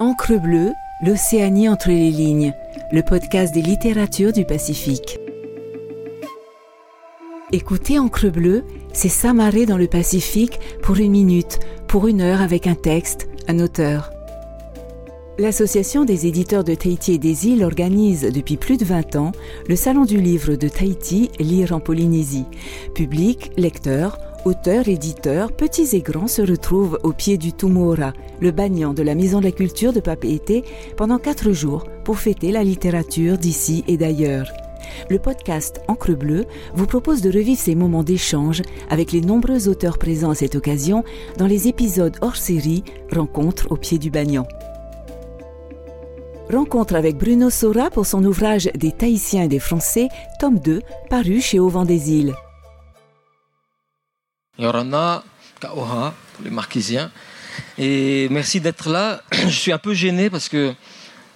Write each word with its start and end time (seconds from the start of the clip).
Encre 0.00 0.40
bleue, 0.40 0.74
l'Océanie 1.04 1.68
entre 1.68 1.88
les 1.88 2.12
lignes, 2.12 2.54
le 2.92 3.02
podcast 3.02 3.52
des 3.52 3.62
littératures 3.62 4.32
du 4.32 4.44
Pacifique. 4.44 5.18
Écoutez 7.50 7.98
Encre 7.98 8.30
bleue, 8.30 8.62
c'est 8.92 9.08
s'amarrer 9.08 9.66
dans 9.66 9.76
le 9.76 9.88
Pacifique 9.88 10.60
pour 10.84 10.98
une 10.98 11.10
minute, 11.10 11.58
pour 11.88 12.06
une 12.06 12.20
heure 12.20 12.42
avec 12.42 12.68
un 12.68 12.76
texte, 12.76 13.28
un 13.48 13.58
auteur. 13.58 14.12
L'Association 15.36 16.04
des 16.04 16.28
éditeurs 16.28 16.62
de 16.62 16.76
Tahiti 16.76 17.14
et 17.14 17.18
des 17.18 17.48
îles 17.48 17.64
organise 17.64 18.22
depuis 18.32 18.56
plus 18.56 18.76
de 18.76 18.84
20 18.84 19.16
ans 19.16 19.32
le 19.68 19.74
Salon 19.74 20.04
du 20.04 20.20
livre 20.20 20.54
de 20.54 20.68
Tahiti, 20.68 21.32
Lire 21.40 21.72
en 21.72 21.80
Polynésie. 21.80 22.46
Public, 22.94 23.50
lecteurs, 23.56 24.20
auteurs, 24.44 24.88
éditeurs, 24.88 25.52
petits 25.52 25.96
et 25.96 26.00
grands 26.00 26.28
se 26.28 26.42
retrouvent 26.42 26.98
au 27.02 27.12
pied 27.12 27.38
du 27.38 27.52
Tumora, 27.52 28.12
le 28.40 28.50
bagnan 28.50 28.94
de 28.94 29.02
la 29.02 29.14
Maison 29.14 29.40
de 29.40 29.44
la 29.44 29.52
Culture 29.52 29.92
de 29.92 30.00
Papeete, 30.00 30.64
pendant 30.96 31.18
quatre 31.18 31.52
jours 31.52 31.84
pour 32.04 32.18
fêter 32.18 32.52
la 32.52 32.64
littérature 32.64 33.38
d'ici 33.38 33.84
et 33.88 33.96
d'ailleurs. 33.96 34.50
Le 35.10 35.18
podcast 35.18 35.80
Encre 35.88 36.16
Bleue 36.16 36.46
vous 36.74 36.86
propose 36.86 37.20
de 37.20 37.30
revivre 37.30 37.60
ces 37.60 37.74
moments 37.74 38.02
d'échange 38.02 38.62
avec 38.88 39.12
les 39.12 39.20
nombreux 39.20 39.68
auteurs 39.68 39.98
présents 39.98 40.30
à 40.30 40.34
cette 40.34 40.54
occasion 40.54 41.04
dans 41.36 41.46
les 41.46 41.68
épisodes 41.68 42.16
hors 42.20 42.36
série 42.36 42.84
Rencontres 43.12 43.66
au 43.70 43.76
pied 43.76 43.98
du 43.98 44.10
bagnan. 44.10 44.46
Rencontre 46.50 46.94
avec 46.94 47.18
Bruno 47.18 47.50
Sora 47.50 47.90
pour 47.90 48.06
son 48.06 48.24
ouvrage 48.24 48.70
Des 48.74 48.92
Tahitiens 48.92 49.42
et 49.42 49.48
des 49.48 49.58
Français, 49.58 50.08
tome 50.40 50.58
2, 50.58 50.80
paru 51.10 51.42
chez 51.42 51.60
Auvent 51.60 51.84
des 51.84 52.12
Îles. 52.12 52.34
Yorana, 54.58 55.22
Kaoha, 55.60 56.14
pour 56.34 56.44
les 56.44 56.50
Marquisiens. 56.50 57.10
Et 57.78 58.28
merci 58.30 58.60
d'être 58.60 58.90
là. 58.90 59.22
Je 59.32 59.48
suis 59.48 59.72
un 59.72 59.78
peu 59.78 59.94
gêné 59.94 60.30
parce 60.30 60.48
que 60.48 60.74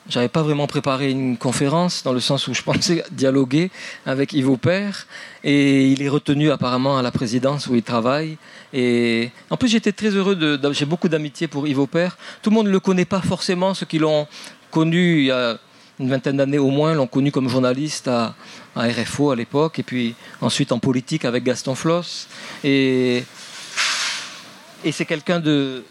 j'avais 0.08 0.28
pas 0.28 0.42
vraiment 0.42 0.66
préparé 0.66 1.10
une 1.10 1.36
conférence 1.36 2.02
dans 2.02 2.12
le 2.12 2.18
sens 2.18 2.48
où 2.48 2.54
je 2.54 2.62
pensais 2.62 3.04
dialoguer 3.12 3.70
avec 4.04 4.32
Yves 4.32 4.56
Père 4.56 5.06
et 5.44 5.86
il 5.86 6.02
est 6.02 6.08
retenu 6.08 6.50
apparemment 6.50 6.98
à 6.98 7.02
la 7.02 7.12
présidence 7.12 7.68
où 7.68 7.76
il 7.76 7.84
travaille 7.84 8.36
et 8.72 9.30
en 9.48 9.56
plus 9.56 9.68
j'étais 9.68 9.92
très 9.92 10.08
heureux 10.08 10.36
j'ai 10.72 10.86
beaucoup 10.86 11.08
d'amitié 11.08 11.46
pour 11.46 11.68
Yves 11.68 11.86
Père 11.86 12.18
tout 12.42 12.50
le 12.50 12.56
monde 12.56 12.66
ne 12.66 12.72
le 12.72 12.80
connaît 12.80 13.04
pas 13.04 13.20
forcément 13.20 13.74
ceux 13.74 13.86
qui 13.86 14.00
l'ont 14.00 14.26
connu 14.72 15.20
il 15.20 15.24
y 15.26 15.30
a 15.30 15.56
une 16.02 16.08
vingtaine 16.08 16.36
d'années 16.36 16.58
au 16.58 16.70
moins 16.70 16.94
l'ont 16.94 17.06
connu 17.06 17.30
comme 17.30 17.48
journaliste 17.48 18.08
à, 18.08 18.34
RFO 18.74 19.30
à 19.30 19.36
l'époque 19.36 19.78
et 19.78 19.82
puis 19.82 20.14
ensuite 20.40 20.72
en 20.72 20.78
politique 20.78 21.24
avec 21.24 21.44
Gaston 21.44 21.74
Floss 21.74 22.28
et 22.64 23.24
c'est 24.90 25.04
quelqu'un 25.04 25.38
de 25.38 25.84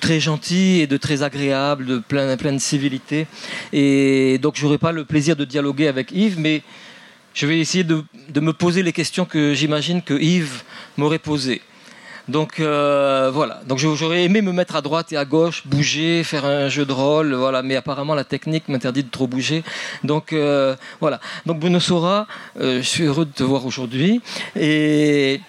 très 0.00 0.20
gentil 0.20 0.80
et 0.80 0.86
de 0.86 0.96
très 0.96 1.22
agréable, 1.22 1.84
de 1.86 1.98
plein, 1.98 2.36
de 2.36 2.58
civilité. 2.58 3.26
Et 3.72 4.38
donc, 4.38 4.56
j'aurai 4.56 4.78
pas 4.78 4.92
le 4.92 5.04
plaisir 5.04 5.36
de 5.36 5.44
dialoguer 5.44 5.86
avec 5.86 6.12
Yves, 6.12 6.40
mais 6.40 6.62
je 7.34 7.46
vais 7.46 7.60
essayer 7.60 7.84
de 7.84 8.40
me 8.40 8.52
poser 8.52 8.82
les 8.82 8.92
questions 8.92 9.26
que 9.26 9.52
j'imagine 9.52 10.00
que 10.00 10.14
Yves 10.14 10.62
m'aurait 10.96 11.18
posées. 11.18 11.60
Donc 12.28 12.60
euh, 12.60 13.30
voilà. 13.32 13.60
Donc 13.66 13.78
j'aurais 13.78 14.24
aimé 14.24 14.42
me 14.42 14.52
mettre 14.52 14.76
à 14.76 14.82
droite 14.82 15.12
et 15.12 15.16
à 15.16 15.24
gauche, 15.24 15.66
bouger, 15.66 16.22
faire 16.24 16.44
un 16.44 16.68
jeu 16.68 16.84
de 16.84 16.92
rôle, 16.92 17.34
voilà. 17.34 17.62
Mais 17.62 17.76
apparemment 17.76 18.14
la 18.14 18.24
technique 18.24 18.68
m'interdit 18.68 19.02
de 19.02 19.10
trop 19.10 19.26
bouger. 19.26 19.64
Donc 20.04 20.32
euh, 20.32 20.76
voilà. 21.00 21.20
Donc 21.46 21.58
Bruno 21.58 21.80
Sora, 21.80 22.26
euh, 22.60 22.78
je 22.78 22.88
suis 22.88 23.04
heureux 23.04 23.24
de 23.24 23.32
te 23.32 23.42
voir 23.42 23.64
aujourd'hui 23.64 24.20
et 24.56 25.40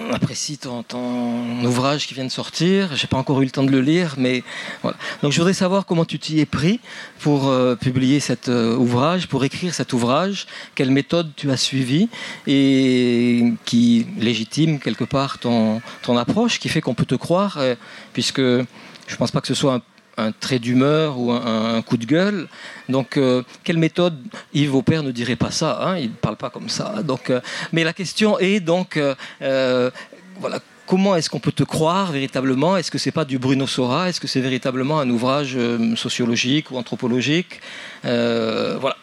on 0.00 0.12
apprécie 0.12 0.58
ton, 0.58 0.82
ton, 0.82 1.64
ouvrage 1.64 2.06
qui 2.06 2.14
vient 2.14 2.24
de 2.24 2.30
sortir. 2.30 2.96
J'ai 2.96 3.06
pas 3.06 3.16
encore 3.16 3.40
eu 3.42 3.44
le 3.44 3.50
temps 3.50 3.62
de 3.62 3.70
le 3.70 3.80
lire, 3.80 4.14
mais 4.18 4.42
voilà. 4.82 4.96
Donc 5.22 5.32
je 5.32 5.38
voudrais 5.38 5.52
savoir 5.52 5.86
comment 5.86 6.04
tu 6.04 6.18
t'y 6.18 6.40
es 6.40 6.46
pris 6.46 6.80
pour 7.20 7.48
euh, 7.48 7.76
publier 7.76 8.20
cet 8.20 8.48
euh, 8.48 8.76
ouvrage, 8.76 9.28
pour 9.28 9.44
écrire 9.44 9.74
cet 9.74 9.92
ouvrage. 9.92 10.46
Quelle 10.74 10.90
méthode 10.90 11.30
tu 11.36 11.50
as 11.50 11.56
suivie 11.56 12.08
et 12.46 13.52
qui 13.64 14.06
légitime 14.18 14.78
quelque 14.78 15.04
part 15.04 15.38
ton, 15.38 15.80
ton 16.02 16.16
approche, 16.16 16.58
qui 16.58 16.68
fait 16.68 16.80
qu'on 16.80 16.94
peut 16.94 17.06
te 17.06 17.14
croire, 17.14 17.58
euh, 17.58 17.74
puisque 18.12 18.40
je 18.40 19.16
pense 19.18 19.30
pas 19.30 19.40
que 19.40 19.48
ce 19.48 19.54
soit 19.54 19.74
un 19.74 19.82
un 20.16 20.32
trait 20.32 20.58
d'humeur 20.58 21.18
ou 21.18 21.32
un, 21.32 21.82
coup 21.82 21.96
de 21.96 22.04
gueule. 22.04 22.48
Donc, 22.88 23.16
euh, 23.16 23.42
quelle 23.64 23.78
méthode 23.78 24.18
Yves 24.52 24.74
Aupert 24.74 25.02
ne 25.02 25.10
dirait 25.10 25.36
pas 25.36 25.50
ça 25.50 25.80
hein, 25.82 25.98
Il 25.98 26.10
ne 26.10 26.14
parle 26.14 26.36
pas 26.36 26.50
comme 26.50 26.68
ça. 26.68 27.02
Donc, 27.02 27.30
euh, 27.30 27.40
mais 27.72 27.84
la 27.84 27.92
question 27.92 28.38
est 28.38 28.60
donc, 28.60 28.96
euh, 28.96 29.90
voilà, 30.38 30.60
comment 30.86 31.16
est-ce 31.16 31.30
qu'on 31.30 31.40
peut 31.40 31.52
te 31.52 31.62
croire 31.62 32.12
véritablement? 32.12 32.76
Est-ce 32.76 32.90
que 32.90 32.98
c'est 32.98 33.12
pas 33.12 33.24
du 33.24 33.38
Bruno 33.38 33.66
Sora? 33.66 34.08
Est-ce 34.08 34.20
que 34.20 34.28
c'est 34.28 34.40
véritablement 34.40 35.00
un 35.00 35.08
ouvrage 35.10 35.56
sociologique 35.96 36.70
ou 36.70 36.76
anthropologique? 36.76 37.60
Voilà. 38.02 38.96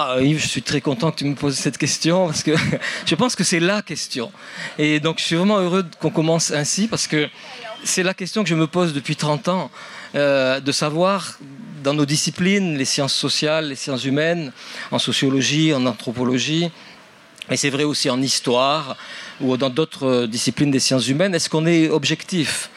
Ah, 0.00 0.18
Yves, 0.20 0.40
je 0.40 0.46
suis 0.46 0.62
très 0.62 0.80
content 0.80 1.10
que 1.10 1.16
tu 1.16 1.24
me 1.24 1.34
poses 1.34 1.56
cette 1.56 1.76
question 1.76 2.26
parce 2.26 2.44
que 2.44 2.52
je 3.06 3.14
pense 3.16 3.34
que 3.34 3.42
c'est 3.42 3.58
la 3.58 3.82
question. 3.82 4.30
Et 4.78 5.00
donc, 5.00 5.18
je 5.18 5.24
suis 5.24 5.34
vraiment 5.34 5.58
heureux 5.58 5.84
qu'on 5.98 6.10
commence 6.10 6.52
ainsi 6.52 6.86
parce 6.86 7.08
que 7.08 7.28
c'est 7.82 8.04
la 8.04 8.14
question 8.14 8.44
que 8.44 8.48
je 8.48 8.54
me 8.54 8.68
pose 8.68 8.92
depuis 8.92 9.16
30 9.16 9.48
ans. 9.48 9.70
Euh, 10.14 10.60
de 10.60 10.72
savoir 10.72 11.38
dans 11.82 11.92
nos 11.92 12.06
disciplines, 12.06 12.78
les 12.78 12.86
sciences 12.86 13.14
sociales, 13.14 13.68
les 13.68 13.76
sciences 13.76 14.04
humaines, 14.04 14.52
en 14.90 14.98
sociologie, 14.98 15.74
en 15.74 15.84
anthropologie, 15.84 16.70
et 17.50 17.56
c'est 17.56 17.70
vrai 17.70 17.84
aussi 17.84 18.08
en 18.10 18.20
histoire 18.20 18.96
ou 19.40 19.56
dans 19.56 19.70
d'autres 19.70 20.26
disciplines 20.26 20.70
des 20.70 20.80
sciences 20.80 21.08
humaines, 21.08 21.34
est-ce 21.34 21.48
qu'on 21.48 21.66
est 21.66 21.88
objectif? 21.90 22.70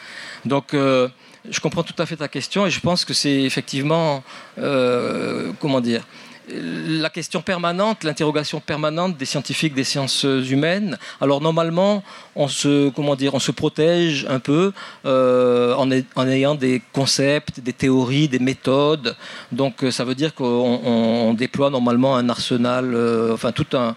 Donc, 0.44 0.74
euh, 0.74 1.08
je 1.50 1.58
comprends 1.60 1.82
tout 1.82 1.94
à 1.98 2.06
fait 2.06 2.16
ta 2.16 2.28
question 2.28 2.66
et 2.66 2.70
je 2.70 2.80
pense 2.80 3.04
que 3.04 3.14
c'est 3.14 3.42
effectivement, 3.42 4.22
euh, 4.58 5.52
comment 5.58 5.80
dire, 5.80 6.06
la 6.54 7.10
question 7.10 7.42
permanente, 7.42 8.04
l'interrogation 8.04 8.60
permanente 8.60 9.16
des 9.16 9.24
scientifiques 9.24 9.74
des 9.74 9.84
sciences 9.84 10.24
humaines. 10.24 10.98
Alors 11.20 11.40
normalement, 11.40 12.02
on 12.36 12.48
se, 12.48 13.50
protège 13.50 14.26
un 14.28 14.38
peu 14.38 14.72
euh, 15.04 15.74
en, 15.74 16.28
ayant 16.28 16.54
des 16.54 16.82
concepts, 16.92 17.60
des 17.60 17.72
théories, 17.72 18.28
des 18.28 18.38
méthodes. 18.38 19.16
Donc 19.50 19.84
ça 19.90 20.04
veut 20.04 20.14
dire 20.14 20.34
qu'on 20.34 21.34
déploie 21.34 21.70
normalement 21.70 22.16
un 22.16 22.28
arsenal, 22.28 22.94
euh, 22.94 23.32
enfin 23.32 23.52
tout 23.52 23.66
un, 23.76 23.94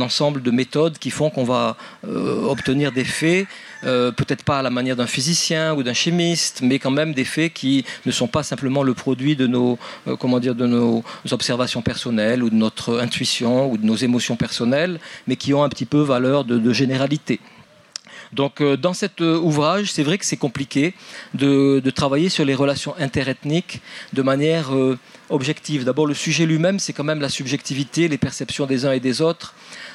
ensemble 0.00 0.42
de 0.42 0.50
méthodes 0.50 0.98
qui 0.98 1.10
font 1.10 1.30
qu'on 1.30 1.44
va 1.44 1.76
euh, 2.06 2.44
obtenir 2.46 2.92
des 2.92 3.04
faits 3.04 3.46
euh, 3.84 4.12
peut-être 4.12 4.44
pas 4.44 4.60
à 4.60 4.62
la 4.62 4.70
manière 4.70 4.96
d'un 4.96 5.06
physicien 5.06 5.74
ou 5.74 5.82
d'un 5.82 5.92
chimiste, 5.92 6.60
mais 6.62 6.78
quand 6.78 6.90
même 6.90 7.14
des 7.14 7.24
faits 7.24 7.52
qui 7.52 7.84
ne 8.06 8.12
sont 8.12 8.28
pas 8.28 8.42
simplement 8.42 8.82
le 8.82 8.94
produit 8.94 9.34
de 9.34 9.46
nos, 9.46 9.78
euh, 10.06 10.16
comment 10.16 10.38
dire, 10.38 10.54
de 10.54 10.66
nos 10.66 11.02
observations 11.30 11.82
personnelles 11.82 12.42
ou 12.42 12.50
de 12.50 12.54
notre 12.54 13.00
intuition 13.00 13.70
ou 13.70 13.76
de 13.76 13.84
nos 13.84 13.96
émotions 13.96 14.36
personnelles, 14.36 15.00
mais 15.26 15.36
qui 15.36 15.52
ont 15.52 15.64
un 15.64 15.68
petit 15.68 15.84
peu 15.84 16.00
valeur 16.00 16.44
de, 16.44 16.72
généralité. 16.72 17.40
Donc 18.32 18.60
euh, 18.60 18.76
dans 18.76 18.94
cet 18.94 19.20
ouvrage, 19.20 19.92
c'est 19.92 20.04
vrai 20.04 20.16
que 20.16 20.24
c'est 20.24 20.36
compliqué 20.36 20.94
de, 21.34 21.82
travailler 21.94 22.28
sur 22.28 22.44
les 22.44 22.54
relations 22.54 22.94
interethniques 22.98 23.82
de 24.12 24.22
manière 24.22 24.70
objective. 25.28 25.84
D'abord, 25.84 26.06
le 26.06 26.14
sujet 26.14 26.46
lui-même, 26.46 26.78
c'est 26.78 26.92
quand 26.92 27.04
même 27.04 27.20
la 27.20 27.28
subjectivité, 27.28 28.08
les 28.08 28.18
perceptions 28.18 28.66
des 28.66 28.86
uns 28.86 28.92
et 28.92 29.00
des 29.00 29.20
autres. 29.20 29.54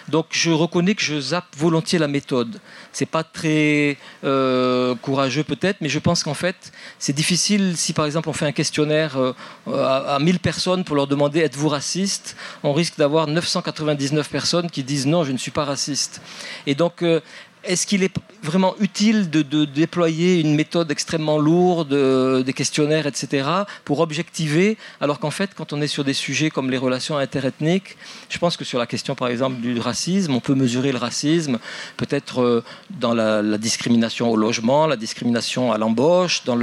Donc 0.10 0.28
je 0.32 0.52
reconnais 0.52 0.96
que 0.96 1.02
je 1.02 1.20
zappe 1.20 1.56
volontiers 1.58 2.00
la 2.00 2.08
méthode. 2.08 2.60
C'est 2.94 3.06
pas 3.06 3.24
très 3.24 3.98
euh, 4.24 4.96
courageux 4.96 5.44
peut-être, 5.44 5.82
mais 5.82 5.90
je 5.90 6.00
pense 6.00 6.24
qu'en 6.24 6.34
fait 6.34 6.72
c'est 7.00 7.14
difficile 7.14 7.76
si 7.76 7.94
par 7.94 8.06
exemple 8.06 8.30
on 8.30 8.34
fait 8.34 8.46
un 8.46 8.52
questionnaire 8.52 9.18
euh, 9.18 9.34
à, 9.68 10.16
à 10.16 10.20
1000 10.20 10.40
personnes 10.40 10.84
pour 10.84 10.96
leur 10.96 11.08
demander 11.08 11.40
êtes-vous 11.40 11.70
raciste, 11.70 12.38
on 12.64 12.74
risque 12.74 12.98
d'avoir 12.98 13.28
999 13.28 14.30
personnes 14.30 14.70
qui 14.70 14.84
disent 14.84 15.08
non 15.08 15.24
je 15.24 15.32
ne 15.32 15.38
suis 15.38 15.52
pas 15.52 15.66
raciste. 15.66 16.22
Et 16.66 16.76
donc 16.76 17.04
euh, 17.04 17.20
est-ce 17.68 17.86
qu'il 17.86 18.04
est 18.04 18.14
vraiment 18.42 18.76
utile 18.80 19.30
de, 19.30 19.66
déployer 19.66 20.40
une 20.40 20.56
méthode 20.56 20.90
extrêmement 20.90 21.38
lourde, 21.38 21.94
euh, 21.94 22.44
des 22.44 22.54
questionnaires, 22.54 23.06
etc., 23.06 23.48
pour 23.84 24.00
objectiver, 24.00 24.78
alors 25.02 25.20
qu'en 25.20 25.32
fait, 25.32 25.52
quand 25.56 25.74
on 25.74 25.82
est 25.82 25.88
sur 25.88 26.04
des 26.04 26.14
sujets 26.14 26.50
comme 26.50 26.72
les 26.72 26.78
relations 26.78 27.18
interethniques, 27.18 27.98
je 28.30 28.38
pense 28.38 28.56
que 28.56 28.64
sur 28.64 28.80
la 28.80 28.88
question, 28.88 29.16
par 29.16 29.28
exemple, 29.28 29.60
du 29.60 29.80
racisme, 29.80 30.34
on 30.34 30.40
peut 30.40 30.56
mesurer 30.56 30.92
le 30.92 30.98
racisme 30.98 31.60
peut-être 31.98 32.42
euh, 32.42 32.64
dans 32.90 33.14
la, 33.14 33.58
discrimination 33.58 34.30
au 34.32 34.38
logement, 34.38 34.88
la 34.88 34.96
discrimination 34.96 35.72
à 35.72 35.78
l'embauche, 35.78 36.44
dans 36.46 36.56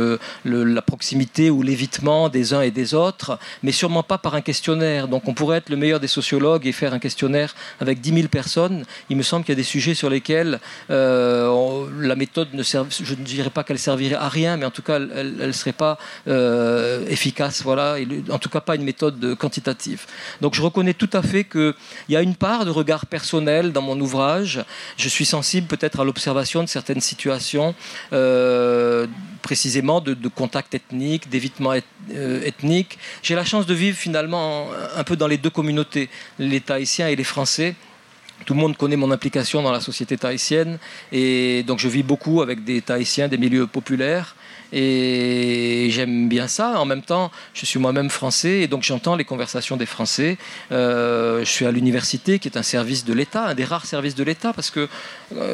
la 0.45 0.83
proximité 0.83 1.51
ou 1.51 1.63
l'évitement 1.63 2.29
des 2.29 2.55
uns 2.55 2.63
et 2.63 2.71
des 2.71 2.95
autres, 2.95 3.39
mais 3.63 3.73
sûrement 3.73 4.03
pas 4.03 4.19
par 4.19 4.35
un 4.35 4.41
questionnaire. 4.41 5.09
Donc 5.09 5.29
on 5.29 5.35
pourrait 5.35 5.59
être 5.59 5.71
le 5.71 5.77
meilleur 5.77 6.01
des 6.01 6.09
sociologues 6.09 6.67
et 6.67 6.73
faire 6.73 6.95
un 6.95 6.99
questionnaire 6.99 7.55
avec 7.81 8.01
10 8.01 8.15
000 8.15 8.29
personnes. 8.29 8.85
Il 9.11 9.17
me 9.17 9.23
semble 9.23 9.45
qu'il 9.45 9.53
y 9.53 9.59
a 9.59 9.63
des 9.63 9.63
sujets 9.63 9.95
sur 9.95 10.09
lesquels 10.09 10.61
euh, 10.91 10.94
la 10.95 12.17
méthode 12.17 12.55
ne 12.55 12.63
serve, 12.63 12.89
je 12.91 13.15
ne 13.15 13.25
dirais 13.25 13.51
pas 13.51 13.65
qu'elle 13.65 13.79
servirait 13.79 14.17
à 14.17 14.29
rien, 14.29 14.57
mais 14.57 14.65
en 14.65 14.71
tout 14.71 14.83
cas, 14.83 14.97
elle 14.97 15.37
ne 15.37 15.53
serait 15.53 15.73
pas 15.73 15.99
euh, 16.29 17.07
efficace. 17.09 17.63
Voilà, 17.63 17.97
en 18.31 18.39
tout 18.39 18.49
cas, 18.49 18.61
pas 18.61 18.75
une 18.75 18.85
méthode 18.85 19.35
quantitative. 19.37 20.07
Donc, 20.41 20.55
je 20.55 20.63
reconnais 20.63 20.95
tout 20.95 21.11
à 21.13 21.23
fait 21.23 21.45
qu'il 21.45 21.75
y 22.09 22.17
a 22.17 22.23
une 22.23 22.37
part 22.37 22.65
de 22.65 22.71
regard 22.71 23.07
personnel 23.07 23.73
dans 23.73 23.83
mon 23.83 23.99
ouvrage. 24.01 24.65
Je 24.97 25.09
suis 25.09 25.25
sensible 25.25 25.67
peut-être 25.67 26.01
à 26.01 26.05
l'observation 26.05 26.63
de 26.63 26.69
certaines 26.69 27.01
situations. 27.01 27.75
Euh, 28.13 29.07
précisément 29.43 30.01
de, 30.01 30.17
contact 30.29 30.75
ethnique, 30.75 31.29
d'évitement 31.29 31.75
ethnique. 31.75 32.99
J'ai 33.23 33.35
la 33.35 33.45
chance 33.45 33.67
de 33.67 33.75
vivre 33.75 33.97
finalement 33.97 34.69
un 34.97 35.05
peu 35.05 35.17
dans 35.17 35.27
les 35.27 35.37
deux 35.37 35.51
communautés, 35.51 36.09
les 36.39 36.63
Tahitiens 36.63 37.09
et 37.09 37.17
les 37.17 37.25
Français 37.25 37.75
tout 38.45 38.55
le 38.55 38.61
monde 38.61 38.77
connaît 38.77 38.97
mon 38.97 39.11
implication 39.11 39.63
dans 39.63 39.73
la 39.73 39.81
société 39.81 40.17
tahitienne 40.17 40.79
et 41.13 41.63
donc 41.65 41.79
je 41.79 41.89
vis 41.89 42.03
beaucoup 42.03 42.43
avec 42.43 42.65
des 42.65 42.81
Tahitiens 42.83 43.29
des 43.29 43.39
milieux 43.39 43.67
populaires 43.67 44.37
et 44.75 45.87
j'aime 45.91 46.29
bien 46.29 46.49
ça. 46.49 46.81
En 46.81 46.85
même 46.85 47.03
temps, 47.03 47.31
je 47.55 47.65
suis 47.65 47.79
moi-même 47.79 48.11
français 48.11 48.61
et 48.63 48.67
donc 48.67 48.83
j'entends 48.83 49.15
les 49.15 49.25
conversations 49.25 49.77
des 49.77 49.87
Français. 49.87 50.37
Euh, 50.73 51.41
je 51.41 51.51
suis 51.51 51.65
à 51.65 51.71
l'université, 51.71 52.41
qui 52.41 52.49
est 52.49 52.59
un 52.59 52.63
service 52.63 53.05
de 53.05 53.13
l'État, 53.13 53.47
un 53.47 53.55
des 53.55 53.65
rares 53.65 53.87
services 53.87 54.17
de 54.17 54.25
l'État, 54.25 54.53
parce 54.53 54.71
que 54.71 54.89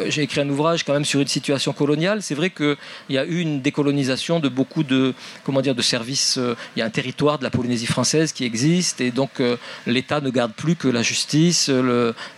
j'ai 0.08 0.22
écrit 0.22 0.40
un 0.40 0.48
ouvrage 0.48 0.84
quand 0.84 0.92
même 0.92 1.04
sur 1.04 1.20
une 1.20 1.28
situation 1.28 1.72
coloniale. 1.72 2.22
C'est 2.22 2.34
vrai 2.34 2.50
qu'il 2.50 2.76
y 3.08 3.18
a 3.18 3.24
eu 3.24 3.40
une 3.40 3.60
décolonisation 3.60 4.40
de 4.40 4.48
beaucoup 4.48 4.82
de, 4.82 5.14
comment 5.44 5.60
dire, 5.60 5.74
de 5.74 5.82
services. 5.82 6.36
Euh, 6.38 6.54
il 6.76 6.80
y 6.80 6.82
a 6.82 6.86
un 6.86 6.90
territoire 6.90 7.38
de 7.38 7.44
la 7.44 7.50
Polynésie 7.50 7.86
française 7.86 8.32
qui 8.32 8.44
existe 8.44 9.00
et 9.00 9.10
donc 9.10 9.42
l'État 9.86 10.20
ne 10.20 10.30
garde 10.30 10.52
plus 10.52 10.76
que 10.76 10.88
la 10.88 11.02
justice, 11.02 11.70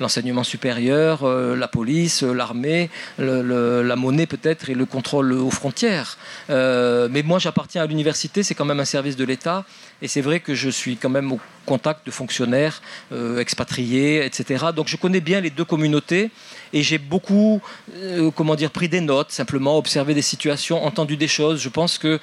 l'enseignement 0.00 0.44
supérieur, 0.44 1.27
la 1.27 1.69
police, 1.69 2.23
l'armée, 2.23 2.91
la 3.19 3.97
monnaie 3.97 4.27
peut-être 4.27 4.71
et 4.71 4.75
le 4.75 4.87
contrôle 4.87 5.33
aux 5.33 5.50
frontières. 5.50 6.19
Euh, 6.50 7.09
mais 7.11 7.23
moi, 7.23 7.39
j'appartiens 7.39 7.83
à 7.83 7.87
l'université, 7.87 8.43
c'est 8.43 8.55
quand 8.55 8.65
même 8.65 8.81
un 8.81 8.85
service 8.85 9.17
de 9.17 9.25
l'État. 9.25 9.65
Et 10.03 10.09
c'est 10.09 10.21
vrai 10.21 10.41
que 10.41 10.55
je 10.55 10.69
suis 10.69 10.97
quand 10.97 11.09
même 11.09 11.31
au 11.31 11.39
contact 11.65 12.05
de 12.05 12.11
fonctionnaires 12.11 12.83
euh, 13.13 13.39
expatriés, 13.39 14.27
etc. 14.27 14.67
Donc 14.75 14.89
je 14.89 14.97
connais 14.97 15.21
bien 15.21 15.41
les 15.41 15.51
deux 15.51 15.65
communautés 15.65 16.33
et 16.73 16.83
j'ai 16.83 16.99
beaucoup, 16.99 17.63
euh, 17.95 18.33
comment 18.33 18.57
dire, 18.57 18.73
pris 18.73 18.89
des 18.89 19.01
notes, 19.01 19.31
simplement 19.31 19.79
observé 19.79 20.13
des 20.13 20.23
situations, 20.23 20.85
entendu 20.85 21.17
des 21.17 21.29
choses. 21.29 21.63
Je 21.63 21.69
pense 21.69 21.99
que 21.99 22.19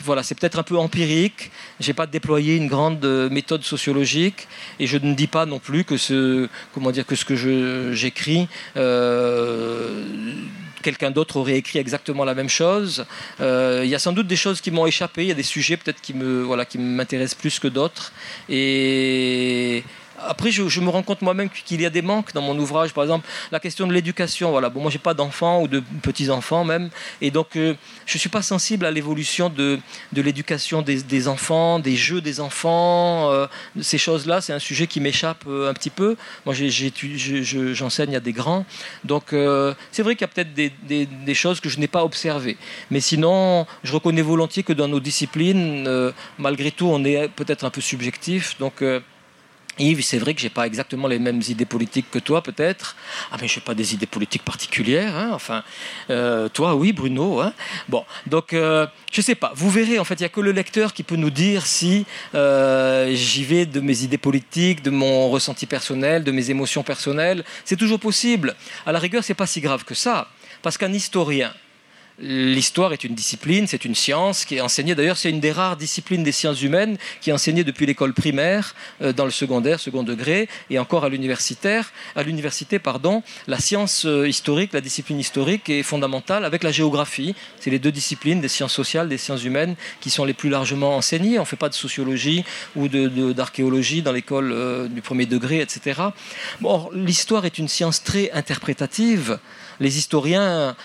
voilà, 0.00 0.24
c'est 0.24 0.34
peut-être 0.34 0.58
un 0.58 0.64
peu 0.64 0.76
empirique. 0.76 1.52
J'ai 1.78 1.92
pas 1.92 2.08
déployé 2.08 2.56
une 2.56 2.66
grande 2.66 3.04
méthode 3.30 3.62
sociologique 3.62 4.48
et 4.80 4.88
je 4.88 4.98
ne 4.98 5.14
dis 5.14 5.28
pas 5.28 5.46
non 5.46 5.60
plus 5.60 5.84
que 5.84 5.96
ce, 5.96 6.48
comment 6.74 6.90
dire, 6.90 7.06
que 7.06 7.14
ce 7.14 7.24
que 7.24 7.92
j'écris 7.94 8.48
quelqu'un 10.82 11.10
d'autre 11.10 11.36
aurait 11.36 11.56
écrit 11.56 11.78
exactement 11.78 12.24
la 12.24 12.34
même 12.34 12.48
chose. 12.48 13.06
Euh, 13.40 13.82
il 13.84 13.90
y 13.90 13.94
a 13.94 13.98
sans 13.98 14.12
doute 14.12 14.26
des 14.26 14.36
choses 14.36 14.60
qui 14.60 14.70
m'ont 14.70 14.86
échappé, 14.86 15.22
il 15.22 15.28
y 15.28 15.32
a 15.32 15.34
des 15.34 15.42
sujets 15.42 15.76
peut-être 15.76 16.00
qui 16.00 16.14
qui 16.68 16.78
m'intéressent 16.78 17.40
plus 17.40 17.58
que 17.58 17.68
d'autres. 17.68 18.12
Et 18.48 19.84
après, 20.26 20.50
je, 20.50 20.80
me 20.80 20.88
rends 20.88 21.02
compte 21.02 21.22
moi-même 21.22 21.48
qu'il 21.50 21.80
y 21.80 21.86
a 21.86 21.90
des 21.90 22.02
manques 22.02 22.32
dans 22.32 22.42
mon 22.42 22.58
ouvrage. 22.58 22.92
Par 22.92 23.04
exemple, 23.04 23.26
la 23.52 23.60
question 23.60 23.86
de 23.86 23.92
l'éducation. 23.92 24.50
Voilà. 24.50 24.68
Bon, 24.68 24.80
moi, 24.80 24.90
j'ai 24.90 24.98
pas 24.98 25.14
d'enfants 25.14 25.62
ou 25.62 25.68
de 25.68 25.82
petits-enfants 26.02 26.64
même. 26.64 26.90
Et 27.20 27.30
donc, 27.30 27.56
euh, 27.56 27.74
je 28.06 28.18
suis 28.18 28.28
pas 28.28 28.42
sensible 28.42 28.84
à 28.84 28.90
l'évolution 28.90 29.48
de, 29.48 29.78
de 30.12 30.22
l'éducation 30.22 30.82
des, 30.82 31.28
enfants, 31.28 31.78
des 31.78 31.96
jeux 31.96 32.20
des 32.20 32.40
enfants. 32.40 33.30
Euh, 33.30 33.46
ces 33.80 33.98
choses-là, 33.98 34.40
c'est 34.40 34.52
un 34.52 34.58
sujet 34.58 34.86
qui 34.86 35.00
m'échappe 35.00 35.44
euh, 35.46 35.70
un 35.70 35.74
petit 35.74 35.90
peu. 35.90 36.16
Moi, 36.46 36.54
j'enseigne 36.54 38.16
à 38.16 38.20
des 38.20 38.32
grands. 38.32 38.64
Donc, 39.04 39.34
c'est 39.92 40.02
vrai 40.02 40.14
qu'il 40.14 40.22
y 40.22 40.24
a 40.24 40.28
peut-être 40.28 40.54
des, 40.54 40.72
des, 40.82 41.06
des, 41.06 41.34
choses 41.34 41.60
que 41.60 41.68
je 41.68 41.78
n'ai 41.78 41.88
pas 41.88 42.04
observées. 42.04 42.56
Mais 42.90 43.00
sinon, 43.00 43.66
je 43.82 43.92
reconnais 43.92 44.22
volontiers 44.22 44.62
que 44.62 44.72
dans 44.72 44.88
nos 44.88 45.00
disciplines, 45.00 46.12
malgré 46.38 46.70
tout, 46.70 46.86
on 46.86 47.04
est 47.04 47.28
peut-être 47.28 47.64
un 47.64 47.70
peu 47.70 47.80
subjectif. 47.80 48.56
Donc, 48.58 48.82
Yves, 49.78 50.02
c'est 50.02 50.18
vrai 50.18 50.34
que 50.34 50.40
j'ai 50.40 50.50
pas 50.50 50.66
exactement 50.66 51.08
les 51.08 51.18
mêmes 51.18 51.40
idées 51.48 51.64
politiques 51.64 52.10
que 52.10 52.18
toi, 52.18 52.42
peut-être. 52.42 52.96
Ah, 53.32 53.36
mais 53.40 53.48
je 53.48 53.58
n'ai 53.58 53.64
pas 53.64 53.74
des 53.74 53.94
idées 53.94 54.06
politiques 54.06 54.44
particulières. 54.44 55.16
Hein. 55.16 55.30
Enfin, 55.32 55.62
euh, 56.10 56.48
toi, 56.48 56.74
oui, 56.74 56.92
Bruno. 56.92 57.40
Hein. 57.40 57.52
Bon, 57.88 58.04
donc, 58.26 58.52
euh, 58.52 58.86
je 59.10 59.20
sais 59.20 59.34
pas. 59.34 59.52
Vous 59.54 59.70
verrez, 59.70 59.98
en 59.98 60.04
fait, 60.04 60.14
il 60.14 60.22
n'y 60.22 60.26
a 60.26 60.30
que 60.30 60.40
le 60.40 60.52
lecteur 60.52 60.92
qui 60.92 61.02
peut 61.02 61.16
nous 61.16 61.30
dire 61.30 61.66
si 61.66 62.04
euh, 62.34 63.14
j'y 63.14 63.44
vais 63.44 63.64
de 63.64 63.80
mes 63.80 64.02
idées 64.02 64.18
politiques, 64.18 64.82
de 64.82 64.90
mon 64.90 65.30
ressenti 65.30 65.66
personnel, 65.66 66.24
de 66.24 66.32
mes 66.32 66.50
émotions 66.50 66.82
personnelles. 66.82 67.44
C'est 67.64 67.76
toujours 67.76 68.00
possible. 68.00 68.56
À 68.86 68.92
la 68.92 68.98
rigueur, 68.98 69.24
c'est 69.24 69.34
pas 69.34 69.46
si 69.46 69.60
grave 69.60 69.84
que 69.84 69.94
ça. 69.94 70.28
Parce 70.62 70.76
qu'un 70.76 70.92
historien, 70.92 71.54
L'histoire 72.22 72.92
est 72.92 73.02
une 73.04 73.14
discipline, 73.14 73.66
c'est 73.66 73.86
une 73.86 73.94
science 73.94 74.44
qui 74.44 74.56
est 74.56 74.60
enseignée. 74.60 74.94
D'ailleurs, 74.94 75.16
c'est 75.16 75.30
une 75.30 75.40
des 75.40 75.52
rares 75.52 75.78
disciplines 75.78 76.22
des 76.22 76.32
sciences 76.32 76.60
humaines 76.60 76.98
qui 77.22 77.30
est 77.30 77.32
enseignée 77.32 77.64
depuis 77.64 77.86
l'école 77.86 78.12
primaire, 78.12 78.74
euh, 79.00 79.14
dans 79.14 79.24
le 79.24 79.30
secondaire, 79.30 79.80
second 79.80 80.02
degré, 80.02 80.46
et 80.68 80.78
encore 80.78 81.04
à 81.04 81.08
l'universitaire. 81.08 81.92
À 82.14 82.22
l'université, 82.22 82.78
pardon, 82.78 83.22
la 83.46 83.58
science 83.58 84.04
euh, 84.04 84.28
historique, 84.28 84.74
la 84.74 84.82
discipline 84.82 85.18
historique 85.18 85.70
est 85.70 85.82
fondamentale 85.82 86.44
avec 86.44 86.62
la 86.62 86.72
géographie. 86.72 87.34
C'est 87.58 87.70
les 87.70 87.78
deux 87.78 87.92
disciplines 87.92 88.42
des 88.42 88.48
sciences 88.48 88.74
sociales, 88.74 89.08
des 89.08 89.16
sciences 89.16 89.44
humaines 89.44 89.74
qui 90.02 90.10
sont 90.10 90.26
les 90.26 90.34
plus 90.34 90.50
largement 90.50 90.96
enseignées. 90.96 91.38
On 91.38 91.42
ne 91.42 91.46
fait 91.46 91.56
pas 91.56 91.70
de 91.70 91.74
sociologie 91.74 92.44
ou 92.76 92.88
d'archéologie 92.88 94.02
dans 94.02 94.12
l'école 94.12 94.52
euh, 94.52 94.88
du 94.88 95.00
premier 95.00 95.24
degré, 95.24 95.60
etc. 95.60 96.02
Bon, 96.60 96.90
l'histoire 96.92 97.46
est 97.46 97.56
une 97.56 97.68
science 97.68 98.04
très 98.04 98.30
interprétative. 98.32 99.38
Les 99.80 99.96
historiens 99.96 100.76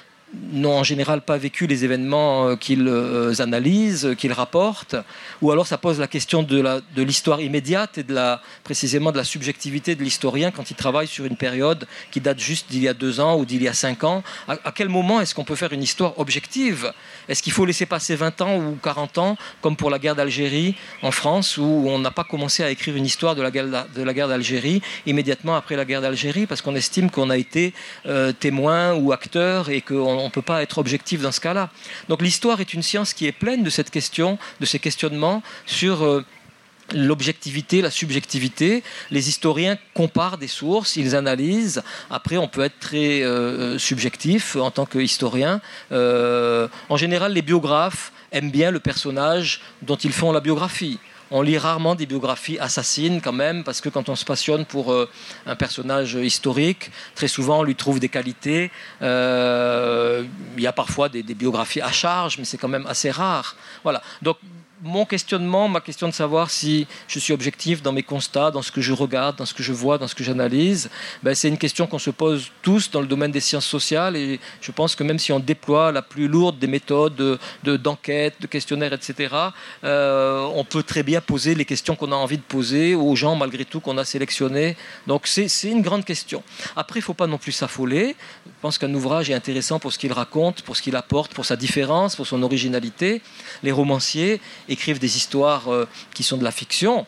n'ont 0.51 0.77
en 0.77 0.83
général 0.83 1.21
pas 1.21 1.37
vécu 1.37 1.67
les 1.67 1.83
événements 1.83 2.47
euh, 2.47 2.55
qu'ils 2.55 2.87
euh, 2.87 3.33
analysent, 3.39 4.15
qu'ils 4.17 4.33
rapportent, 4.33 4.95
ou 5.41 5.51
alors 5.51 5.67
ça 5.67 5.77
pose 5.77 5.99
la 5.99 6.07
question 6.07 6.43
de 6.43 6.81
l'histoire 6.97 7.41
immédiate 7.41 7.97
et 7.97 8.03
de 8.03 8.13
la, 8.13 8.41
précisément 8.63 9.11
de 9.11 9.17
la 9.17 9.23
subjectivité 9.23 9.95
de 9.95 10.03
l'historien 10.03 10.51
quand 10.51 10.71
il 10.71 10.75
travaille 10.75 11.07
sur 11.07 11.25
une 11.25 11.37
période 11.37 11.87
qui 12.11 12.21
date 12.21 12.39
juste 12.39 12.69
d'il 12.69 12.83
y 12.83 12.87
a 12.87 12.93
deux 12.93 13.19
ans 13.19 13.37
ou 13.37 13.45
d'il 13.45 13.61
y 13.63 13.67
a 13.67 13.73
cinq 13.73 14.03
ans. 14.03 14.23
À, 14.47 14.71
quel 14.71 14.89
moment 14.89 15.21
est-ce 15.21 15.35
qu'on 15.35 15.43
peut 15.43 15.55
faire 15.55 15.73
une 15.73 15.83
histoire 15.83 16.17
objective? 16.19 16.93
Est-ce 17.27 17.41
qu'il 17.41 17.53
faut 17.53 17.65
laisser 17.65 17.85
passer 17.85 18.15
20 18.15 18.41
ans 18.41 18.57
ou 18.57 18.77
40 18.81 19.17
ans, 19.17 19.37
comme 19.61 19.75
pour 19.75 19.89
la 19.89 19.99
guerre 19.99 20.15
d'Algérie 20.15 20.75
en 21.01 21.11
France, 21.11 21.57
où 21.57 21.85
on 21.87 21.99
n'a 21.99 22.11
pas 22.11 22.23
commencé 22.23 22.63
à 22.63 22.69
écrire 22.69 22.95
une 22.95 23.05
histoire 23.05 23.35
de 23.35 23.41
la 23.41 23.51
guerre 23.51 24.27
d'Algérie 24.27 24.81
immédiatement 25.05 25.55
après 25.55 25.75
la 25.75 25.85
guerre 25.85 26.01
d'Algérie, 26.01 26.45
parce 26.45 26.61
qu'on 26.61 26.75
estime 26.75 27.09
qu'on 27.09 27.29
a 27.29 27.37
été 27.37 27.73
euh, 28.05 28.31
témoin 28.31 28.93
ou 28.93 29.11
acteur 29.11 29.69
et 29.69 29.81
qu'on 29.81 30.24
on 30.25 30.29
ne 30.29 30.31
peut 30.31 30.41
pas 30.41 30.63
être 30.63 30.79
objectif 30.79 31.21
dans 31.21 31.31
ce 31.31 31.39
cas-là. 31.39 31.69
Donc 32.09 32.21
l'histoire 32.21 32.59
est 32.59 32.73
une 32.73 32.81
science 32.81 33.13
qui 33.13 33.27
est 33.27 33.31
pleine 33.31 33.63
de 33.63 33.69
cette 33.69 33.91
question, 33.91 34.39
de 34.59 34.65
ces 34.65 34.79
questionnements 34.79 35.43
sur 35.67 36.03
euh, 36.03 36.25
l'objectivité, 36.93 37.83
la 37.83 37.91
subjectivité. 37.91 38.83
Les 39.11 39.29
historiens 39.29 39.77
comparent 39.93 40.39
des 40.39 40.47
sources, 40.47 40.95
ils 40.95 41.15
analysent. 41.15 41.83
Après, 42.09 42.37
on 42.37 42.47
peut 42.47 42.63
être 42.63 42.79
très 42.79 43.21
euh, 43.21 43.77
subjectif 43.77 44.55
en 44.55 44.71
tant 44.71 44.87
qu'historien. 44.87 45.61
Euh, 45.91 46.67
en 46.89 46.97
général, 46.97 47.33
les 47.33 47.43
biographes 47.43 48.11
aiment 48.31 48.51
bien 48.51 48.71
le 48.71 48.79
personnage 48.79 49.61
dont 49.83 49.95
ils 49.95 50.11
font 50.11 50.31
la 50.31 50.39
biographie 50.39 50.99
on 51.31 51.41
lit 51.41 51.57
rarement 51.57 51.95
des 51.95 52.05
biographies 52.05 52.59
assassines 52.59 53.21
quand 53.21 53.33
même, 53.33 53.63
parce 53.63 53.81
que 53.81 53.89
quand 53.89 54.09
on 54.09 54.15
se 54.15 54.25
passionne 54.25 54.65
pour 54.65 54.91
euh, 54.91 55.09
un 55.45 55.55
personnage 55.55 56.15
historique, 56.15 56.91
très 57.15 57.27
souvent 57.27 57.59
on 57.59 57.63
lui 57.63 57.75
trouve 57.75 57.99
des 57.99 58.09
qualités. 58.09 58.71
Euh, 59.01 60.23
il 60.57 60.63
y 60.63 60.67
a 60.67 60.73
parfois 60.73 61.09
des, 61.09 61.23
des, 61.23 61.33
biographies 61.33 61.81
à 61.81 61.91
charge, 61.91 62.37
mais 62.37 62.45
c'est 62.45 62.57
quand 62.57 62.67
même 62.67 62.85
assez 62.87 63.11
rare. 63.11 63.55
Voilà. 63.83 64.01
Donc 64.21 64.37
mon 64.81 65.05
questionnement, 65.05 65.69
ma 65.69 65.79
question 65.79 66.07
de 66.07 66.13
savoir 66.13 66.49
si 66.49 66.87
je 67.07 67.19
suis 67.19 67.33
objectif 67.33 67.81
dans 67.81 67.93
mes 67.93 68.03
constats, 68.03 68.51
dans 68.51 68.61
ce 68.61 68.71
que 68.71 68.81
je 68.81 68.91
regarde, 68.91 69.37
dans 69.37 69.45
ce 69.45 69.53
que 69.53 69.63
je 69.63 69.71
vois, 69.71 69.97
dans 69.97 70.07
ce 70.07 70.15
que 70.15 70.23
j'analyse, 70.23 70.89
ben 71.23 71.33
c'est 71.33 71.47
une 71.47 71.57
question 71.57 71.87
qu'on 71.87 71.99
se 71.99 72.09
pose 72.09 72.51
tous 72.61 72.91
dans 72.91 72.99
le 72.99 73.07
domaine 73.07 73.31
des 73.31 73.39
sciences 73.39 73.65
sociales. 73.65 74.17
Et 74.17 74.39
je 74.61 74.71
pense 74.71 74.95
que 74.95 75.03
même 75.03 75.19
si 75.19 75.31
on 75.31 75.39
déploie 75.39 75.91
la 75.91 76.01
plus 76.01 76.27
lourde 76.27 76.59
des 76.59 76.67
méthodes 76.67 77.15
de, 77.63 77.77
d'enquête, 77.77 78.35
de, 78.41 78.47
questionnaires, 78.47 78.93
etc., 78.93 79.33
euh, 79.83 80.45
on 80.53 80.65
peut 80.65 80.83
très 80.83 81.03
bien 81.03 81.21
poser 81.21 81.55
les 81.55 81.65
questions 81.65 81.95
qu'on 81.95 82.11
a 82.11 82.15
envie 82.15 82.37
de 82.37 82.43
poser 82.43 82.95
aux 82.95 83.15
gens, 83.15 83.35
malgré 83.35 83.63
tout, 83.65 83.79
qu'on 83.79 83.97
a 83.97 84.03
sélectionnés. 84.05 84.75
Donc 85.07 85.27
c'est 85.27 85.47
une 85.63 85.81
grande 85.81 86.03
question. 86.03 86.43
Après, 86.75 86.99
il 86.99 87.03
ne 87.03 87.05
faut 87.05 87.13
pas 87.13 87.27
non 87.27 87.37
plus 87.37 87.53
s'affoler. 87.53 88.15
Je 88.45 88.51
pense 88.61 88.77
qu'un 88.77 88.93
ouvrage 88.93 89.29
est 89.29 89.33
intéressant 89.33 89.79
pour 89.79 89.93
ce 89.93 89.99
qu'il 89.99 90.11
raconte, 90.11 90.63
pour 90.63 90.75
ce 90.75 90.81
qu'il 90.81 90.95
apporte, 90.95 91.33
pour 91.33 91.45
sa 91.45 91.55
différence, 91.55 92.15
pour 92.15 92.27
son 92.27 92.43
originalité. 92.43 93.21
Les 93.63 93.71
romanciers 93.71 94.41
écrivent 94.69 94.99
des 94.99 95.17
histoires 95.17 95.71
euh, 95.71 95.87
qui 96.13 96.23
sont 96.23 96.37
de 96.37 96.43
la 96.43 96.51
fiction 96.51 97.05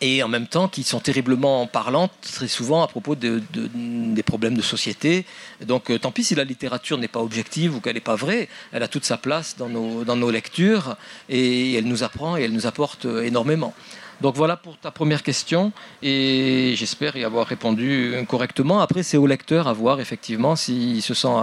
et 0.00 0.22
en 0.22 0.28
même 0.28 0.46
temps 0.46 0.68
qui 0.68 0.82
sont 0.82 1.00
terriblement 1.00 1.66
parlantes 1.66 2.12
très 2.20 2.48
souvent 2.48 2.82
à 2.82 2.88
propos 2.88 3.14
de, 3.14 3.42
des 3.54 4.22
problèmes 4.22 4.56
de 4.56 4.62
société. 4.62 5.24
Donc 5.64 5.90
euh, 5.90 5.98
tant 5.98 6.10
pis 6.10 6.24
si 6.24 6.34
la 6.34 6.44
littérature 6.44 6.98
n'est 6.98 7.08
pas 7.08 7.20
objective 7.20 7.76
ou 7.76 7.80
qu'elle 7.80 7.94
n'est 7.94 8.00
pas 8.00 8.16
vraie, 8.16 8.48
elle 8.72 8.82
a 8.82 8.88
toute 8.88 9.04
sa 9.04 9.16
place 9.16 9.56
dans 9.56 9.68
nos, 9.68 10.04
dans 10.04 10.16
nos 10.16 10.30
lectures 10.30 10.96
et 11.28 11.74
elle 11.74 11.86
nous 11.86 12.02
apprend 12.02 12.36
et 12.36 12.42
elle 12.42 12.52
nous 12.52 12.66
apporte 12.66 13.06
euh, 13.06 13.22
énormément. 13.22 13.72
Donc 14.20 14.36
voilà 14.36 14.56
pour 14.56 14.78
ta 14.78 14.90
première 14.90 15.22
question 15.22 15.72
et 16.02 16.74
j'espère 16.76 17.16
y 17.16 17.24
avoir 17.24 17.46
répondu 17.46 18.14
correctement. 18.28 18.80
Après, 18.80 19.02
c'est 19.02 19.16
au 19.16 19.26
lecteur 19.26 19.66
à 19.66 19.72
voir 19.72 20.00
effectivement 20.00 20.54
s'il 20.54 21.02
se 21.02 21.14
sent 21.14 21.34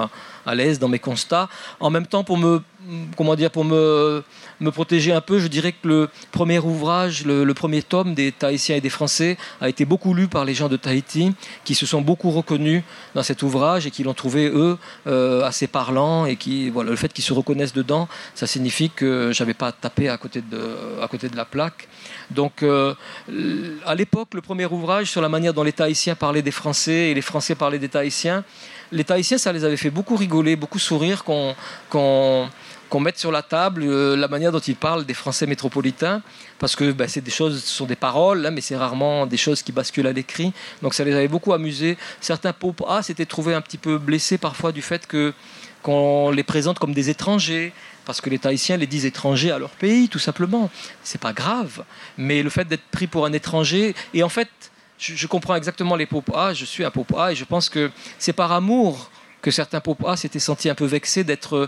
à, 0.45 0.55
l'aise 0.55 0.79
dans 0.79 0.87
mes 0.87 0.99
constats. 0.99 1.49
En 1.79 1.89
même 1.89 2.07
temps, 2.07 2.23
pour 2.23 2.37
me 2.37 2.61
comment 3.17 3.35
dire, 3.35 3.51
pour 3.51 3.65
me, 3.65 4.23
me 4.61 4.71
protéger 4.71 5.11
un 5.11 5.21
peu, 5.21 5.39
je 5.39 5.47
dirais 5.47 5.73
que 5.73 5.87
le 5.87 6.09
premier 6.31 6.59
ouvrage, 6.59 7.25
le, 7.25 7.53
premier 7.53 7.81
tome 7.81 8.13
des 8.13 8.31
Tahitiens 8.31 8.75
et 8.77 8.81
des 8.81 8.89
Français 8.89 9.37
a 9.59 9.67
été 9.67 9.85
beaucoup 9.85 10.13
lu 10.13 10.27
par 10.27 10.45
les 10.45 10.53
gens 10.53 10.69
de 10.69 10.77
Tahiti, 10.77 11.33
qui 11.65 11.75
se 11.75 11.85
sont 11.85 12.01
beaucoup 12.01 12.29
reconnus 12.29 12.83
dans 13.15 13.23
cet 13.23 13.41
ouvrage 13.41 13.87
et 13.87 13.91
qui 13.91 14.03
l'ont 14.03 14.13
trouvé, 14.13 14.47
eux, 14.47 14.77
euh, 15.07 15.43
assez 15.43 15.67
parlant. 15.67 16.25
Et 16.25 16.35
qui, 16.35 16.69
voilà, 16.69 16.91
le 16.91 16.95
fait 16.95 17.11
qu'ils 17.11 17.23
se 17.23 17.33
reconnaissent 17.33 17.73
dedans, 17.73 18.07
ça 18.35 18.47
signifie 18.47 18.89
que 18.89 19.31
j'avais 19.33 19.55
pas 19.55 19.71
tapé 19.71 20.09
à 20.09 20.17
côté 20.17 20.41
de, 20.41 21.01
à 21.01 21.07
côté 21.07 21.27
de 21.27 21.35
la 21.35 21.45
plaque. 21.45 21.87
Donc, 22.29 22.63
euh, 22.63 22.93
à 23.85 23.95
l'époque, 23.95 24.29
le 24.33 24.41
premier 24.41 24.65
ouvrage 24.67 25.09
sur 25.09 25.21
la 25.21 25.29
manière 25.29 25.53
dont 25.53 25.63
les 25.63 25.73
Tahitiens 25.73 26.15
parlaient 26.15 26.41
des 26.41 26.51
Français 26.51 27.09
et 27.09 27.13
les 27.13 27.21
Français 27.21 27.55
parlaient 27.55 27.79
des 27.79 27.89
Tahitiens, 27.89 28.43
les 28.91 29.03
Tahitiens, 29.05 29.37
ça 29.37 29.53
les 29.53 29.63
avait 29.63 29.77
fait 29.77 29.89
beaucoup 29.89 30.15
rigoler, 30.15 30.55
beaucoup 30.55 30.79
sourire 30.79 31.23
qu'on 31.23 31.55
qu'on 32.91 32.99
mette 32.99 33.17
sur 33.17 33.31
la 33.31 33.41
table 33.41 33.83
euh, 33.83 34.17
la 34.17 34.27
manière 34.27 34.51
dont 34.51 34.59
ils 34.59 34.75
parlent 34.75 35.05
des 35.05 35.13
Français 35.13 35.47
métropolitains, 35.47 36.21
parce 36.59 36.75
que 36.75 36.91
bah, 36.91 37.07
c'est 37.07 37.21
des 37.21 37.31
choses, 37.31 37.63
ce 37.63 37.73
sont 37.73 37.85
des 37.85 37.95
paroles, 37.95 38.45
hein, 38.45 38.51
mais 38.51 38.59
c'est 38.59 38.75
rarement 38.75 39.25
des 39.25 39.37
choses 39.37 39.63
qui 39.63 39.71
basculent 39.71 40.07
à 40.07 40.11
l'écrit. 40.11 40.51
Donc 40.81 40.93
ça 40.93 41.05
les 41.05 41.15
avait 41.15 41.29
beaucoup 41.29 41.53
amusés. 41.53 41.97
Certains 42.19 42.51
pauvres 42.51 42.91
A 42.91 43.01
s'étaient 43.01 43.25
trouvés 43.25 43.53
un 43.53 43.61
petit 43.61 43.77
peu 43.77 43.97
blessés 43.97 44.37
parfois 44.37 44.73
du 44.73 44.81
fait 44.81 45.07
que 45.07 45.33
qu'on 45.81 46.31
les 46.31 46.43
présente 46.43 46.77
comme 46.79 46.93
des 46.93 47.09
étrangers, 47.09 47.71
parce 48.05 48.19
que 48.19 48.29
les 48.29 48.37
Tahitiens 48.37 48.75
les 48.75 48.87
disent 48.87 49.05
étrangers 49.05 49.51
à 49.51 49.57
leur 49.57 49.71
pays, 49.71 50.09
tout 50.09 50.19
simplement. 50.19 50.69
C'est 51.01 51.21
pas 51.21 51.33
grave, 51.33 51.85
mais 52.17 52.43
le 52.43 52.49
fait 52.49 52.65
d'être 52.65 52.87
pris 52.91 53.07
pour 53.07 53.25
un 53.25 53.31
étranger, 53.31 53.95
et 54.13 54.21
en 54.21 54.29
fait, 54.29 54.49
je, 54.99 55.25
comprends 55.27 55.55
exactement 55.55 55.95
les 55.95 56.07
A, 56.35 56.53
je 56.53 56.65
suis 56.65 56.83
un 56.83 56.91
A, 57.17 57.31
et 57.31 57.35
je 57.35 57.45
pense 57.45 57.69
que 57.69 57.89
c'est 58.19 58.33
par 58.33 58.51
amour 58.51 59.09
que 59.41 59.49
certains 59.49 59.81
A 60.05 60.17
s'étaient 60.17 60.39
sentis 60.39 60.69
un 60.69 60.75
peu 60.75 60.85
vexés 60.85 61.23
d'être 61.23 61.67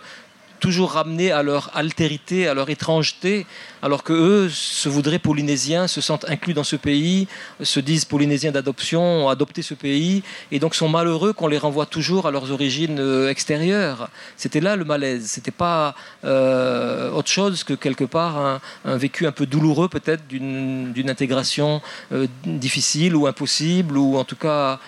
toujours 0.63 0.93
ramenés 0.93 1.29
à 1.33 1.43
leur 1.43 1.71
altérité, 1.75 2.47
à 2.47 2.53
leur 2.53 2.69
étrangeté, 2.69 3.45
alors 3.81 4.01
que 4.01 4.13
eux 4.13 4.49
se 4.49 4.87
voudraient 4.87 5.19
polynésiens, 5.19 5.87
se 5.89 5.99
sentent 5.99 6.23
inclus 6.29 6.53
dans 6.53 6.63
ce 6.63 6.77
pays, 6.77 7.27
se 7.61 7.81
disent 7.81 8.05
polynésiens 8.05 8.53
d'adoption, 8.53 9.25
ont 9.25 9.27
adopté 9.27 9.61
ce 9.61 9.73
pays, 9.73 10.23
et 10.53 10.59
donc 10.59 10.73
sont 10.73 10.87
malheureux 10.87 11.33
qu'on 11.33 11.49
les 11.49 11.57
renvoie 11.57 11.85
toujours 11.85 12.27
à 12.27 12.31
leurs 12.31 12.49
origines 12.51 12.99
euh, 12.99 13.29
extérieures. 13.29 14.09
C'était 14.37 14.61
là 14.61 14.77
le 14.77 14.85
malaise. 14.85 15.25
C'était 15.25 15.51
pas 15.67 15.95
euh, 16.23 17.11
autre 17.11 17.29
chose 17.29 17.65
que 17.65 17.73
quelque 17.73 18.05
part 18.05 18.61
un, 18.85 18.95
vécu 18.95 19.27
un 19.27 19.33
peu 19.33 19.45
douloureux 19.45 19.89
peut-être 19.89 20.25
d'une 20.29 21.09
intégration 21.09 21.81
euh, 22.13 22.25
difficile 22.45 23.17
ou 23.17 23.27
impossible, 23.27 23.97
ou 23.97 24.15
en 24.15 24.23
tout 24.23 24.37
cas, 24.37 24.79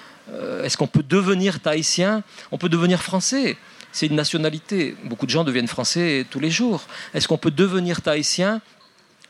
est-ce 0.63 0.77
qu'on 0.77 0.88
peut 0.88 1.03
devenir 1.03 1.60
tahitien? 1.60 2.24
On 2.51 2.58
peut 2.58 2.70
devenir 2.70 3.03
français 3.03 3.58
c'est 3.95 4.07
une 4.07 4.15
nationalité. 4.15 4.93
Beaucoup 5.05 5.25
de 5.25 5.31
gens 5.31 5.45
deviennent 5.45 5.69
français 5.69 6.25
tous 6.29 6.41
les 6.41 6.51
jours. 6.51 6.83
Est-ce 7.13 7.29
qu'on 7.29 7.37
peut 7.37 7.49
devenir 7.49 8.01
tahitien? 8.01 8.61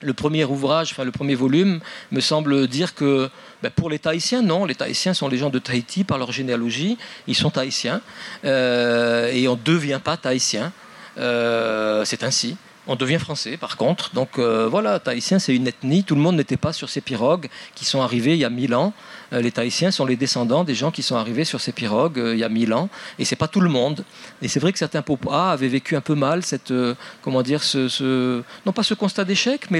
Le 0.01 0.13
premier 0.13 0.43
ouvrage, 0.43 0.95
le 0.97 1.11
premier 1.11 1.35
volume, 1.35 1.81
me 2.11 2.19
semble 2.19 2.67
dire 2.67 2.95
que 2.95 3.29
ben, 3.61 3.69
pour 3.69 3.89
les 3.89 3.99
Tahitiens, 3.99 4.41
non, 4.41 4.65
les 4.65 4.75
Tahitiens 4.75 5.13
sont 5.13 5.29
les 5.29 5.37
gens 5.37 5.49
de 5.49 5.59
Tahiti 5.59 6.03
par 6.03 6.17
leur 6.17 6.31
généalogie, 6.31 6.97
ils 7.27 7.35
sont 7.35 7.49
Tahitiens, 7.49 8.01
euh, 8.43 9.31
et 9.31 9.47
on 9.47 9.55
ne 9.55 9.63
devient 9.63 10.01
pas 10.03 10.17
Tahitien, 10.17 10.73
euh, 11.17 12.03
c'est 12.03 12.23
ainsi. 12.23 12.57
On 12.87 12.95
devient 12.95 13.19
français, 13.19 13.57
par 13.57 13.77
contre. 13.77 14.13
Donc 14.13 14.37
euh, 14.37 14.67
voilà, 14.67 14.99
Tahitien, 14.99 15.39
c'est 15.39 15.55
une 15.55 15.67
ethnie. 15.67 16.03
Tout 16.03 16.15
le 16.15 16.21
monde 16.21 16.35
n'était 16.35 16.57
pas 16.57 16.73
sur 16.73 16.89
ces 16.89 17.01
pirogues 17.01 17.47
qui 17.73 17.85
sont 17.85 18.01
arrivées 18.01 18.33
il 18.33 18.39
y 18.39 18.45
a 18.45 18.49
mille 18.49 18.75
ans. 18.75 18.93
Euh, 19.35 19.41
les 19.41 19.51
Tahitiens 19.51 19.91
sont 19.91 20.05
les 20.05 20.15
descendants 20.15 20.63
des 20.63 20.75
gens 20.75 20.91
qui 20.91 21.03
sont 21.03 21.15
arrivés 21.15 21.45
sur 21.45 21.61
ces 21.61 21.71
pirogues 21.71 22.19
euh, 22.19 22.33
il 22.33 22.39
y 22.39 22.43
a 22.43 22.49
mille 22.49 22.73
ans. 22.73 22.89
Et 23.19 23.25
c'est 23.25 23.35
pas 23.35 23.47
tout 23.47 23.61
le 23.61 23.69
monde. 23.69 24.03
Et 24.41 24.47
c'est 24.47 24.59
vrai 24.59 24.71
que 24.71 24.79
certains 24.79 25.01
Popa 25.01 25.51
avaient 25.51 25.67
vécu 25.67 25.95
un 25.95 26.01
peu 26.01 26.15
mal 26.15 26.43
cette, 26.43 26.73
comment 27.21 27.41
dire, 27.41 27.63
ce, 27.63 28.41
non 28.65 28.71
pas 28.71 28.83
ce 28.83 28.93
constat 28.93 29.25
d'échec, 29.25 29.69
mais 29.71 29.79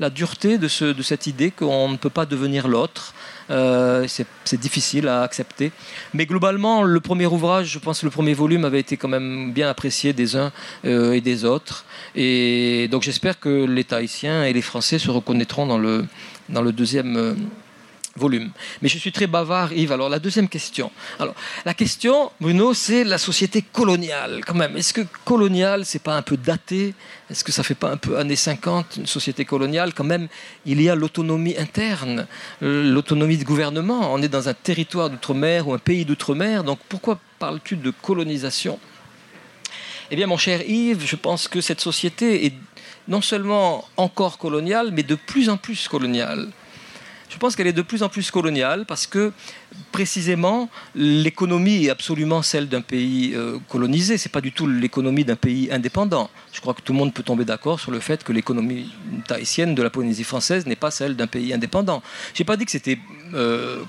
la 0.00 0.10
dureté 0.10 0.58
de, 0.58 0.68
ce, 0.68 0.84
de 0.84 1.02
cette 1.02 1.26
idée 1.26 1.50
qu'on 1.50 1.88
ne 1.88 1.96
peut 1.96 2.10
pas 2.10 2.26
devenir 2.26 2.68
l'autre. 2.68 3.14
Euh, 3.50 4.06
c'est 4.08 4.60
difficile 4.60 5.08
à 5.08 5.22
accepter. 5.22 5.70
Mais 6.14 6.26
globalement, 6.26 6.82
le 6.82 7.00
premier 7.00 7.26
ouvrage, 7.26 7.68
je 7.68 7.78
pense 7.78 8.00
que 8.00 8.06
le 8.06 8.10
premier 8.10 8.34
volume 8.34 8.64
avait 8.64 8.80
été 8.80 8.96
quand 8.96 9.08
même 9.08 9.52
bien 9.52 9.68
apprécié 9.68 10.12
des 10.12 10.36
uns 10.36 10.52
euh, 10.84 11.12
et 11.12 11.20
des 11.20 11.44
autres. 11.44 11.84
Et 12.14 12.88
donc 12.90 13.02
j'espère 13.02 13.38
que 13.38 13.64
les 13.64 13.84
Tahitiens 13.84 14.44
et 14.44 14.52
les 14.52 14.62
Français 14.62 14.98
se 14.98 15.10
reconnaîtront 15.10 15.66
dans 15.66 15.78
le, 15.78 16.06
dans 16.48 16.62
le 16.62 16.72
deuxième 16.72 17.16
euh, 17.16 17.34
Mais 18.82 18.88
je 18.88 18.98
suis 18.98 19.12
très 19.12 19.26
bavard, 19.26 19.72
Yves. 19.72 19.92
Alors, 19.92 20.08
la 20.08 20.18
deuxième 20.18 20.48
question. 20.48 20.90
Alors, 21.18 21.34
la 21.64 21.74
question, 21.74 22.30
Bruno, 22.40 22.74
c'est 22.74 23.04
la 23.04 23.18
société 23.18 23.62
coloniale, 23.62 24.42
quand 24.46 24.54
même. 24.54 24.76
Est-ce 24.76 24.92
que 24.92 25.02
coloniale, 25.24 25.84
c'est 25.84 26.02
pas 26.02 26.16
un 26.16 26.22
peu 26.22 26.36
daté? 26.36 26.94
Est-ce 27.30 27.44
que 27.44 27.52
ça 27.52 27.62
fait 27.62 27.74
pas 27.74 27.90
un 27.90 27.96
peu 27.96 28.18
années 28.18 28.36
50, 28.36 28.96
une 28.98 29.06
société 29.06 29.44
coloniale? 29.44 29.92
Quand 29.94 30.04
même, 30.04 30.28
il 30.64 30.80
y 30.80 30.88
a 30.88 30.94
l'autonomie 30.94 31.56
interne, 31.58 32.26
euh, 32.62 32.90
l'autonomie 32.90 33.36
de 33.36 33.44
gouvernement. 33.44 34.12
On 34.12 34.22
est 34.22 34.28
dans 34.28 34.48
un 34.48 34.54
territoire 34.54 35.10
d'outre-mer 35.10 35.68
ou 35.68 35.74
un 35.74 35.78
pays 35.78 36.04
d'outre-mer. 36.04 36.64
Donc, 36.64 36.78
pourquoi 36.88 37.18
parles-tu 37.38 37.76
de 37.76 37.90
colonisation? 37.90 38.78
Eh 40.10 40.16
bien, 40.16 40.26
mon 40.26 40.36
cher 40.36 40.62
Yves, 40.62 41.04
je 41.04 41.16
pense 41.16 41.48
que 41.48 41.60
cette 41.60 41.80
société 41.80 42.46
est 42.46 42.54
non 43.08 43.20
seulement 43.20 43.84
encore 43.96 44.38
coloniale, 44.38 44.90
mais 44.92 45.02
de 45.02 45.14
plus 45.14 45.48
en 45.48 45.56
plus 45.56 45.88
coloniale. 45.88 46.48
Je 47.36 47.38
pense 47.38 47.54
qu'elle 47.54 47.66
est 47.66 47.74
de 47.74 47.82
plus 47.82 48.02
en 48.02 48.08
plus 48.08 48.30
coloniale 48.30 48.86
parce 48.86 49.06
que 49.06 49.30
précisément 49.92 50.70
l'économie 50.94 51.84
est 51.84 51.90
absolument 51.90 52.40
celle 52.40 52.66
d'un 52.66 52.80
pays 52.80 53.34
euh, 53.34 53.58
colonisé. 53.68 54.16
C'est 54.16 54.32
pas 54.32 54.40
du 54.40 54.52
tout 54.52 54.66
l'économie 54.66 55.22
d'un 55.22 55.36
pays 55.36 55.70
indépendant. 55.70 56.30
Je 56.54 56.62
crois 56.62 56.72
que 56.72 56.80
tout 56.80 56.94
le 56.94 56.98
monde 56.98 57.12
peut 57.12 57.22
tomber 57.22 57.44
d'accord 57.44 57.78
sur 57.78 57.90
le 57.90 58.00
fait 58.00 58.24
que 58.24 58.32
l'économie 58.32 58.90
tahitienne 59.28 59.74
de 59.74 59.82
la 59.82 59.90
Polynésie 59.90 60.24
française 60.24 60.64
n'est 60.64 60.76
pas 60.76 60.90
celle 60.90 61.14
d'un 61.14 61.26
pays 61.26 61.52
indépendant. 61.52 62.02
J'ai 62.32 62.44
pas 62.44 62.56
dit 62.56 62.64
que 62.64 62.70
c'était 62.70 62.98
euh, 63.34 63.84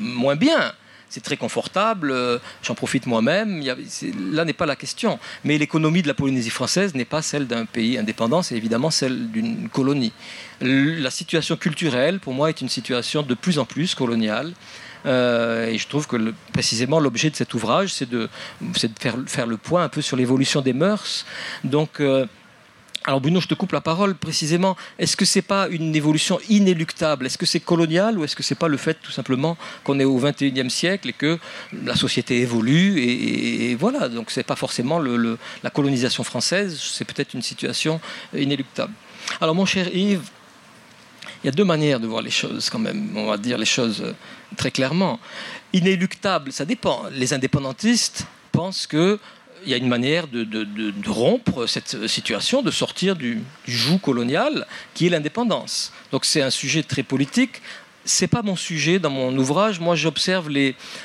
moins 0.00 0.36
bien 0.36 0.72
c'est 1.10 1.22
très 1.22 1.36
confortable, 1.36 2.10
euh, 2.10 2.38
j'en 2.62 2.74
profite 2.74 3.06
moi-même, 3.06 3.62
là 4.32 4.44
n'est 4.44 4.52
pas 4.52 4.66
la 4.66 4.76
question. 4.76 5.18
Mais 5.44 5.58
l'économie 5.58 6.02
de 6.02 6.08
la 6.08 6.14
Polynésie 6.14 6.50
française 6.50 6.94
n'est 6.94 7.04
pas 7.04 7.20
celle 7.20 7.46
d'un 7.46 7.66
pays 7.66 7.98
indépendant, 7.98 8.42
c'est 8.42 8.56
évidemment 8.56 8.90
celle 8.90 9.30
d'une 9.30 9.68
colonie. 9.68 10.12
La 10.60 11.10
situation 11.10 11.56
culturelle, 11.56 12.20
pour 12.20 12.32
moi, 12.32 12.48
est 12.48 12.60
une 12.60 12.68
situation 12.68 13.22
de 13.22 13.34
plus 13.34 13.58
en 13.58 13.64
plus 13.64 13.94
coloniale. 13.94 14.52
Euh, 15.06 15.66
et 15.66 15.78
je 15.78 15.88
trouve 15.88 16.06
que 16.06 16.34
précisément 16.52 17.00
l'objet 17.00 17.30
de 17.30 17.36
cet 17.36 17.54
ouvrage, 17.54 17.92
c'est 17.92 18.08
de, 18.08 18.28
faire, 19.26 19.46
le 19.46 19.56
point 19.56 19.82
un 19.82 19.88
peu 19.88 20.02
sur 20.02 20.16
l'évolution 20.16 20.60
des 20.60 20.72
mœurs. 20.72 21.24
Donc, 21.64 22.00
euh, 22.00 22.26
alors 23.04 23.20
Bruno, 23.20 23.40
je 23.40 23.46
te 23.46 23.54
coupe 23.54 23.72
la 23.72 23.80
parole 23.80 24.14
précisément. 24.14 24.76
Est-ce 24.98 25.16
que 25.16 25.24
c'est 25.24 25.42
pas 25.42 25.68
une 25.68 25.96
évolution 25.96 26.38
inéluctable? 26.50 27.24
Est-ce 27.24 27.38
que 27.38 27.46
c'est 27.46 27.60
colonial 27.60 28.18
ou 28.18 28.24
est-ce 28.24 28.36
que 28.36 28.42
c'est 28.42 28.54
pas 28.54 28.68
le 28.68 28.76
fait 28.76 28.98
tout 29.00 29.10
simplement 29.10 29.56
qu'on 29.84 29.98
est 29.98 30.04
au 30.04 30.18
XXIe 30.18 30.68
siècle 30.68 31.08
et 31.08 31.12
que 31.14 31.38
la 31.84 31.96
société 31.96 32.40
évolue 32.40 33.00
et, 33.00 33.74
voilà? 33.74 34.10
Donc 34.10 34.30
c'est 34.30 34.42
pas 34.42 34.56
forcément 34.56 34.98
la 34.98 35.70
colonisation 35.70 36.24
française. 36.24 36.78
C'est 36.78 37.06
peut-être 37.06 37.32
une 37.32 37.42
situation 37.42 38.00
inéluctable. 38.36 38.92
Alors 39.40 39.54
mon 39.54 39.64
cher 39.64 39.88
Yves, 39.94 40.28
il 41.42 41.46
y 41.46 41.48
a 41.48 41.52
deux 41.52 41.64
manières 41.64 42.00
de 42.00 42.06
voir 42.06 42.20
les 42.20 42.30
choses 42.30 42.68
quand 42.68 42.78
même. 42.78 43.16
On 43.16 43.26
va 43.26 43.38
dire 43.38 43.56
les 43.56 43.64
choses 43.64 44.14
très 44.58 44.70
clairement. 44.70 45.18
Inéluctable, 45.72 46.52
ça 46.52 46.66
dépend. 46.66 47.04
Les 47.12 47.32
indépendantistes 47.32 48.26
pensent 48.52 48.86
que 48.86 49.18
il 49.64 49.70
y 49.70 49.74
a 49.74 49.76
une 49.76 49.88
manière 49.88 50.26
de, 50.28 50.46
rompre 51.08 51.66
cette 51.66 52.06
situation, 52.06 52.62
de 52.62 52.70
sortir 52.70 53.16
du, 53.16 53.42
joug 53.66 53.98
colonial 53.98 54.66
qui 54.94 55.06
est 55.06 55.10
l'indépendance. 55.10 55.92
Donc 56.12 56.24
c'est 56.24 56.42
un 56.42 56.50
sujet 56.50 56.82
très 56.82 57.02
politique. 57.02 57.62
C'est 58.06 58.28
pas 58.28 58.42
mon 58.42 58.56
sujet 58.56 58.98
dans 58.98 59.10
mon 59.10 59.36
ouvrage. 59.36 59.78
Moi, 59.78 59.94
j'observe 59.94 60.48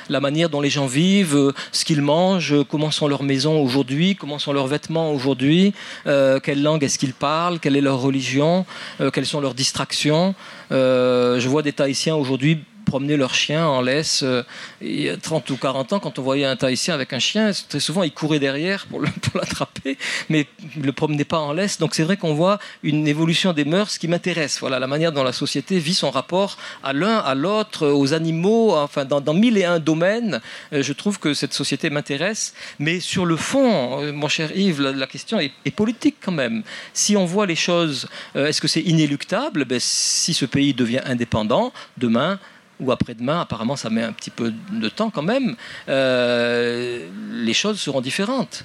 la 0.08 0.20
manière 0.20 0.48
dont 0.48 0.62
les 0.62 0.70
gens 0.70 0.86
vivent, 0.86 1.52
ce 1.70 1.84
qu'ils 1.84 2.00
mangent, 2.00 2.54
comment 2.70 2.90
sont 2.90 3.06
leurs 3.06 3.22
maisons 3.22 3.60
aujourd'hui, 3.60 4.16
comment 4.16 4.38
sont 4.38 4.54
leurs 4.54 4.66
vêtements 4.66 5.12
aujourd'hui, 5.12 5.74
euh, 6.06 6.40
quelle 6.40 6.62
langue 6.62 6.82
est-ce 6.82 6.98
qu'ils 6.98 7.12
parlent, 7.12 7.60
quelle 7.60 7.76
est 7.76 7.82
leur 7.82 8.00
religion, 8.00 8.64
euh, 9.02 9.10
quelles 9.10 9.26
sont 9.26 9.40
leurs 9.40 9.54
distractions. 9.54 10.34
Euh, 10.72 11.38
je 11.38 11.48
vois 11.50 11.62
des 11.62 11.74
Tahitiens 11.74 12.16
aujourd'hui 12.16 12.60
promener 12.86 13.18
leur 13.18 13.34
chien 13.34 13.66
en 13.66 13.82
laisse. 13.82 14.22
Euh, 14.22 14.42
il 14.80 15.02
y 15.02 15.08
a 15.10 15.16
30 15.18 15.50
ou 15.50 15.56
40 15.58 15.92
ans, 15.92 16.00
quand 16.00 16.18
on 16.18 16.22
voyait 16.22 16.46
un 16.46 16.56
Tahitien 16.56 16.94
avec 16.94 17.12
un 17.12 17.18
chien, 17.18 17.50
très 17.68 17.80
souvent 17.80 18.02
il 18.02 18.12
courait 18.12 18.38
derrière 18.38 18.86
pour 18.86 19.02
l'attraper, 19.34 19.98
mais 20.30 20.46
il 20.74 20.80
ne 20.80 20.86
le 20.86 20.92
promenait 20.92 21.24
pas 21.24 21.40
en 21.40 21.52
laisse. 21.52 21.78
Donc 21.78 21.94
c'est 21.94 22.04
vrai 22.04 22.16
qu'on 22.16 22.32
voit 22.32 22.58
une 22.82 23.06
évolution 23.06 23.52
des 23.52 23.66
mœurs 23.66 23.98
qui 23.98 24.08
m'intéresse. 24.08 24.58
Voilà 24.60 24.78
la 24.78 24.86
manière 24.86 25.12
dont 25.12 25.24
la 25.24 25.32
société 25.32 25.78
vit 25.78 25.94
son 25.94 26.10
rapport 26.10 26.56
à 26.82 26.92
l'un, 26.94 27.18
à 27.18 27.34
l'autre, 27.34 27.88
aux 27.88 28.14
animaux, 28.14 28.74
enfin 28.76 29.04
dans, 29.04 29.34
mille 29.34 29.58
et 29.58 29.64
un 29.64 29.80
domaines. 29.80 30.40
Euh, 30.72 30.82
je 30.82 30.92
trouve 30.92 31.18
que 31.18 31.34
cette 31.34 31.52
société 31.52 31.90
m'intéresse. 31.90 32.54
Mais 32.78 33.00
sur 33.00 33.26
le 33.26 33.36
fond, 33.36 34.00
euh, 34.00 34.12
mon 34.12 34.28
cher 34.28 34.56
Yves, 34.56 34.80
la, 34.80 35.06
question 35.06 35.40
est, 35.40 35.52
politique 35.74 36.16
quand 36.24 36.32
même. 36.32 36.62
Si 36.94 37.16
on 37.16 37.26
voit 37.26 37.46
les 37.46 37.56
choses, 37.56 38.08
est-ce 38.34 38.60
que 38.60 38.68
c'est 38.68 38.80
inéluctable? 38.80 39.64
Ben, 39.64 39.78
Si 39.80 40.32
ce 40.32 40.46
pays 40.46 40.72
devient 40.72 41.02
indépendant, 41.04 41.72
demain, 41.98 42.38
ou 42.80 42.92
après-demain, 42.92 43.40
apparemment 43.40 43.76
ça 43.76 43.90
met 43.90 44.02
un 44.02 44.12
petit 44.12 44.30
peu 44.30 44.52
de 44.72 44.88
temps 44.88 45.10
quand 45.10 45.22
même, 45.22 45.56
euh, 45.88 47.06
les 47.32 47.54
choses 47.54 47.80
seront 47.80 48.00
différentes. 48.00 48.64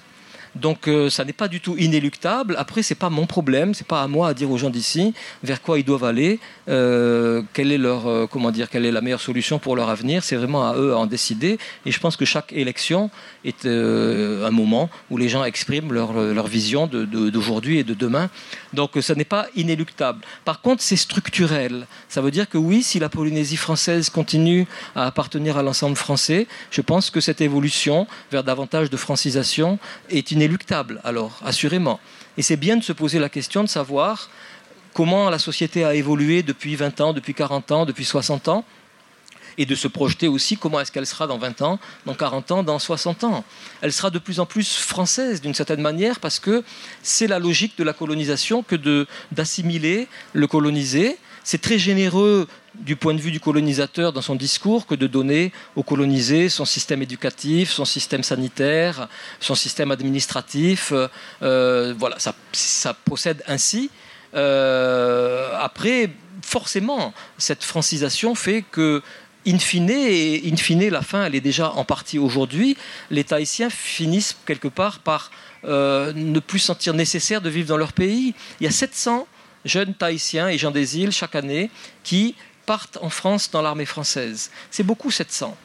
Donc 0.53 0.89
euh, 0.89 1.10
ça 1.10 1.24
n'est 1.24 1.32
pas 1.32 1.48
du 1.48 1.62
tout 1.62 1.77
inéluctable. 1.77 2.56
Après, 2.58 2.84
c'est 2.84 2.96
pas 2.96 3.10
mon 3.10 3.25
problème, 3.25 3.74
c'est 3.74 3.88
pas 3.88 4.01
à 4.01 4.08
moi 4.08 4.27
à 4.27 4.34
dire 4.34 4.51
aux 4.51 4.58
gens 4.58 4.70
d'ici 4.70 5.13
vers 5.44 5.62
quoi 5.62 5.80
ils 5.80 5.86
doivent 5.86 6.03
aller, 6.03 6.41
euh, 6.68 7.41
quelle 7.53 7.72
est 7.72 7.77
leur 7.77 8.30
comment 8.30 8.51
dire, 8.51 8.70
quelle 8.70 8.86
est 8.86 8.91
la 8.91 9.00
meilleure 9.00 9.22
solution 9.22 9.60
pour 9.60 9.77
leur 9.77 9.89
avenir. 9.89 10.25
C'est 10.25 10.36
vraiment 10.36 10.68
à 10.68 10.75
eux 10.75 10.91
à 10.91 10.98
en 10.98 11.06
décider. 11.06 11.58
Et 11.86 11.91
je 11.91 12.00
pense 12.01 12.18
que 12.18 12.25
chaque 12.25 12.51
élection 12.51 13.10
est 13.46 13.65
un 13.65 14.51
moment 14.51 14.89
où 15.10 15.15
les 15.15 15.30
gens 15.30 15.46
expriment 15.46 15.94
leur, 15.94 16.12
leur 16.12 16.48
vision 16.48 16.86
d'aujourd'hui 16.86 17.77
et 17.77 17.86
de 17.86 17.94
demain. 17.94 18.30
Donc 18.74 18.92
ça 19.01 19.16
n'est 19.16 19.25
pas 19.25 19.48
inéluctable. 19.56 20.22
Par 20.46 20.62
contre, 20.62 20.82
c'est 20.82 20.96
structurel. 20.96 21.88
Ça 22.10 22.22
veut 22.22 22.32
dire 22.32 22.50
que 22.50 22.58
oui, 22.58 22.84
si 22.84 23.00
la 23.00 23.10
Polynésie 23.10 23.58
française 23.58 24.10
continue 24.10 24.68
à 24.96 25.06
appartenir 25.06 25.58
à 25.58 25.63
l'ensemble 25.63 25.96
français, 25.96 26.48
je 26.70 26.82
pense 26.82 27.10
que 27.10 27.20
cette 27.20 27.42
évolution 27.42 28.08
vers 28.32 28.44
davantage 28.44 28.90
de 28.90 28.98
francisation 28.98 29.80
est 30.10 30.32
inéluctable, 30.32 31.01
alors, 31.04 31.40
assurément. 31.44 32.00
Et 32.38 32.42
c'est 32.42 32.58
bien 32.58 32.78
de 32.78 32.84
se 32.84 32.94
poser 32.94 33.20
la 33.20 33.30
question 33.30 33.63
de 33.63 33.70
savoir 33.70 34.30
comment 34.94 35.30
la 35.30 35.40
société 35.40 35.84
a 35.84 35.96
évolué 35.96 36.44
depuis 36.44 36.75
20 36.75 37.01
ans, 37.01 37.13
depuis 37.13 37.34
40 37.34 37.72
ans, 37.72 37.86
depuis 37.86 38.06
60 38.06 38.48
ans, 38.48 38.66
et 39.58 39.65
de 39.65 39.75
se 39.75 39.88
projeter 39.88 40.27
aussi 40.27 40.58
comment 40.58 40.79
est-ce 40.79 40.91
qu'elle 40.91 41.08
sera 41.08 41.27
dans 41.27 41.38
20 41.38 41.62
ans, 41.62 41.79
dans 42.05 42.13
40 42.13 42.51
ans, 42.51 42.63
dans 42.63 42.79
60 42.79 43.24
ans. 43.24 43.43
Elle 43.81 43.93
sera 43.93 44.10
de 44.10 44.20
plus 44.20 44.39
en 44.39 44.46
plus 44.46 44.75
française 44.75 45.41
d'une 45.41 45.53
certaine 45.53 45.81
manière 45.81 46.20
parce 46.20 46.39
que 46.39 46.63
c'est 47.03 47.27
la 47.27 47.39
logique 47.39 47.77
de 47.77 47.84
la 47.84 47.93
colonisation 47.93 48.63
que 48.63 48.75
d'assimiler 49.31 50.08
le 50.34 50.48
colonisé. 50.48 51.17
C'est 51.43 51.62
très 51.62 51.79
généreux 51.79 52.48
du 52.75 52.96
point 52.96 53.13
de 53.13 53.20
vue 53.20 53.31
du 53.31 53.39
colonisateur 53.39 54.13
dans 54.13 54.22
son 54.22 54.36
discours 54.36 54.86
que 54.86 54.96
de 54.96 55.08
donner 55.08 55.51
aux 55.75 55.84
colonisés 55.84 56.50
son 56.50 56.65
système 56.65 57.01
éducatif, 57.01 57.72
son 57.72 57.86
système 57.86 58.24
sanitaire, 58.24 59.10
son 59.39 59.55
système 59.55 59.91
administratif. 59.91 60.93
Euh, 61.41 61.93
voilà, 61.98 62.20
ça, 62.20 62.34
ça, 62.53 62.93
procède 62.93 63.43
ainsi. 63.48 63.89
Euh, 64.34 65.53
après, 65.60 66.12
forcément, 66.41 67.13
cette 67.38 67.63
francisation 67.63 68.36
fait 68.36 68.63
que 68.72 69.01
in 69.48 69.60
fine, 69.60 69.90
et 69.90 70.42
in 70.52 70.56
fine, 70.56 70.90
la 70.90 71.02
fin, 71.02 71.26
elle 71.26 71.36
est 71.36 71.42
déjà 71.42 71.72
en 71.72 71.84
partie 71.84 72.20
aujourd'hui, 72.20 72.78
les 73.10 73.24
Tahitiens 73.24 73.70
finissent 73.70 74.38
quelque 74.46 74.68
part 74.68 75.00
par 75.00 75.32
euh, 75.66 76.14
ne 76.14 76.40
plus 76.40 76.60
sentir 76.60 76.94
nécessaire 76.94 77.42
de 77.42 77.50
vivre 77.50 77.68
dans 77.68 77.78
leur 77.78 77.94
pays. 77.94 78.34
Il 78.60 78.64
y 78.64 78.68
a 78.68 78.72
700 78.72 79.28
jeunes 79.66 79.94
Tahitiens 79.94 80.50
et 80.50 80.58
gens 80.58 80.72
des 80.72 80.98
îles 81.00 81.12
chaque 81.12 81.36
année 81.36 81.70
qui 82.04 82.36
partent 82.66 82.98
en 83.02 83.10
France 83.10 83.52
dans 83.52 83.62
l'armée 83.62 83.86
française. 83.86 84.52
C'est 84.70 84.84
beaucoup 84.84 85.12
700. 85.12 85.56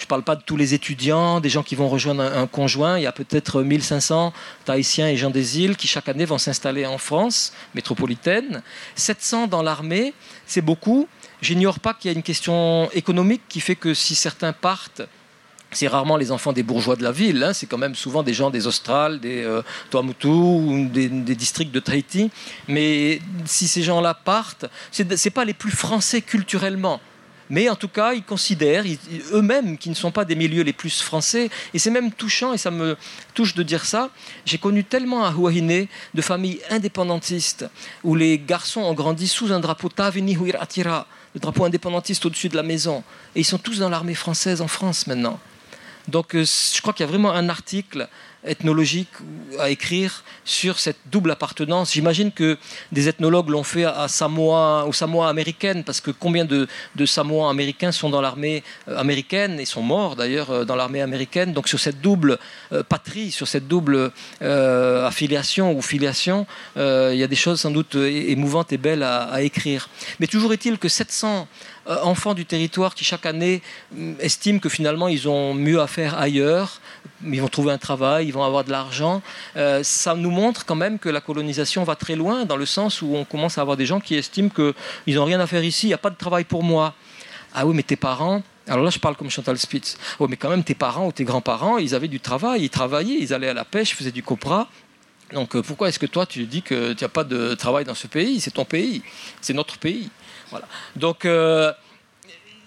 Je 0.00 0.06
ne 0.06 0.08
parle 0.08 0.22
pas 0.22 0.34
de 0.34 0.42
tous 0.42 0.56
les 0.56 0.72
étudiants, 0.72 1.40
des 1.40 1.50
gens 1.50 1.62
qui 1.62 1.74
vont 1.74 1.88
rejoindre 1.88 2.22
un, 2.22 2.46
conjoint. 2.46 2.98
Il 2.98 3.02
y 3.02 3.06
a 3.06 3.12
peut-être 3.12 3.62
1500 3.62 4.32
Tahitiens 4.64 5.08
et 5.08 5.16
gens 5.18 5.28
des 5.28 5.60
îles 5.60 5.76
qui 5.76 5.86
chaque 5.86 6.08
année 6.08 6.24
vont 6.24 6.38
s'installer 6.38 6.86
en 6.86 6.96
France 6.96 7.52
métropolitaine. 7.74 8.62
700 8.94 9.48
dans 9.48 9.62
l'armée, 9.62 10.14
c'est 10.46 10.62
beaucoup. 10.62 11.06
J'ignore 11.42 11.80
pas 11.80 11.94
qu'il 11.94 12.10
y 12.10 12.14
a 12.14 12.16
une 12.16 12.22
question 12.22 12.90
économique 12.92 13.42
qui 13.48 13.60
fait 13.60 13.76
que 13.76 13.94
si 13.94 14.14
certains 14.14 14.52
partent, 14.52 15.02
c'est 15.72 15.88
rarement 15.88 16.16
les 16.16 16.32
enfants 16.32 16.52
des 16.52 16.62
bourgeois 16.62 16.96
de 16.96 17.02
la 17.02 17.12
ville, 17.12 17.42
hein. 17.44 17.52
c'est 17.52 17.66
quand 17.66 17.78
même 17.78 17.94
souvent 17.94 18.22
des 18.22 18.34
gens 18.34 18.50
des 18.50 18.66
Australes, 18.66 19.20
des 19.20 19.44
euh, 19.44 19.62
Tuamutu 19.90 20.26
ou 20.26 20.88
des, 20.88 21.08
districts 21.08 21.72
de 21.72 21.80
Tahiti. 21.80 22.30
Mais 22.68 23.20
si 23.44 23.68
ces 23.68 23.82
gens-là 23.82 24.14
partent, 24.14 24.66
ce 24.90 25.02
n'est 25.02 25.30
pas 25.30 25.44
les 25.44 25.54
plus 25.54 25.70
français 25.70 26.22
culturellement. 26.22 27.00
Mais 27.50 27.68
en 27.68 27.74
tout 27.74 27.88
cas, 27.88 28.12
ils 28.12 28.22
considèrent 28.22 28.84
eux-mêmes 29.32 29.76
qu'ils 29.76 29.90
ne 29.90 29.96
sont 29.96 30.12
pas 30.12 30.24
des 30.24 30.36
milieux 30.36 30.62
les 30.62 30.72
plus 30.72 31.02
français. 31.02 31.50
Et 31.74 31.80
c'est 31.80 31.90
même 31.90 32.12
touchant, 32.12 32.52
et 32.52 32.58
ça 32.58 32.70
me 32.70 32.96
touche 33.34 33.56
de 33.56 33.64
dire 33.64 33.84
ça. 33.84 34.10
J'ai 34.46 34.58
connu 34.58 34.84
tellement 34.84 35.24
à 35.24 35.32
Huahine 35.32 35.88
de 36.14 36.22
familles 36.22 36.60
indépendantistes 36.70 37.66
où 38.04 38.14
les 38.14 38.38
garçons 38.38 38.82
ont 38.82 38.94
grandi 38.94 39.26
sous 39.26 39.52
un 39.52 39.58
drapeau 39.58 39.88
Tavini 39.88 40.34
Huiratira, 40.34 41.08
le 41.34 41.40
drapeau 41.40 41.64
indépendantiste 41.64 42.26
au-dessus 42.26 42.48
de 42.48 42.56
la 42.56 42.62
maison. 42.62 43.02
Et 43.34 43.40
ils 43.40 43.44
sont 43.44 43.58
tous 43.58 43.78
dans 43.78 43.88
l'armée 43.88 44.14
française 44.14 44.60
en 44.60 44.68
France 44.68 45.06
maintenant. 45.06 45.38
Donc 46.08 46.34
euh, 46.34 46.44
je 46.44 46.80
crois 46.80 46.92
qu'il 46.92 47.04
y 47.04 47.08
a 47.08 47.10
vraiment 47.10 47.32
un 47.32 47.48
article 47.48 48.08
ethnologique 48.44 49.08
à 49.58 49.70
écrire 49.70 50.24
sur 50.44 50.78
cette 50.78 50.98
double 51.06 51.30
appartenance. 51.30 51.92
J'imagine 51.92 52.32
que 52.32 52.56
des 52.92 53.08
ethnologues 53.08 53.48
l'ont 53.50 53.62
fait 53.62 53.84
à 53.84 54.08
Samoa, 54.08 54.84
aux 54.86 54.92
Samoa 54.92 55.28
américaines, 55.28 55.84
parce 55.84 56.00
que 56.00 56.10
combien 56.10 56.44
de, 56.44 56.66
de 56.96 57.06
Samoa 57.06 57.50
américains 57.50 57.92
sont 57.92 58.10
dans 58.10 58.20
l'armée 58.20 58.62
euh, 58.88 58.96
américaine 58.98 59.60
et 59.60 59.64
sont 59.64 59.82
morts 59.82 60.16
d'ailleurs 60.16 60.50
euh, 60.50 60.64
dans 60.64 60.76
l'armée 60.76 61.02
américaine. 61.02 61.52
Donc 61.52 61.68
sur 61.68 61.78
cette 61.78 62.00
double 62.00 62.38
patrie, 62.88 63.30
sur 63.30 63.48
cette 63.48 63.68
double 63.68 64.12
affiliation 64.40 65.72
ou 65.76 65.82
filiation, 65.82 66.46
il 66.76 67.16
y 67.16 67.22
a 67.22 67.26
des 67.26 67.36
choses 67.36 67.60
sans 67.60 67.70
doute 67.70 67.94
émouvantes 67.94 68.72
et 68.72 68.78
belles 68.78 69.02
à, 69.02 69.42
écrire. 69.42 69.88
Mais 70.18 70.26
toujours 70.26 70.52
est-il 70.52 70.78
que 70.78 70.88
700 70.88 71.48
euh, 71.88 71.96
enfants 72.02 72.34
du 72.34 72.44
territoire 72.44 72.94
qui 72.94 73.04
chaque 73.04 73.26
année 73.26 73.62
mm, 73.92 74.14
estiment 74.20 74.58
que 74.58 74.68
finalement 74.68 75.08
ils 75.08 75.28
ont 75.28 75.54
mieux 75.54 75.80
à 75.80 75.86
faire 75.86 76.18
ailleurs, 76.18 76.80
ils 77.24 77.40
vont 77.40 77.48
trouver 77.48 77.72
un 77.72 77.78
travail, 77.78 78.26
ils 78.26 78.32
vont 78.32 78.44
avoir 78.44 78.64
de 78.64 78.70
l'argent. 78.70 79.22
Euh, 79.56 79.82
ça 79.82 80.14
nous 80.14 80.30
montre 80.30 80.64
quand 80.64 80.74
même 80.74 80.98
que 80.98 81.08
la 81.08 81.20
colonisation 81.20 81.84
va 81.84 81.96
très 81.96 82.16
loin 82.16 82.44
dans 82.44 82.56
le 82.56 82.66
sens 82.66 83.02
où 83.02 83.14
on 83.14 83.24
commence 83.24 83.58
à 83.58 83.60
avoir 83.62 83.76
des 83.76 83.86
gens 83.86 84.00
qui 84.00 84.14
estiment 84.14 84.50
qu'ils 84.50 85.14
n'ont 85.16 85.24
rien 85.24 85.40
à 85.40 85.46
faire 85.46 85.64
ici, 85.64 85.86
il 85.86 85.90
n'y 85.90 85.94
a 85.94 85.98
pas 85.98 86.10
de 86.10 86.16
travail 86.16 86.44
pour 86.44 86.62
moi. 86.62 86.94
Ah 87.54 87.66
oui, 87.66 87.74
mais 87.74 87.82
tes 87.82 87.96
parents, 87.96 88.42
alors 88.68 88.84
là, 88.84 88.90
je 88.90 88.98
parle 88.98 89.16
comme 89.16 89.30
Chantal 89.30 89.58
Spitz. 89.58 89.98
Oui, 90.20 90.28
mais 90.30 90.36
quand 90.36 90.50
même, 90.50 90.62
tes 90.62 90.76
parents 90.76 91.06
ou 91.08 91.12
tes 91.12 91.24
grands-parents, 91.24 91.78
ils 91.78 91.94
avaient 91.94 92.08
du 92.08 92.20
travail, 92.20 92.62
ils 92.62 92.70
travaillaient, 92.70 93.18
ils 93.18 93.34
allaient 93.34 93.48
à 93.48 93.54
la 93.54 93.64
pêche, 93.64 93.90
ils 93.90 93.96
faisaient 93.96 94.12
du 94.12 94.22
copra. 94.22 94.68
Donc 95.32 95.54
euh, 95.54 95.62
pourquoi 95.62 95.88
est-ce 95.88 95.98
que 95.98 96.06
toi, 96.06 96.26
tu 96.26 96.44
dis 96.44 96.62
que 96.62 96.92
tu 96.92 97.04
n'as 97.04 97.08
pas 97.08 97.24
de 97.24 97.54
travail 97.54 97.84
dans 97.84 97.94
ce 97.94 98.06
pays? 98.06 98.40
C'est 98.40 98.52
ton 98.52 98.64
pays, 98.64 99.02
c'est 99.40 99.54
notre 99.54 99.78
pays. 99.78 100.10
Voilà. 100.50 100.66
Donc, 100.96 101.24
euh, 101.24 101.72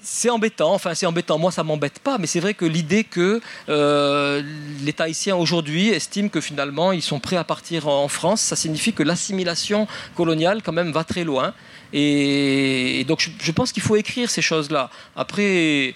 c'est 0.03 0.29
embêtant, 0.29 0.73
enfin 0.73 0.93
c'est 0.93 1.05
embêtant, 1.05 1.39
moi 1.39 1.51
ça 1.51 1.63
m'embête 1.63 1.99
pas, 1.99 2.17
mais 2.17 2.27
c'est 2.27 2.41
vrai 2.41 2.53
que 2.53 2.65
l'idée 2.65 3.05
que 3.05 3.41
euh, 3.69 4.43
les 4.81 4.91
Tahitiens 4.91 5.37
aujourd'hui 5.37 5.89
estiment 5.89 6.27
que 6.27 6.41
finalement 6.41 6.91
ils 6.91 7.01
sont 7.01 7.19
prêts 7.19 7.37
à 7.37 7.45
partir 7.45 7.87
en 7.87 8.09
France, 8.09 8.41
ça 8.41 8.57
signifie 8.57 8.93
que 8.93 9.01
l'assimilation 9.01 9.87
coloniale 10.15 10.61
quand 10.61 10.73
même 10.73 10.91
va 10.91 11.05
très 11.05 11.23
loin. 11.23 11.53
Et, 11.93 13.05
donc 13.07 13.29
je, 13.39 13.51
pense 13.51 13.71
qu'il 13.71 13.83
faut 13.83 13.95
écrire 13.95 14.29
ces 14.29 14.41
choses-là. 14.41 14.89
Après, 15.15 15.93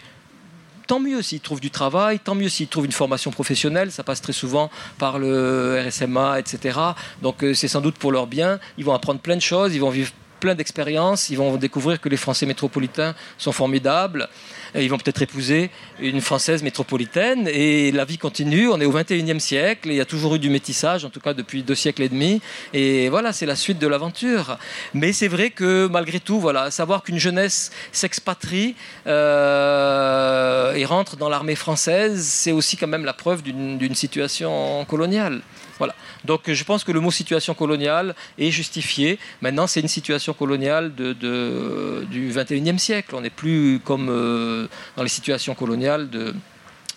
tant 0.86 1.00
mieux 1.00 1.22
s'ils 1.22 1.42
trouvent 1.42 1.60
du 1.60 1.72
travail, 1.72 2.20
tant 2.20 2.36
mieux 2.36 2.50
s'ils 2.50 2.68
trouvent 2.68 2.86
une 2.86 2.92
formation 2.92 3.32
professionnelle, 3.32 3.92
ça 3.92 4.04
passe 4.04 4.22
très 4.22 4.34
souvent 4.34 4.70
par 5.00 5.20
le 5.20 5.84
RSMA, 5.86 6.40
etc. 6.40 6.80
Donc 7.22 7.44
euh, 7.44 7.54
c'est 7.54 7.68
sans 7.68 7.82
doute 7.82 7.96
pour 7.96 8.12
leur 8.12 8.28
bien, 8.28 8.60
ils 8.78 8.86
vont 8.86 8.94
apprendre 8.94 9.20
plein 9.20 9.36
de 9.36 9.42
choses, 9.42 9.76
ils 9.76 9.82
vont 9.82 9.90
vivre 9.90 10.12
plein 10.40 10.56
d'expériences. 10.56 11.30
Ils 11.30 11.38
vont 11.38 11.56
découvrir 11.58 12.00
que 12.00 12.10
les 12.10 12.18
Français 12.18 12.46
métropolitains 12.46 13.16
sont 13.38 13.52
formidables. 13.52 14.28
ils 14.76 14.90
vont 14.90 14.98
peut-être 14.98 15.22
épouser 15.22 15.70
une 16.00 16.22
Française 16.22 16.64
métropolitaine. 16.64 17.48
Et 17.48 17.92
la 17.92 18.06
vie 18.06 18.18
continue. 18.18 18.70
On 18.70 18.80
est 18.80 18.86
au 18.86 18.94
21e 18.94 19.40
siècle. 19.40 19.90
Et 19.90 19.94
il 19.94 19.98
y 19.98 20.02
a 20.02 20.06
toujours 20.06 20.36
eu 20.36 20.40
du 20.40 20.50
métissage, 20.50 21.06
en 21.06 21.10
tout 21.10 21.20
cas 21.20 21.34
depuis 21.34 21.64
deux 21.64 21.76
siècles 21.76 22.04
et 22.04 22.10
demi. 22.10 22.42
Et 22.74 23.10
voilà, 23.10 23.34
c'est 23.34 23.46
la 23.46 23.56
suite 23.56 23.80
de 23.80 23.88
l'aventure. 23.88 24.58
Mais 24.94 25.14
c'est 25.14 25.28
vrai 25.28 25.50
que 25.50 25.88
malgré 25.88 26.20
tout, 26.20 26.40
voilà, 26.40 26.72
savoir 26.72 27.04
qu'une 27.04 27.20
jeunesse 27.20 27.72
s'expatrie 27.92 28.76
euh, 29.06 30.74
et 30.74 30.86
rentre 30.86 31.18
dans 31.18 31.30
l'armée 31.30 31.56
française, 31.56 32.24
c'est 32.24 32.52
aussi 32.52 32.78
quand 32.78 32.88
même 32.88 33.06
la 33.06 33.14
preuve 33.14 33.42
d'une 33.44 33.96
situation 33.96 34.86
coloniale. 34.86 35.42
Voilà. 35.78 35.96
Donc 36.26 36.52
je 36.52 36.64
pense 36.64 36.84
que 36.84 36.92
le 36.92 37.00
mot 37.00 37.12
situation 37.12 37.54
coloniale 37.54 38.16
est 38.38 38.52
justifié. 38.52 39.20
Maintenant, 39.42 39.68
c'est 39.68 39.82
une 39.82 39.88
situation 39.88 40.34
coloniale 40.34 40.94
du 40.96 42.32
21e 42.32 42.78
siècle. 42.78 43.16
On 43.16 43.22
n'est 43.22 43.30
plus 43.30 43.80
comme 43.84 44.10
euh, 44.10 44.68
dans 44.96 45.04
les 45.04 45.10
situations 45.10 45.56
coloniales 45.56 46.10
de, 46.10 46.34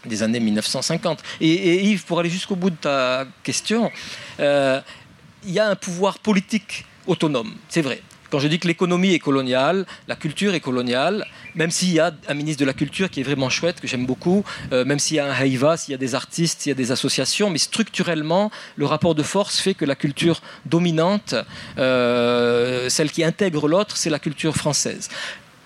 des 0.05 0.23
années 0.23 0.41
1950. 0.41 1.23
Et, 1.41 1.85
Yves, 1.85 2.05
pour 2.05 2.21
aller 2.21 2.31
jusqu'au 2.31 2.57
bout 2.57 2.71
de 2.71 2.77
ta 2.77 3.27
question, 3.43 3.91
euh, 4.41 4.81
il 5.45 5.53
y 5.53 5.59
a 5.59 5.69
un 5.69 5.77
pouvoir 5.77 6.19
politique 6.19 6.85
autonome, 7.07 7.55
c'est 7.69 7.83
vrai. 7.83 8.03
Quand 8.31 8.39
je 8.39 8.47
dis 8.47 8.61
que 8.61 8.69
l'économie 8.69 9.13
est 9.13 9.19
coloniale, 9.19 9.87
la 10.07 10.15
culture 10.15 10.55
est 10.55 10.61
coloniale, 10.61 11.27
même 11.57 11.73
s'il 11.73 11.93
y 11.93 11.99
a 11.99 12.13
un 12.29 12.35
ministre 12.35 12.61
de 12.61 12.65
la 12.65 12.73
Culture 12.73 13.11
qui 13.11 13.21
est 13.21 13.25
vraiment 13.25 13.51
chouette, 13.51 13.81
que 13.81 13.89
j'aime 13.89 14.07
beaucoup, 14.07 14.45
euh, 14.73 14.85
même 14.85 15.01
s'il 15.01 15.17
y 15.17 15.21
a 15.21 15.27
un 15.27 15.33
Haïva, 15.33 15.77
s'il 15.77 15.93
y 15.93 15.95
a 15.95 15.99
des 15.99 16.15
artistes, 16.15 16.61
s'il 16.61 16.71
y 16.71 16.73
a 16.73 16.77
des 16.77 16.93
associations, 16.93 17.51
mais 17.51 17.59
structurellement, 17.59 18.53
le 18.77 18.87
rapport 18.87 19.17
de 19.17 19.25
force 19.25 19.59
fait 19.59 19.75
que 19.75 19.85
la 19.85 19.97
culture 19.97 20.43
dominante, 20.65 21.35
euh, 21.79 22.89
celle 22.89 23.11
qui 23.11 23.25
intègre 23.25 23.67
l'autre, 23.67 23.97
c'est 23.97 24.11
la 24.11 24.21
culture 24.21 24.57
française. 24.57 25.09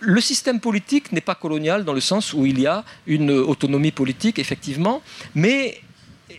Le 0.00 0.20
système 0.20 0.60
politique 0.60 1.12
n'est 1.12 1.20
pas 1.20 1.34
colonial 1.34 1.84
dans 1.84 1.92
le 1.92 2.00
sens 2.00 2.32
où 2.32 2.46
il 2.46 2.60
y 2.60 2.66
a 2.66 2.84
une 3.06 3.30
autonomie 3.30 3.90
politique, 3.92 4.38
effectivement, 4.38 5.02
mais 5.34 5.80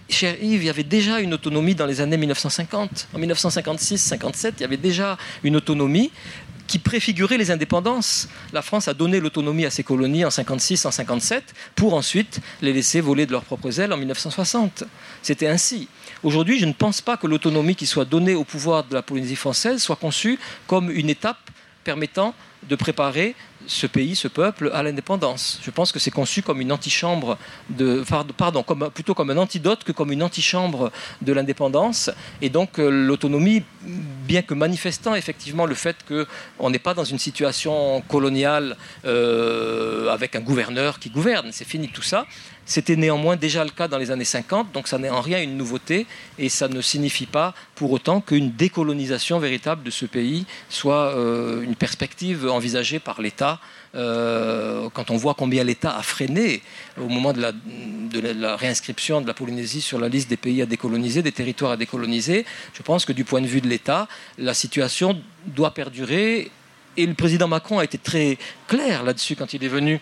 cher 0.10 0.36
Yves, 0.42 0.64
il 0.64 0.66
y 0.66 0.70
avait 0.70 0.84
déjà 0.84 1.20
une 1.20 1.34
autonomie 1.34 1.76
dans 1.76 1.86
les 1.86 2.02
années 2.02 2.18
1950. 2.18 3.08
En 3.14 3.20
1956-57, 3.20 4.54
il 4.58 4.62
y 4.62 4.64
avait 4.64 4.78
déjà 4.78 5.18
une 5.44 5.56
autonomie 5.56 6.12
qui 6.68 6.80
préfigurait 6.80 7.38
les 7.38 7.52
indépendances. 7.52 8.28
La 8.52 8.62
France 8.62 8.88
a 8.88 8.94
donné 8.94 9.20
l'autonomie 9.20 9.66
à 9.66 9.70
ses 9.70 9.84
colonies 9.84 10.26
en 10.26 10.32
56, 10.32 10.86
en 10.86 10.92
57, 10.92 11.54
pour 11.76 11.94
ensuite 11.94 12.40
les 12.62 12.74
laisser 12.74 13.02
voler 13.02 13.26
de 13.26 13.32
leurs 13.32 13.44
propres 13.44 13.80
ailes 13.80 13.94
en 13.94 13.98
1960. 13.98 14.84
C'était 15.22 15.48
ainsi. 15.48 15.88
Aujourd'hui, 16.24 16.60
je 16.60 16.66
ne 16.66 16.74
pense 16.74 17.02
pas 17.02 17.18
que 17.18 17.28
l'autonomie 17.28 17.76
qui 17.76 17.86
soit 17.86 18.06
donnée 18.06 18.34
au 18.34 18.44
pouvoir 18.44 18.84
de 18.86 18.96
la 18.96 19.04
Polynésie 19.04 19.36
française 19.36 19.82
soit 19.82 19.96
conçue 19.96 20.40
comme 20.66 20.90
une 20.90 21.10
étape 21.10 21.38
permettant 21.84 22.34
de 22.68 22.76
préparer 22.76 23.36
ce 23.68 23.88
pays, 23.88 24.16
ce 24.16 24.28
peuple 24.28 24.70
à 24.74 24.84
l'indépendance. 24.84 25.60
Je 25.64 25.72
pense 25.72 25.92
que 25.92 26.00
c'est 26.00 26.12
conçu 26.12 26.42
comme 26.42 26.62
une 26.62 26.72
antichambre 26.72 27.38
de, 27.70 28.04
pardon, 28.38 28.64
comme, 28.64 28.90
plutôt 28.94 29.14
comme 29.14 29.30
un 29.30 29.38
antidote 29.38 29.84
que 29.84 29.92
comme 29.92 30.12
une 30.12 30.24
antichambre 30.24 30.92
de 31.22 31.34
l'indépendance. 31.34 32.10
Et 32.42 32.50
donc 32.50 32.80
euh, 32.80 32.90
l'autonomie, 32.90 33.64
bien 33.82 34.42
que 34.42 34.54
manifestant 34.54 35.16
effectivement 35.16 35.66
le 35.66 35.76
fait 35.76 35.98
qu'on 36.08 36.70
n'est 36.70 36.80
pas 36.80 36.94
dans 36.94 37.04
une 37.04 37.20
situation 37.20 38.02
coloniale 38.08 38.78
euh, 39.06 40.10
avec 40.10 40.36
un 40.36 40.42
gouverneur 40.42 41.00
qui 41.00 41.10
gouverne, 41.10 41.50
c'est 41.52 41.68
fini 41.68 41.90
tout 41.90 42.02
ça. 42.02 42.26
C'était 42.66 42.96
néanmoins 42.96 43.36
déjà 43.36 43.64
le 43.64 43.70
cas 43.70 43.88
dans 43.88 44.00
les 44.00 44.10
années 44.10 44.26
50, 44.26 44.72
donc 44.72 44.88
ça 44.88 44.98
n'est 44.98 45.10
en 45.10 45.22
rien 45.22 45.40
une 45.40 45.56
nouveauté 45.56 46.08
et 46.40 46.50
ça 46.50 46.68
ne 46.68 46.82
signifie 46.82 47.28
pas 47.28 47.54
pour 47.76 47.92
autant 47.92 48.22
qu'une 48.22 48.52
décolonisation 48.52 49.38
véritable 49.38 49.84
de 49.84 49.92
ce 49.92 50.08
pays 50.08 50.48
soit 50.68 51.16
euh, 51.16 51.62
une 51.62 51.76
perspective 51.76 52.50
envisagée 52.50 52.98
par 52.98 53.22
l'État. 53.22 53.55
Euh, 53.96 54.90
quand 54.94 55.10
on 55.10 55.18
voit 55.18 55.36
combien 55.36 55.64
l'État 55.64 55.98
a 55.98 56.02
freiné 56.02 56.62
au 57.00 57.08
moment 57.08 57.32
de 57.34 57.42
la, 57.42 58.56
réinscription 58.56 59.22
de 59.22 59.28
la 59.28 59.34
Polynésie 59.34 59.82
sur 59.82 60.00
la 60.00 60.10
liste 60.10 60.30
des 60.30 60.38
pays 60.38 60.62
à 60.62 60.66
décoloniser, 60.66 61.22
des 61.22 61.32
territoires 61.32 61.72
à 61.72 61.78
décoloniser, 61.78 62.46
je 62.74 62.82
pense 62.82 63.06
que 63.06 63.14
du 63.14 63.24
point 63.24 63.42
de 63.42 63.48
vue 63.48 63.62
de 63.62 63.68
l'État, 63.68 64.08
la 64.38 64.54
situation 64.54 65.22
doit 65.46 65.74
perdurer 65.74 66.52
et 66.98 67.06
le 67.06 67.14
président 67.14 67.48
Macron 67.48 67.80
a 67.80 67.84
été 67.84 67.98
très 67.98 68.38
clair 68.68 69.04
là-dessus 69.04 69.36
quand 69.36 69.54
il 69.54 69.64
est 69.64 69.70
venu 69.70 70.00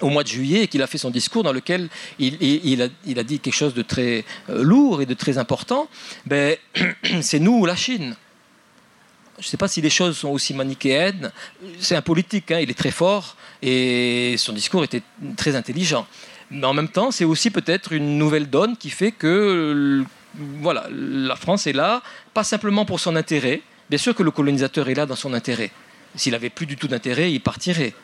au 0.00 0.08
mois 0.08 0.22
de 0.22 0.28
juillet 0.28 0.62
et 0.62 0.68
qu'il 0.68 0.82
a 0.82 0.86
fait 0.86 0.98
son 0.98 1.10
discours 1.10 1.42
dans 1.42 1.52
lequel 1.52 1.88
il, 2.18 2.82
a, 2.82 3.22
dit 3.22 3.38
quelque 3.38 3.54
chose 3.54 3.74
de 3.74 3.82
très 3.82 4.24
euh, 4.48 4.62
lourd 4.62 5.02
et 5.02 5.06
de 5.06 5.14
très 5.14 5.38
important, 5.38 5.88
ben, 6.26 6.56
c'est 7.20 7.38
nous 7.38 7.58
ou 7.58 7.66
la 7.66 7.76
Chine. 7.76 8.16
Je 9.40 9.46
ne 9.46 9.50
sais 9.50 9.56
pas 9.56 9.68
si 9.68 9.80
les 9.80 9.90
choses 9.90 10.18
sont 10.18 10.28
aussi 10.28 10.52
manichéennes. 10.52 11.32
C'est 11.78 11.96
un 11.96 12.02
politique, 12.02 12.50
hein, 12.50 12.60
il 12.60 12.70
est 12.70 12.78
très 12.78 12.90
fort 12.90 13.36
et 13.62 14.34
son 14.36 14.52
discours 14.52 14.84
était 14.84 15.02
très 15.36 15.56
intelligent. 15.56 16.06
Mais 16.50 16.66
en 16.66 16.74
même 16.74 16.88
temps, 16.88 17.10
c'est 17.10 17.24
aussi 17.24 17.50
peut-être 17.50 17.92
une 17.92 18.18
nouvelle 18.18 18.50
donne 18.50 18.76
qui 18.76 18.90
fait 18.90 19.12
que 19.12 20.04
voilà, 20.34 20.86
la 20.90 21.36
France 21.36 21.66
est 21.66 21.72
là, 21.72 22.02
pas 22.34 22.44
simplement 22.44 22.84
pour 22.84 23.00
son 23.00 23.16
intérêt. 23.16 23.62
Bien 23.88 23.98
sûr 23.98 24.14
que 24.14 24.22
le 24.22 24.30
colonisateur 24.30 24.88
est 24.88 24.94
là 24.94 25.06
dans 25.06 25.16
son 25.16 25.32
intérêt. 25.32 25.70
S'il 26.16 26.34
avait 26.34 26.50
plus 26.50 26.66
du 26.66 26.76
tout 26.76 26.88
d'intérêt, 26.88 27.32
il 27.32 27.40
partirait 27.40 27.94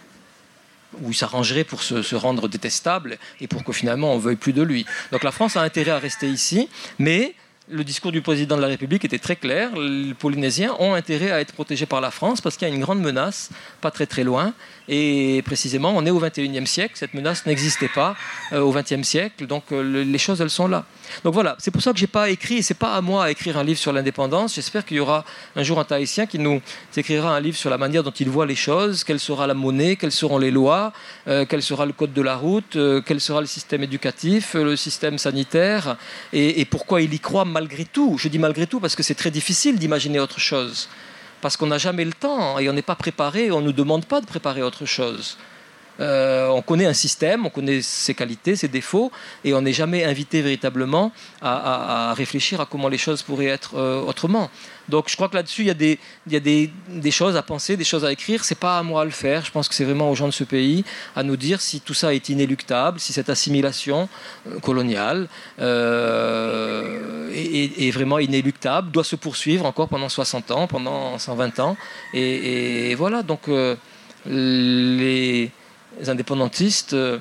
où 1.02 1.10
il 1.10 1.14
s'arrangerait 1.14 1.64
pour 1.64 1.82
se, 1.82 2.14
rendre 2.14 2.48
détestable 2.48 3.18
et 3.40 3.46
pour 3.46 3.64
que 3.64 3.72
finalement 3.72 4.14
on 4.14 4.18
veuille 4.18 4.36
plus 4.36 4.52
de 4.52 4.62
lui. 4.62 4.86
Donc 5.12 5.22
la 5.24 5.32
France 5.32 5.56
a 5.56 5.62
intérêt 5.62 5.90
à 5.90 5.98
rester 5.98 6.28
ici, 6.28 6.68
mais 6.98 7.34
le 7.68 7.82
discours 7.84 8.12
du 8.12 8.22
président 8.22 8.56
de 8.56 8.62
la 8.62 8.68
République 8.68 9.04
était 9.04 9.18
très 9.18 9.36
clair. 9.36 9.74
Les 9.76 10.14
Polynésiens 10.14 10.74
ont 10.78 10.94
intérêt 10.94 11.30
à 11.32 11.40
être 11.40 11.52
protégés 11.52 11.86
par 11.86 12.00
la 12.00 12.10
France 12.10 12.40
parce 12.40 12.56
qu'il 12.56 12.68
y 12.68 12.70
a 12.70 12.74
une 12.74 12.80
grande 12.80 13.00
menace, 13.00 13.50
pas 13.80 13.90
très 13.90 14.06
très 14.06 14.24
loin. 14.24 14.54
Et 14.88 15.42
précisément, 15.44 15.92
on 15.96 16.04
est 16.06 16.10
au 16.10 16.20
XXIe 16.20 16.66
siècle. 16.66 16.94
Cette 16.96 17.14
menace 17.14 17.44
n'existait 17.46 17.88
pas 17.88 18.16
euh, 18.52 18.60
au 18.60 18.72
XXe 18.72 19.02
siècle. 19.02 19.46
Donc 19.46 19.64
euh, 19.72 20.04
les 20.04 20.18
choses, 20.18 20.40
elles 20.40 20.50
sont 20.50 20.68
là. 20.68 20.84
Donc 21.24 21.34
voilà, 21.34 21.56
c'est 21.58 21.70
pour 21.70 21.82
ça 21.82 21.92
que 21.92 21.98
j'ai 21.98 22.08
pas 22.08 22.30
écrit, 22.30 22.56
et 22.56 22.62
c'est 22.62 22.74
pas 22.74 22.94
à 22.94 23.00
moi 23.00 23.24
à 23.24 23.30
écrire 23.30 23.56
un 23.58 23.64
livre 23.64 23.78
sur 23.78 23.92
l'indépendance. 23.92 24.56
J'espère 24.56 24.84
qu'il 24.84 24.96
y 24.96 25.00
aura 25.00 25.24
un 25.54 25.62
jour 25.62 25.78
un 25.78 25.84
Tahitien 25.84 26.26
qui 26.26 26.38
nous 26.38 26.60
écrira 26.96 27.34
un 27.34 27.40
livre 27.40 27.56
sur 27.56 27.70
la 27.70 27.78
manière 27.78 28.02
dont 28.02 28.10
il 28.10 28.28
voit 28.28 28.44
les 28.44 28.56
choses, 28.56 29.04
quelle 29.04 29.20
sera 29.20 29.46
la 29.46 29.54
monnaie, 29.54 29.94
quelles 29.94 30.12
seront 30.12 30.38
les 30.38 30.50
lois, 30.50 30.92
euh, 31.28 31.44
quel 31.48 31.62
sera 31.62 31.86
le 31.86 31.92
code 31.92 32.12
de 32.12 32.22
la 32.22 32.34
route, 32.34 32.76
quel 33.06 33.20
sera 33.20 33.40
le 33.40 33.46
système 33.46 33.84
éducatif, 33.84 34.54
le 34.54 34.74
système 34.74 35.18
sanitaire, 35.18 35.96
et 36.32 36.64
pourquoi 36.64 37.02
il 37.02 37.14
y 37.14 37.20
croit 37.20 37.44
malgré 37.44 37.84
tout. 37.84 38.16
Je 38.18 38.28
dis 38.28 38.38
malgré 38.38 38.66
tout 38.66 38.80
parce 38.80 38.96
que 38.96 39.02
c'est 39.02 39.14
très 39.14 39.30
difficile 39.30 39.78
d'imaginer 39.78 40.18
autre 40.18 40.40
chose, 40.40 40.88
parce 41.46 41.56
qu'on 41.56 41.68
n'a 41.68 41.78
jamais 41.78 42.04
le 42.04 42.12
temps 42.12 42.58
et 42.58 42.68
on 42.68 42.72
n'est 42.72 42.82
pas 42.82 42.96
préparé, 42.96 43.52
on 43.52 43.60
ne 43.60 43.66
nous 43.66 43.72
demande 43.72 44.04
pas 44.04 44.20
de 44.20 44.26
préparer 44.26 44.64
autre 44.64 44.84
chose. 44.84 45.38
Euh, 46.00 46.48
on 46.48 46.62
connaît 46.62 46.86
un 46.86 46.92
système, 46.92 47.46
on 47.46 47.50
connaît 47.50 47.80
ses 47.82 48.14
qualités, 48.14 48.56
ses 48.56 48.68
défauts, 48.68 49.10
et 49.44 49.54
on 49.54 49.62
n'est 49.62 49.72
jamais 49.72 50.04
invité 50.04 50.42
véritablement 50.42 51.12
à, 51.40 52.12
réfléchir 52.14 52.60
à 52.60 52.66
comment 52.66 52.88
les 52.88 52.98
choses 52.98 53.22
pourraient 53.22 53.46
être 53.46 53.76
euh, 53.76 54.02
autrement. 54.02 54.50
Donc 54.88 55.08
je 55.08 55.16
crois 55.16 55.28
que 55.28 55.34
là-dessus, 55.34 55.62
il 55.62 55.66
y 55.66 55.70
a, 55.70 55.74
des, 56.40 56.70
choses 57.10 57.36
à 57.36 57.42
penser, 57.42 57.76
des 57.76 57.84
choses 57.84 58.04
à 58.04 58.12
écrire. 58.12 58.44
C'est 58.44 58.58
pas 58.58 58.78
à 58.78 58.82
moi 58.82 59.02
à 59.02 59.04
le 59.04 59.10
faire. 59.10 59.44
Je 59.44 59.50
pense 59.50 59.68
que 59.68 59.74
c'est 59.74 59.84
vraiment 59.84 60.10
aux 60.10 60.14
gens 60.14 60.28
de 60.28 60.32
ce 60.32 60.44
pays 60.44 60.84
à 61.16 61.24
nous 61.24 61.36
dire 61.36 61.60
si 61.60 61.80
tout 61.80 61.94
ça 61.94 62.14
est 62.14 62.28
inéluctable, 62.28 63.00
si 63.00 63.12
cette 63.12 63.28
assimilation 63.28 64.08
euh, 64.48 64.60
coloniale 64.60 65.28
est, 65.58 65.64
vraiment 67.90 68.18
inéluctable, 68.18 68.90
doit 68.90 69.04
se 69.04 69.16
poursuivre 69.16 69.66
encore 69.66 69.88
pendant 69.88 70.08
60 70.08 70.50
ans, 70.50 70.66
pendant 70.66 71.18
120 71.18 71.60
ans. 71.60 71.76
Et, 72.14 72.94
voilà, 72.94 73.22
donc 73.22 73.48
les 74.26 75.50
les 76.00 76.08
indépendantistes 76.10 76.92
euh, 76.92 77.18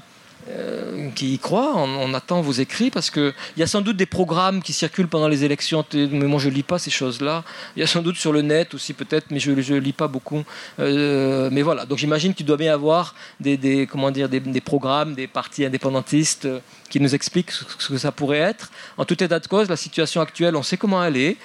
euh, 0.47 1.09
qui 1.15 1.33
y 1.33 1.39
croient. 1.39 1.73
On, 1.75 2.13
attend 2.13 2.39
vos 2.41 2.51
écrits 2.51 2.91
parce 2.91 3.09
qu'il 3.09 3.33
y 3.57 3.63
a 3.63 3.67
sans 3.67 3.81
doute 3.81 3.97
des 3.97 4.05
programmes 4.05 4.61
qui 4.61 4.73
circulent 4.73 5.07
pendant 5.07 5.27
les 5.27 5.43
élections, 5.43 5.83
mais 5.91 6.27
moi 6.27 6.39
je 6.39 6.49
ne 6.49 6.53
lis 6.53 6.61
pas 6.61 6.77
ces 6.77 6.91
choses-là. 6.91 7.43
Il 7.75 7.79
y 7.79 7.83
a 7.83 7.87
sans 7.87 8.03
doute 8.03 8.15
sur 8.15 8.31
le 8.31 8.43
net 8.43 8.75
aussi 8.75 8.93
peut-être, 8.93 9.31
mais 9.31 9.39
je 9.39 9.51
ne 9.51 9.79
lis 9.79 9.91
pas 9.91 10.07
beaucoup. 10.07 10.43
Euh, 10.79 11.49
mais 11.51 11.63
voilà, 11.63 11.87
donc 11.87 11.97
j'imagine 11.97 12.35
qu'il 12.35 12.45
doit 12.45 12.57
bien 12.57 12.67
y 12.67 12.73
avoir 12.73 13.15
des, 13.39 13.87
comment 13.89 14.11
dire, 14.11 14.29
des, 14.29 14.61
programmes, 14.61 15.15
des 15.15 15.25
partis 15.25 15.65
indépendantistes 15.65 16.47
qui 16.91 16.99
nous 16.99 17.15
expliquent 17.15 17.51
ce, 17.51 17.87
que 17.87 17.97
ça 17.97 18.11
pourrait 18.11 18.37
être. 18.37 18.69
En 18.97 19.05
tout 19.05 19.23
état 19.23 19.39
de 19.39 19.47
cause, 19.47 19.67
la 19.67 19.77
situation 19.77 20.21
actuelle, 20.21 20.55
on 20.55 20.63
sait 20.63 20.77
comment 20.77 21.03
elle 21.03 21.17
est. 21.17 21.37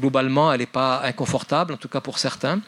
Globalement, 0.00 0.50
elle 0.50 0.60
n'est 0.60 0.66
pas 0.66 1.02
inconfortable, 1.04 1.74
en 1.74 1.76
tout 1.76 1.88
cas 1.88 2.00
pour 2.00 2.18
certains. 2.18 2.60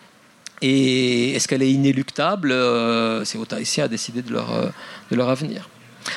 Et 0.63 1.35
est-ce 1.35 1.47
qu'elle 1.47 1.63
est 1.63 1.71
inéluctable 1.71 2.51
euh, 2.53 3.25
C'est 3.25 3.39
Tahitiens 3.47 3.85
à 3.85 3.89
décider 3.89 4.23
de 4.23 4.33
leur, 4.33 4.53
euh, 4.53 4.69
de 5.11 5.17
leur 5.17 5.29
avenir. 5.29 5.69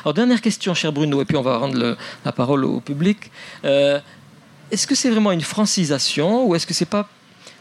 Alors, 0.03 0.13
dernière 0.13 0.41
question, 0.41 0.73
cher 0.73 0.91
Bruno, 0.91 1.21
et 1.21 1.25
puis 1.25 1.37
on 1.37 1.41
va 1.41 1.57
rendre 1.57 1.97
la 2.25 2.31
parole 2.31 2.65
au 2.65 2.79
public. 2.79 3.31
Euh, 3.65 3.99
est-ce 4.71 4.87
que 4.87 4.95
c'est 4.95 5.09
vraiment 5.09 5.31
une 5.31 5.41
francisation 5.41 6.45
ou 6.47 6.55
est-ce 6.55 6.65
que 6.65 6.73
c'est 6.73 6.85
pas 6.85 7.07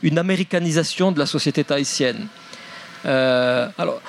une 0.02 0.16
américanisation 0.16 1.12
de 1.12 1.18
la 1.18 1.26
société 1.26 1.64
tahitienne 1.64 2.28
Alors, 3.04 4.00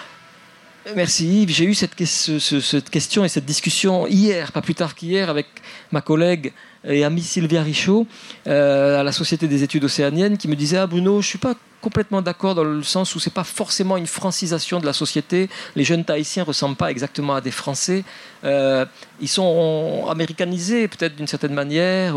merci 0.96 1.42
Yves. 1.42 1.50
J'ai 1.50 1.66
eu 1.66 1.74
cette, 1.74 1.96
question 1.96 3.26
et 3.26 3.28
cette 3.28 3.46
discussion 3.46 4.06
hier, 4.08 4.52
pas 4.52 4.62
plus 4.62 4.76
tard 4.76 4.94
qu'hier, 4.94 5.30
avec 5.30 5.48
ma 5.92 6.02
collègue 6.02 6.54
et 6.86 7.04
amie 7.04 7.24
Sylvia 7.24 7.64
Richaud 7.64 8.06
à 8.46 9.04
la 9.04 9.12
Société 9.12 9.48
des 9.48 9.64
études 9.64 9.84
océaniennes 9.84 10.38
qui 10.38 10.48
me 10.48 10.56
disait 10.56 10.78
Ah 10.78 10.88
Bruno, 10.88 11.22
je 11.22 11.28
suis 11.28 11.40
pas 11.40 11.56
complètement 11.82 12.22
d'accord 12.22 12.56
dans 12.56 12.64
le 12.64 12.84
sens 12.84 13.16
où 13.16 13.20
c'est 13.20 13.34
pas 13.34 13.44
forcément 13.44 13.98
une 13.98 14.08
francisation 14.08 14.80
de 14.80 14.86
la 14.86 14.94
société. 14.94 15.50
Les 15.76 15.84
jeunes 15.84 16.06
Tahitiens 16.06 16.44
ressemblent 16.44 16.76
pas 16.76 16.92
exactement 16.92 17.36
à 17.36 17.42
des 17.42 17.52
Français. 17.52 18.04
Euh, 18.44 18.86
ils 19.20 19.28
sont 19.28 20.06
américanisés 20.10 20.88
peut-être 20.88 21.16
d'une 21.16 21.28
certaine 21.28 21.54
manière. 21.54 22.16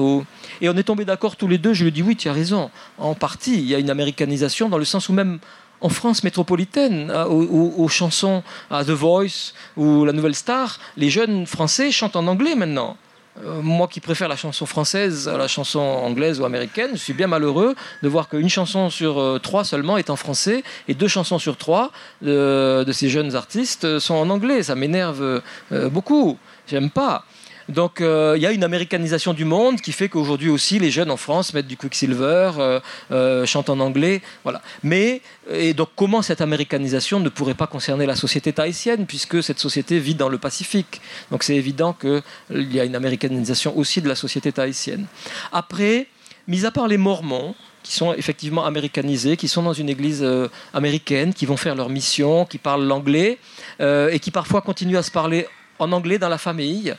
Et 0.60 0.68
on 0.68 0.76
est 0.76 0.82
tombé 0.82 1.04
d'accord 1.04 1.36
tous 1.36 1.48
les 1.48 1.58
deux. 1.58 1.72
Je 1.72 1.84
lui 1.84 1.92
dis 1.92 2.02
oui, 2.02 2.16
tu 2.16 2.28
as 2.28 2.32
raison. 2.32 2.70
En 2.98 3.14
partie, 3.14 3.54
il 3.54 3.66
y 3.66 3.74
a 3.74 3.78
une 3.78 3.90
américanisation 3.90 4.68
dans 4.68 4.78
le 4.78 4.84
sens 4.84 5.08
où 5.08 5.12
même 5.12 5.38
en 5.80 5.88
France 5.88 6.22
métropolitaine, 6.24 7.10
aux, 7.10 7.72
aux, 7.76 7.88
chansons 7.88 8.42
à 8.70 8.84
The 8.84 8.90
Voice 8.90 9.52
ou 9.76 10.04
La 10.04 10.12
Nouvelle 10.12 10.34
Star, 10.34 10.78
les 10.96 11.10
jeunes 11.10 11.46
Français 11.46 11.90
chantent 11.90 12.16
en 12.16 12.26
anglais 12.26 12.54
maintenant. 12.54 12.96
Euh, 13.42 13.60
moi 13.62 13.88
qui 13.88 13.98
préfère 13.98 14.28
la 14.28 14.36
chanson 14.36 14.64
française 14.64 15.28
à 15.28 15.36
la 15.36 15.48
chanson 15.48 15.80
anglaise 15.80 16.40
ou 16.40 16.44
américaine, 16.44 16.90
je 16.92 16.98
suis 16.98 17.12
bien 17.12 17.26
malheureux 17.26 17.74
de 18.02 18.08
voir 18.08 18.28
qu'une 18.28 18.48
chanson 18.48 18.90
sur 18.90 19.18
euh, 19.18 19.40
trois 19.40 19.64
seulement 19.64 19.96
est 19.96 20.08
en 20.08 20.14
français 20.14 20.62
et 20.86 20.94
deux 20.94 21.08
chansons 21.08 21.40
sur 21.40 21.56
trois 21.56 21.90
de, 22.22 22.84
ces 22.92 23.08
jeunes 23.08 23.34
artistes 23.34 23.98
sont 23.98 24.14
en 24.14 24.30
anglais. 24.30 24.62
Ça 24.62 24.76
m'énerve 24.76 25.42
euh, 25.72 25.88
beaucoup. 25.88 26.38
J'aime 26.68 26.90
pas. 26.90 27.24
Donc 27.68 28.00
euh, 28.00 28.34
il 28.36 28.42
y 28.42 28.46
a 28.46 28.52
une 28.52 28.64
américanisation 28.64 29.32
du 29.32 29.44
monde 29.44 29.80
qui 29.80 29.92
fait 29.92 30.08
qu'aujourd'hui 30.08 30.50
aussi 30.50 30.78
les 30.78 30.90
jeunes 30.90 31.10
en 31.10 31.16
France 31.16 31.54
mettent 31.54 31.66
du 31.66 31.76
Quicksilver, 31.76 32.52
euh, 32.58 32.80
euh, 33.10 33.46
chantent 33.46 33.70
en 33.70 33.80
anglais, 33.80 34.20
voilà. 34.42 34.60
Mais 34.82 35.22
et 35.50 35.72
donc 35.72 35.88
comment 35.96 36.22
cette 36.22 36.40
américanisation 36.40 37.20
ne 37.20 37.28
pourrait 37.28 37.54
pas 37.54 37.66
concerner 37.66 38.06
la 38.06 38.16
société 38.16 38.52
tahitienne 38.52 39.06
puisque 39.06 39.42
cette 39.42 39.58
société 39.58 39.98
vit 39.98 40.14
dans 40.14 40.28
le 40.28 40.38
Pacifique? 40.38 41.00
Donc 41.30 41.42
c'est 41.42 41.56
évident 41.56 41.94
qu'il 41.94 42.72
y 42.72 42.80
a 42.80 42.84
une 42.84 42.96
américanisation 42.96 43.76
aussi 43.76 44.02
de 44.02 44.08
la 44.08 44.14
société 44.14 44.52
tahitienne. 44.52 45.06
Après, 45.52 46.06
mis 46.46 46.66
à 46.66 46.70
part 46.70 46.88
les 46.88 46.98
Mormons 46.98 47.54
qui 47.82 47.92
sont 47.92 48.14
effectivement 48.14 48.64
américanisés, 48.64 49.36
qui 49.36 49.46
sont 49.46 49.62
dans 49.62 49.74
une 49.74 49.90
église 49.90 50.26
américaine, 50.72 51.34
qui 51.34 51.44
vont 51.44 51.58
faire 51.58 51.74
leur 51.74 51.90
mission, 51.90 52.46
qui 52.46 52.56
parlent 52.56 52.84
l'anglais 52.84 53.38
et 53.78 54.18
qui 54.20 54.30
parfois 54.30 54.62
continuent 54.62 54.96
à 54.96 55.02
se 55.02 55.10
parler 55.10 55.46
en 55.78 55.92
anglais 55.92 56.18
dans 56.18 56.30
la 56.30 56.38
famille. 56.38 56.94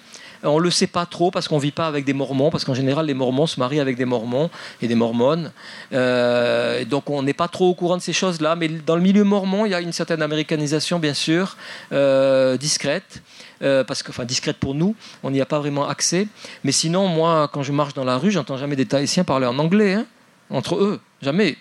On 0.45 0.60
ne 0.60 0.63
le 0.63 0.71
sait 0.71 0.88
pas 0.88 1.05
trop 1.05 1.31
parce 1.31 1.47
qu'on 1.47 1.58
ne 1.58 1.62
vit 1.62 1.71
pas 1.71 1.88
avec 1.88 2.05
des 2.05 2.13
Mormons, 2.13 2.49
parce 2.49 2.63
qu'en 2.63 2.73
général, 2.73 3.05
les 3.05 3.13
Mormons 3.13 3.47
se 3.47 3.60
marient 3.60 3.79
avec 3.79 3.97
des 3.97 4.05
Mormons 4.05 4.49
et 4.81 4.88
des 4.88 4.95
Mormones. 4.95 5.51
Euh, 5.93 6.86
donc 6.86 7.10
on 7.10 7.23
n'est 7.23 7.34
pas 7.34 7.47
trop 7.47 7.69
au 7.69 7.73
courant 7.73 7.97
de 7.97 8.01
ces 8.01 8.13
choses-là. 8.13 8.55
Mais 8.55 8.67
dans 8.67 8.95
le 8.95 9.01
milieu 9.01 9.23
mormon, 9.23 9.65
il 9.65 9.71
y 9.71 9.75
a 9.75 9.81
une 9.81 9.91
certaine 9.91 10.21
américanisation, 10.21 10.99
bien 10.99 11.13
sûr, 11.13 11.58
euh, 11.91 12.58
discrète. 12.58 13.21
parce 13.60 14.03
que, 14.03 14.12
enfin, 14.12 14.25
discrète 14.25 14.58
pour 14.58 14.75
nous, 14.75 14.95
on 15.23 15.31
n'y 15.31 15.41
a 15.41 15.45
pas 15.45 15.60
vraiment 15.60 15.88
accès. 15.88 16.27
Mais 16.63 16.71
sinon, 16.71 17.08
moi, 17.08 17.49
quand 17.51 17.63
je 17.63 17.71
marche 17.71 17.93
dans 17.93 18.05
la 18.05 18.17
rue, 18.17 18.31
j'entends 18.31 18.58
jamais 18.58 18.75
des 18.75 18.86
Tahitiens 18.86 19.23
parler 19.23 19.47
en 19.47 19.58
anglais, 19.58 19.93
hein, 19.93 20.05
entre 20.49 20.75
eux, 20.75 20.99
jamais. 21.21 21.58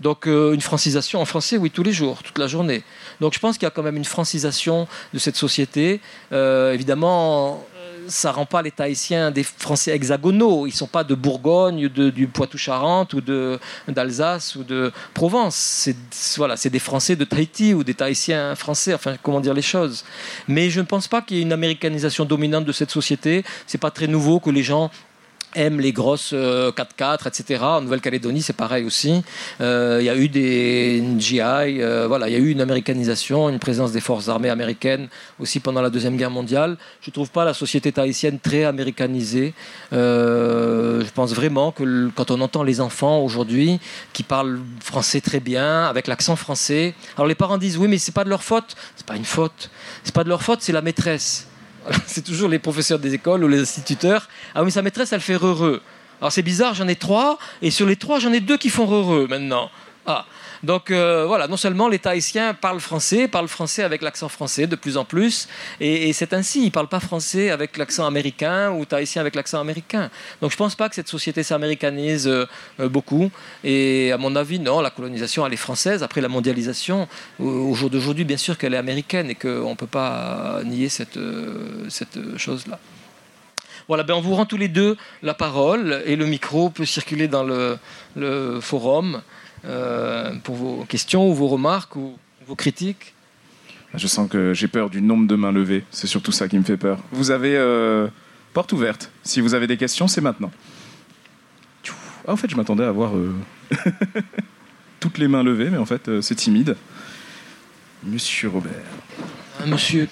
Donc 0.00 0.26
euh, 0.26 0.52
une 0.52 0.60
francisation 0.60 1.20
en 1.20 1.24
français, 1.24 1.56
oui, 1.56 1.70
tous 1.70 1.82
les 1.82 1.92
jours, 1.92 2.22
toute 2.22 2.38
la 2.38 2.46
journée. 2.46 2.82
Donc 3.20 3.34
je 3.34 3.38
pense 3.38 3.56
qu'il 3.56 3.64
y 3.64 3.66
a 3.66 3.70
quand 3.70 3.82
même 3.82 3.96
une 3.96 4.04
francisation 4.04 4.86
de 5.14 5.18
cette 5.18 5.36
société. 5.36 6.00
Euh, 6.32 6.72
évidemment, 6.72 7.64
ça 8.08 8.32
rend 8.32 8.46
pas 8.46 8.62
les 8.62 8.70
Tahitiens 8.70 9.30
des 9.30 9.42
Français 9.42 9.92
hexagonaux. 9.92 10.66
Ils 10.66 10.72
sont 10.72 10.86
pas 10.86 11.04
de 11.04 11.14
Bourgogne, 11.14 11.88
de, 11.88 12.10
du 12.10 12.26
Poitou-Charentes 12.26 13.14
ou 13.14 13.20
d'Alsace 13.88 14.56
ou 14.56 14.64
de 14.64 14.92
Provence. 15.14 15.54
C'est 15.56 15.96
voilà, 16.36 16.56
c'est 16.56 16.70
des 16.70 16.78
Français 16.78 17.16
de 17.16 17.24
Tahiti 17.24 17.74
ou 17.74 17.84
des 17.84 17.94
Tahitiens 17.94 18.54
français. 18.54 18.94
Enfin, 18.94 19.16
comment 19.22 19.40
dire 19.40 19.54
les 19.54 19.62
choses. 19.62 20.04
Mais 20.48 20.70
je 20.70 20.80
ne 20.80 20.86
pense 20.86 21.08
pas 21.08 21.22
qu'il 21.22 21.36
y 21.36 21.40
ait 21.40 21.42
une 21.42 21.52
américanisation 21.52 22.24
dominante 22.24 22.64
de 22.64 22.72
cette 22.72 22.90
société. 22.90 23.44
C'est 23.66 23.78
pas 23.78 23.90
très 23.90 24.06
nouveau 24.06 24.40
que 24.40 24.50
les 24.50 24.62
gens 24.62 24.90
aiment 25.54 25.80
les 25.80 25.92
grosses 25.92 26.32
4x4, 26.32 26.34
euh, 26.34 27.16
etc. 27.28 27.62
En 27.62 27.80
Nouvelle-Calédonie, 27.80 28.42
c'est 28.42 28.52
pareil 28.52 28.84
aussi. 28.84 29.22
Euh, 29.60 29.98
il 30.00 30.06
y 30.06 30.10
a 30.10 30.16
eu 30.16 30.28
des 30.28 31.02
GI, 31.18 31.40
euh, 31.40 32.06
voilà, 32.06 32.28
il 32.28 32.32
y 32.32 32.36
a 32.36 32.38
eu 32.38 32.50
une 32.50 32.60
américanisation, 32.60 33.48
une 33.48 33.58
présence 33.58 33.92
des 33.92 34.00
forces 34.00 34.28
armées 34.28 34.50
américaines 34.50 35.08
aussi 35.38 35.60
pendant 35.60 35.80
la 35.80 35.90
Deuxième 35.90 36.16
Guerre 36.16 36.30
mondiale. 36.30 36.76
Je 37.00 37.10
ne 37.10 37.12
trouve 37.12 37.30
pas 37.30 37.44
la 37.44 37.54
société 37.54 37.92
tahitienne 37.92 38.38
très 38.38 38.64
américanisée. 38.64 39.54
je 39.92 41.10
pense 41.14 41.34
vraiment 41.34 41.72
que 41.72 42.10
quand 42.14 42.30
on 42.30 42.40
entend 42.40 42.62
les 42.62 42.80
enfants 42.80 43.20
aujourd'hui 43.20 43.80
qui 44.12 44.22
parlent 44.22 44.60
français 44.80 45.20
très 45.20 45.40
bien, 45.40 45.84
avec 45.84 46.06
l'accent 46.06 46.36
français, 46.36 46.94
alors 47.16 47.26
les 47.26 47.34
parents 47.34 47.58
disent 47.58 47.78
oui, 47.78 47.88
mais 47.88 47.98
c'est 47.98 48.14
pas 48.14 48.24
de 48.24 48.30
leur 48.30 48.42
faute. 48.42 48.76
C'est 48.96 49.06
pas 49.06 49.16
une 49.16 49.24
faute. 49.24 49.70
C'est 50.04 50.14
pas 50.14 50.24
de 50.24 50.28
leur 50.28 50.42
faute, 50.42 50.60
c'est 50.62 50.72
la 50.72 50.82
maîtresse. 50.82 51.46
c'est 52.06 52.24
toujours 52.24 52.48
les 52.48 52.58
professeurs 52.58 52.98
des 52.98 53.14
écoles 53.14 53.44
ou 53.44 53.48
les 53.48 53.60
instituteurs. 53.60 54.28
Ah 54.54 54.62
oui, 54.64 54.70
sa 54.70 54.82
maîtresse, 54.82 55.12
elle 55.12 55.20
fait 55.20 55.34
heureux. 55.34 55.82
Alors 56.20 56.32
c'est 56.32 56.42
bizarre, 56.42 56.74
j'en 56.74 56.88
ai 56.88 56.96
trois, 56.96 57.38
et 57.62 57.70
sur 57.70 57.86
les 57.86 57.96
trois, 57.96 58.18
j'en 58.18 58.32
ai 58.32 58.40
deux 58.40 58.56
qui 58.56 58.70
font 58.70 58.90
heureux 58.90 59.26
maintenant. 59.28 59.70
Ah. 60.06 60.24
Donc 60.66 60.90
euh, 60.90 61.26
voilà, 61.26 61.46
non 61.46 61.56
seulement 61.56 61.86
les 61.86 62.00
Tahitiens 62.00 62.52
parlent 62.52 62.80
français, 62.80 63.28
parlent 63.28 63.46
français 63.46 63.84
avec 63.84 64.02
l'accent 64.02 64.28
français 64.28 64.66
de 64.66 64.74
plus 64.74 64.96
en 64.96 65.04
plus, 65.04 65.48
et, 65.78 66.12
c'est 66.12 66.32
ainsi, 66.32 66.62
ils 66.62 66.66
ne 66.66 66.70
parlent 66.70 66.88
pas 66.88 66.98
français 66.98 67.50
avec 67.50 67.76
l'accent 67.76 68.04
américain 68.04 68.72
ou 68.72 68.84
tahitien 68.84 69.20
avec 69.20 69.36
l'accent 69.36 69.60
américain. 69.60 70.10
Donc 70.40 70.50
je 70.50 70.56
ne 70.56 70.58
pense 70.58 70.74
pas 70.74 70.88
que 70.88 70.96
cette 70.96 71.06
société 71.06 71.44
s'américanise 71.44 72.26
euh, 72.26 72.46
euh, 72.80 72.88
beaucoup, 72.88 73.30
et 73.62 74.10
à 74.10 74.18
mon 74.18 74.34
avis, 74.34 74.58
non, 74.58 74.80
la 74.80 74.90
colonisation, 74.90 75.46
elle 75.46 75.52
est 75.52 75.64
française. 75.68 76.02
Après 76.02 76.20
la 76.20 76.28
mondialisation, 76.28 77.06
au, 77.38 77.72
jour 77.74 77.88
d'aujourd'hui, 77.88 78.24
bien 78.24 78.36
sûr 78.36 78.58
qu'elle 78.58 78.74
est 78.74 78.78
américaine 78.78 79.30
et 79.30 79.36
qu'on 79.36 79.70
ne 79.70 79.76
peut 79.76 79.86
pas 79.86 80.62
nier 80.64 80.88
cette, 80.88 81.18
cette 81.88 82.18
chose-là. 82.36 82.80
Voilà, 83.86 84.02
ben 84.02 84.14
on 84.14 84.20
vous 84.20 84.34
rend 84.34 84.46
tous 84.46 84.56
les 84.56 84.66
deux 84.66 84.96
la 85.22 85.34
parole 85.34 86.02
et 86.06 86.16
le 86.16 86.26
micro 86.26 86.70
peut 86.70 86.84
circuler 86.84 87.28
dans 87.28 87.44
le, 87.44 87.78
le 88.16 88.60
forum. 88.60 89.22
Euh, 89.64 90.34
pour 90.44 90.54
vos 90.54 90.84
questions 90.84 91.28
ou 91.28 91.34
vos 91.34 91.48
remarques 91.48 91.96
ou 91.96 92.16
vos 92.46 92.54
critiques 92.54 93.14
Je 93.94 94.06
sens 94.06 94.28
que 94.28 94.54
j'ai 94.54 94.68
peur 94.68 94.90
du 94.90 95.02
nombre 95.02 95.26
de 95.26 95.34
mains 95.34 95.52
levées. 95.52 95.84
C'est 95.90 96.06
surtout 96.06 96.32
ça 96.32 96.48
qui 96.48 96.58
me 96.58 96.64
fait 96.64 96.76
peur. 96.76 96.98
Vous 97.12 97.30
avez 97.30 97.56
euh, 97.56 98.08
porte 98.52 98.72
ouverte. 98.72 99.10
Si 99.22 99.40
vous 99.40 99.54
avez 99.54 99.66
des 99.66 99.76
questions, 99.76 100.08
c'est 100.08 100.20
maintenant. 100.20 100.50
Ah, 102.28 102.32
en 102.32 102.36
fait, 102.36 102.50
je 102.50 102.56
m'attendais 102.56 102.84
à 102.84 102.90
voir 102.90 103.16
euh, 103.16 103.34
toutes 105.00 105.18
les 105.18 105.28
mains 105.28 105.44
levées, 105.44 105.70
mais 105.70 105.78
en 105.78 105.86
fait, 105.86 106.20
c'est 106.20 106.34
timide. 106.34 106.76
Monsieur 108.02 108.48
Robert. 108.48 108.72
monsieur. 109.64 110.08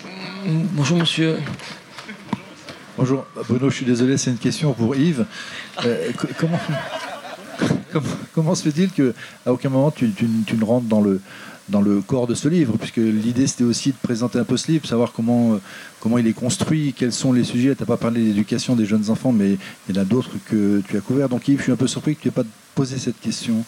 Bonjour, 0.46 0.96
monsieur. 0.96 1.38
Bonjour, 2.96 3.26
Bruno, 3.48 3.68
je 3.68 3.74
suis 3.74 3.86
désolé, 3.86 4.16
c'est 4.16 4.30
une 4.30 4.38
question 4.38 4.72
pour 4.72 4.94
Yves. 4.94 5.26
comment, 6.38 6.60
comment, 8.32 8.54
se 8.54 8.68
fait-il 8.68 8.90
qu'à 8.90 9.52
aucun 9.52 9.68
moment 9.68 9.90
tu, 9.90 10.06
ne 10.06 10.64
rentres 10.64 10.86
dans 10.86 11.00
le, 11.00 11.20
dans 11.68 11.80
le 11.80 12.00
corps 12.00 12.26
de 12.26 12.34
ce 12.34 12.48
livre, 12.48 12.76
puisque 12.78 12.96
l'idée 12.96 13.46
c'était 13.46 13.64
aussi 13.64 13.90
de 13.90 13.96
présenter 14.02 14.38
un 14.38 14.44
peu 14.44 14.56
ce 14.56 14.70
livre, 14.70 14.86
savoir 14.86 15.12
comment, 15.12 15.58
comment 16.00 16.18
il 16.18 16.26
est 16.26 16.32
construit, 16.32 16.94
quels 16.96 17.12
sont 17.12 17.32
les 17.32 17.44
sujets. 17.44 17.74
Tu 17.74 17.82
n'as 17.82 17.86
pas 17.86 17.96
parlé 17.96 18.22
d'éducation 18.22 18.76
des 18.76 18.86
jeunes 18.86 19.10
enfants, 19.10 19.32
mais 19.32 19.56
il 19.88 19.96
y 19.96 19.98
en 19.98 20.02
a 20.02 20.04
d'autres 20.04 20.36
que 20.46 20.82
tu 20.88 20.96
as 20.96 21.00
couverts. 21.00 21.28
Donc 21.28 21.48
Yves, 21.48 21.58
je 21.58 21.62
suis 21.64 21.72
un 21.72 21.76
peu 21.76 21.86
surpris 21.86 22.16
que 22.16 22.22
tu 22.22 22.28
n'aies 22.28 22.32
pas 22.34 22.44
posé 22.74 22.98
cette 22.98 23.20
question. 23.20 23.64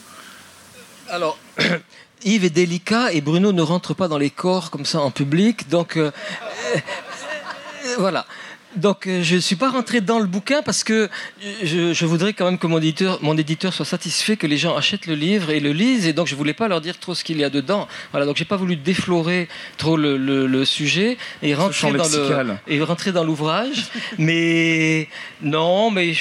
Alors, 1.08 1.38
Yves 2.24 2.44
est 2.44 2.50
délicat 2.50 3.12
et 3.12 3.20
Bruno 3.20 3.52
ne 3.52 3.62
rentre 3.62 3.94
pas 3.94 4.08
dans 4.08 4.18
les 4.18 4.30
corps 4.30 4.70
comme 4.70 4.84
ça 4.84 5.00
en 5.00 5.10
public, 5.10 5.68
donc 5.68 5.96
euh, 5.96 6.10
euh, 6.74 6.78
voilà. 7.98 8.26
Donc 8.76 9.06
euh, 9.06 9.22
je 9.22 9.36
ne 9.36 9.40
suis 9.40 9.56
pas 9.56 9.70
rentré 9.70 10.00
dans 10.00 10.18
le 10.18 10.26
bouquin 10.26 10.62
parce 10.62 10.84
que 10.84 11.08
je, 11.62 12.04
voudrais 12.04 12.34
quand 12.34 12.44
même 12.44 12.58
que 12.58 12.66
mon 12.66 12.78
éditeur, 12.78 13.18
mon 13.22 13.36
éditeur 13.36 13.72
soit 13.72 13.86
satisfait 13.86 14.36
que 14.36 14.46
les 14.46 14.58
gens 14.58 14.76
achètent 14.76 15.06
le 15.06 15.14
livre 15.14 15.50
et 15.50 15.60
le 15.60 15.72
lisent 15.72 16.06
et 16.06 16.12
donc 16.12 16.26
je 16.26 16.34
voulais 16.34 16.54
pas 16.54 16.68
leur 16.68 16.80
dire 16.80 16.98
trop 16.98 17.14
ce 17.14 17.24
qu'il 17.24 17.38
y 17.38 17.44
a 17.44 17.50
dedans. 17.50 17.88
Voilà, 18.10 18.26
donc 18.26 18.36
j'ai 18.36 18.44
pas 18.44 18.56
voulu 18.56 18.76
déflorer 18.76 19.48
trop 19.78 19.96
le, 19.96 20.64
sujet 20.64 21.16
et 21.42 21.54
rentrer 21.54 21.92
dans 21.92 22.08
le, 22.08 22.54
et 22.66 22.82
rentrer 22.82 23.12
dans 23.12 23.24
l'ouvrage. 23.24 23.86
mais 24.18 25.08
non, 25.40 25.90
mais 25.90 26.14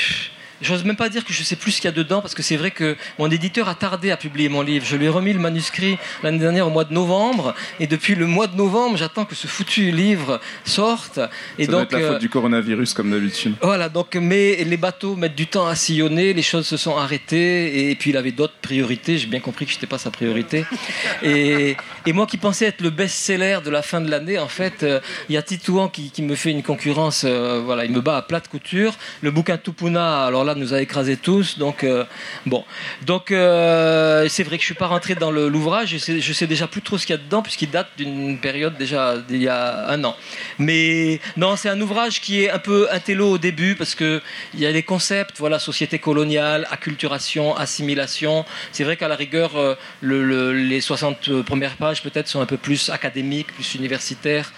J'ose 0.65 0.83
même 0.83 0.95
pas 0.95 1.09
dire 1.09 1.23
que 1.23 1.31
je 1.31 1.43
sais 1.43 1.55
plus 1.55 1.73
ce 1.73 1.81
qu'il 1.81 1.87
y 1.87 1.93
a 1.93 1.95
dedans 1.95 2.21
parce 2.21 2.33
que 2.33 2.41
c'est 2.41 2.55
vrai 2.55 2.71
que 2.71 2.97
mon 3.19 3.29
éditeur 3.29 3.69
a 3.69 3.75
tardé 3.75 4.09
à 4.09 4.17
publier 4.17 4.49
mon 4.49 4.63
livre. 4.63 4.83
Je 4.83 4.95
lui 4.95 5.05
ai 5.05 5.09
remis 5.09 5.31
le 5.31 5.39
manuscrit 5.39 5.97
l'année 6.23 6.39
dernière 6.39 6.65
au 6.65 6.71
mois 6.71 6.85
de 6.85 6.93
novembre 6.93 7.53
et 7.79 7.85
depuis 7.85 8.15
le 8.15 8.25
mois 8.25 8.47
de 8.47 8.55
novembre, 8.55 8.97
j'attends 8.97 9.25
que 9.25 9.35
ce 9.35 9.45
foutu 9.45 9.91
livre 9.91 10.41
sorte. 10.63 11.19
Et 11.59 11.65
Ça 11.65 11.71
donc 11.71 11.81
doit 11.81 11.83
être 11.83 11.91
la 11.91 11.99
faute 11.99 12.15
euh, 12.17 12.19
du 12.19 12.29
coronavirus 12.29 12.93
comme 12.95 13.11
d'habitude. 13.11 13.53
Voilà, 13.61 13.89
donc 13.89 14.15
mais 14.15 14.63
les 14.63 14.77
bateaux 14.77 15.15
mettent 15.15 15.35
du 15.35 15.45
temps 15.45 15.67
à 15.67 15.75
sillonner, 15.75 16.33
les 16.33 16.41
choses 16.41 16.65
se 16.65 16.77
sont 16.77 16.97
arrêtées 16.97 17.89
et, 17.91 17.95
puis 17.95 18.09
il 18.09 18.17
avait 18.17 18.31
d'autres 18.31 18.57
priorités. 18.59 19.19
J'ai 19.19 19.27
bien 19.27 19.41
compris 19.41 19.65
que 19.65 19.71
je 19.71 19.77
n'étais 19.77 19.87
pas 19.87 19.99
sa 19.99 20.09
priorité. 20.09 20.65
et, 21.23 21.77
et, 22.05 22.13
moi 22.13 22.25
qui 22.25 22.37
pensais 22.37 22.65
être 22.65 22.81
le 22.81 22.89
best-seller 22.89 23.59
de 23.63 23.69
la 23.69 23.83
fin 23.83 24.01
de 24.01 24.09
l'année, 24.09 24.39
en 24.39 24.47
fait, 24.47 24.81
euh, 24.81 24.99
il 25.29 25.35
y 25.35 25.37
a 25.37 25.43
Titouan 25.43 25.89
qui, 25.89 26.09
qui, 26.09 26.23
me 26.23 26.35
fait 26.35 26.51
une 26.51 26.63
concurrence. 26.63 27.23
Euh, 27.23 27.61
voilà, 27.63 27.85
il 27.85 27.91
me 27.91 28.01
bat 28.01 28.17
à 28.17 28.21
plate 28.21 28.47
couture. 28.47 28.95
Le 29.21 29.31
bouquin 29.31 29.57
Tupuna, 29.57 30.25
alors 30.25 30.43
là, 30.43 30.54
nous 30.55 30.73
a 30.73 30.81
écrasés 30.81 31.17
tous. 31.17 31.57
Donc, 31.57 31.83
euh, 31.83 32.05
bon. 32.45 32.63
Donc, 33.05 33.31
euh, 33.31 34.27
c'est 34.29 34.43
vrai 34.43 34.57
que 34.57 34.61
je 34.61 34.67
suis 34.67 34.75
pas 34.75 34.87
rentré 34.87 35.15
dans 35.15 35.31
l'ouvrage. 35.31 35.89
Je 35.89 35.97
sais, 35.97 36.21
sais 36.21 36.47
déjà 36.47 36.67
plus 36.67 36.81
trop 36.81 36.97
ce 36.97 37.05
qu'il 37.05 37.15
y 37.15 37.19
a 37.19 37.21
dedans, 37.21 37.41
puisqu'il 37.41 37.69
date 37.69 37.89
d'une 37.97 38.39
période 38.39 38.77
déjà 38.77 39.17
d'il 39.17 39.41
y 39.41 39.47
a 39.47 39.89
un 39.89 40.03
an. 40.03 40.15
Mais 40.59 41.19
non, 41.37 41.55
c'est 41.55 41.69
un 41.69 41.79
ouvrage 41.79 42.21
qui 42.21 42.43
est 42.43 42.49
un 42.49 42.59
peu 42.59 42.87
intello 42.91 43.31
au 43.31 43.37
début, 43.37 43.75
parce 43.75 43.95
qu'il 43.95 44.21
y 44.55 44.65
a 44.65 44.73
des 44.73 44.83
concepts, 44.83 45.37
voilà, 45.39 45.59
société 45.59 45.99
coloniale, 45.99 46.67
acculturation, 46.71 47.55
assimilation. 47.55 48.45
C'est 48.71 48.83
vrai 48.83 48.97
qu'à 48.97 49.07
la 49.07 49.15
rigueur, 49.15 49.55
euh, 49.55 49.75
le, 50.01 50.53
les 50.53 50.81
60 50.81 51.43
premières 51.43 51.77
pages, 51.77 52.01
peut-être, 52.01 52.27
sont 52.27 52.41
un 52.41 52.45
peu 52.45 52.57
plus 52.57 52.89
académiques, 52.89 53.47
plus 53.53 53.75
universitaires. 53.75 54.51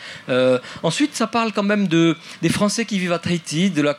ensuite, 0.83 1.15
ça 1.15 1.27
parle 1.27 1.51
quand 1.51 1.63
même 1.63 1.87
de, 1.87 2.15
des 2.41 2.49
Français 2.49 2.85
qui 2.85 2.99
vivent 2.99 3.13
à 3.13 3.19
Tahiti, 3.19 3.69
de 3.69 3.81
la 3.81 3.97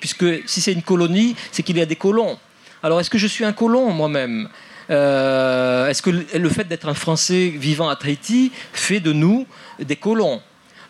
puisque 0.00 0.48
si 0.48 0.60
c'est 0.60 0.72
une 0.72 0.82
colonie, 0.82 1.36
c'est 1.52 1.62
qu'il 1.62 1.76
y 1.78 1.80
a 1.80 1.86
des 1.86 1.96
colons. 1.96 2.38
Alors 2.82 3.00
est-ce 3.00 3.10
que 3.10 3.18
je 3.18 3.26
suis 3.26 3.44
un 3.44 3.52
colon 3.52 3.90
moi-même 3.92 4.48
euh, 4.90 5.86
Est-ce 5.88 6.02
que 6.02 6.10
le 6.10 6.48
fait 6.48 6.64
d'être 6.64 6.88
un 6.88 6.94
Français 6.94 7.52
vivant 7.54 7.88
à 7.88 7.96
Tahiti 7.96 8.50
fait 8.72 9.00
de 9.00 9.12
nous 9.12 9.46
des 9.78 9.96
colons 9.96 10.40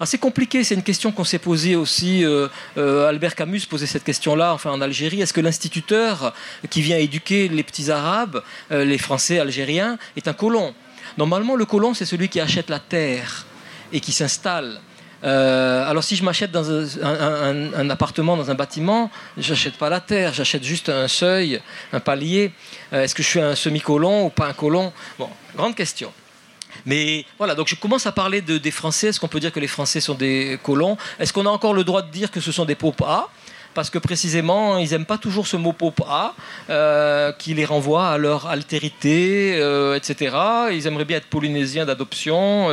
c'est 0.06 0.16
compliqué, 0.16 0.64
c'est 0.64 0.74
une 0.74 0.82
question 0.82 1.12
qu'on 1.12 1.24
s'est 1.24 1.38
posée 1.38 1.76
aussi. 1.76 2.24
Euh, 2.24 2.48
euh, 2.78 3.06
Albert 3.06 3.34
Camus 3.34 3.60
posait 3.68 3.84
cette 3.84 4.02
question-là, 4.02 4.56
en 4.64 4.80
Algérie. 4.80 5.20
Est-ce 5.20 5.34
que 5.34 5.42
l'instituteur 5.42 6.32
qui 6.70 6.80
vient 6.80 6.96
éduquer 6.96 7.48
les 7.48 7.62
petits 7.62 7.90
Arabes, 7.90 8.42
les 8.70 8.96
Français 8.96 9.40
algériens, 9.40 9.98
est 10.16 10.26
un 10.26 10.32
colon? 10.32 10.72
Normalement, 11.18 11.54
le 11.54 11.66
colon, 11.66 11.92
c'est 11.92 12.06
celui 12.06 12.30
qui 12.30 12.40
achète 12.40 12.70
la 12.70 12.78
terre 12.78 13.44
et 13.92 14.00
qui 14.00 14.12
s'installe. 14.12 14.80
Euh, 15.22 15.88
alors 15.88 16.02
si 16.02 16.16
je 16.16 16.24
m'achète 16.24 16.50
dans 16.50 16.70
un, 16.70 17.90
appartement, 17.90 18.36
dans 18.36 18.50
un 18.50 18.54
bâtiment, 18.54 19.10
j'achète 19.36 19.76
pas 19.76 19.88
la 19.88 20.00
terre, 20.00 20.32
j'achète 20.32 20.64
juste 20.64 20.88
un 20.88 21.08
seuil, 21.08 21.60
un 21.92 22.00
palier. 22.00 22.52
Euh, 22.92 23.02
est-ce 23.02 23.14
que 23.14 23.22
je 23.22 23.28
suis 23.28 23.40
un 23.40 23.54
semi-colon 23.54 24.26
ou 24.26 24.30
pas 24.30 24.46
un 24.46 24.52
colon? 24.52 24.92
Bon, 25.18 25.28
grande 25.54 25.74
question. 25.74 26.12
Mais 26.86 27.26
voilà, 27.36 27.54
donc 27.54 27.68
je 27.68 27.74
commence 27.74 28.06
à 28.06 28.12
parler 28.12 28.40
de, 28.40 28.56
des 28.56 28.70
Français. 28.70 29.08
Est-ce 29.08 29.20
qu'on 29.20 29.28
peut 29.28 29.40
dire 29.40 29.52
que 29.52 29.60
les 29.60 29.68
Français 29.68 30.00
sont 30.00 30.14
des 30.14 30.58
colons? 30.62 30.96
Est-ce 31.18 31.32
qu'on 31.32 31.46
a 31.46 31.50
encore 31.50 31.74
le 31.74 31.84
droit 31.84 32.02
de 32.02 32.10
dire 32.10 32.30
que 32.30 32.40
ce 32.40 32.52
sont 32.52 32.64
des 32.64 32.76
popas 32.76 33.30
parce 33.72 33.88
que 33.88 33.98
précisément, 33.98 34.78
ils 34.78 34.90
n'aiment 34.90 35.06
pas 35.06 35.16
toujours 35.16 35.46
ce 35.46 35.56
mot 35.56 35.72
popa, 35.72 36.34
euh, 36.70 37.30
qui 37.30 37.54
les 37.54 37.64
renvoie 37.64 38.08
à 38.08 38.18
leur 38.18 38.48
altérité, 38.48 39.50
etc. 39.94 40.36
Ils 40.72 40.88
aimeraient 40.88 41.04
bien 41.04 41.18
être 41.18 41.28
polynésiens 41.28 41.86
d'adoption. 41.86 42.68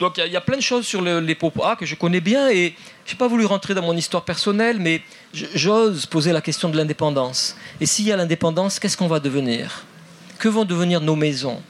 Donc 0.00 0.18
il 0.18 0.32
y, 0.32 0.36
a 0.36 0.40
plein 0.40 0.56
de 0.56 0.62
choses 0.62 0.86
sur 0.86 1.02
les 1.02 1.34
Popa 1.34 1.74
que 1.74 1.84
je 1.84 1.96
connais 1.96 2.20
bien 2.20 2.48
et 2.50 2.74
Je 3.04 3.12
n'ai 3.12 3.18
pas 3.18 3.26
voulu 3.26 3.44
rentrer 3.46 3.74
dans 3.74 3.82
mon 3.82 3.96
histoire 3.96 4.24
personnelle, 4.24 4.78
mais 4.78 5.02
j'ose 5.32 6.06
poser 6.06 6.32
la 6.32 6.40
question 6.40 6.68
de 6.68 6.76
l'indépendance. 6.76 7.56
Et 7.80 7.86
s'il 7.86 8.06
y 8.06 8.12
a 8.12 8.16
l'indépendance, 8.16 8.78
qu'est-ce 8.78 8.96
qu'on 8.96 9.08
va 9.08 9.18
devenir? 9.18 9.84
Que 10.38 10.48
vont 10.48 10.64
devenir 10.64 11.00
nos 11.00 11.16
maisons? 11.16 11.60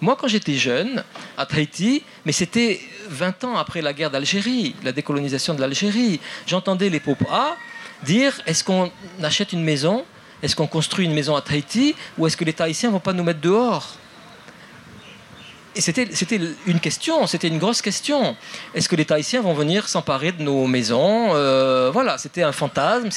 Moi, 0.00 0.16
quand 0.18 0.28
j'étais 0.28 0.54
jeune, 0.54 1.04
à 1.36 1.44
Tahiti, 1.44 2.02
mais 2.24 2.32
c'était 2.32 2.80
20 3.08 3.44
ans 3.44 3.56
après 3.58 3.82
la 3.82 3.92
guerre 3.92 4.10
d'Algérie, 4.10 4.74
la 4.82 4.92
décolonisation 4.92 5.52
de 5.52 5.60
l'Algérie, 5.60 6.18
j'entendais 6.46 6.88
les 6.88 7.00
Popas 7.00 7.56
dire 8.04 8.40
est-ce 8.46 8.64
qu'on 8.64 8.90
achète 9.22 9.52
une 9.52 9.62
maison? 9.62 10.06
Est-ce 10.42 10.56
qu'on 10.56 10.66
construit 10.66 11.04
une 11.04 11.12
maison 11.12 11.36
à 11.36 11.42
Tahiti? 11.42 11.94
Ou 12.16 12.26
est-ce 12.26 12.38
que 12.38 12.44
les 12.44 12.54
Tahitiens 12.54 12.88
ne 12.88 12.94
vont 12.94 13.00
pas 13.00 13.12
nous 13.12 13.24
mettre 13.24 13.40
dehors? 13.40 13.98
Et 15.76 15.80
c'était, 15.80 16.08
une 16.66 16.80
question, 16.80 17.26
c'était 17.28 17.46
une 17.46 17.58
grosse 17.58 17.80
question. 17.80 18.36
Est-ce 18.74 18.88
que 18.88 18.96
les 18.96 19.04
Tahitiens 19.04 19.40
vont 19.40 19.54
venir 19.54 19.88
s'emparer 19.88 20.32
de 20.32 20.42
nos 20.42 20.66
maisons? 20.66 21.30
Euh, 21.34 21.90
Voilà, 21.92 22.18
c'était 22.18 22.42
un 22.42 22.50
fantasme, 22.50 23.08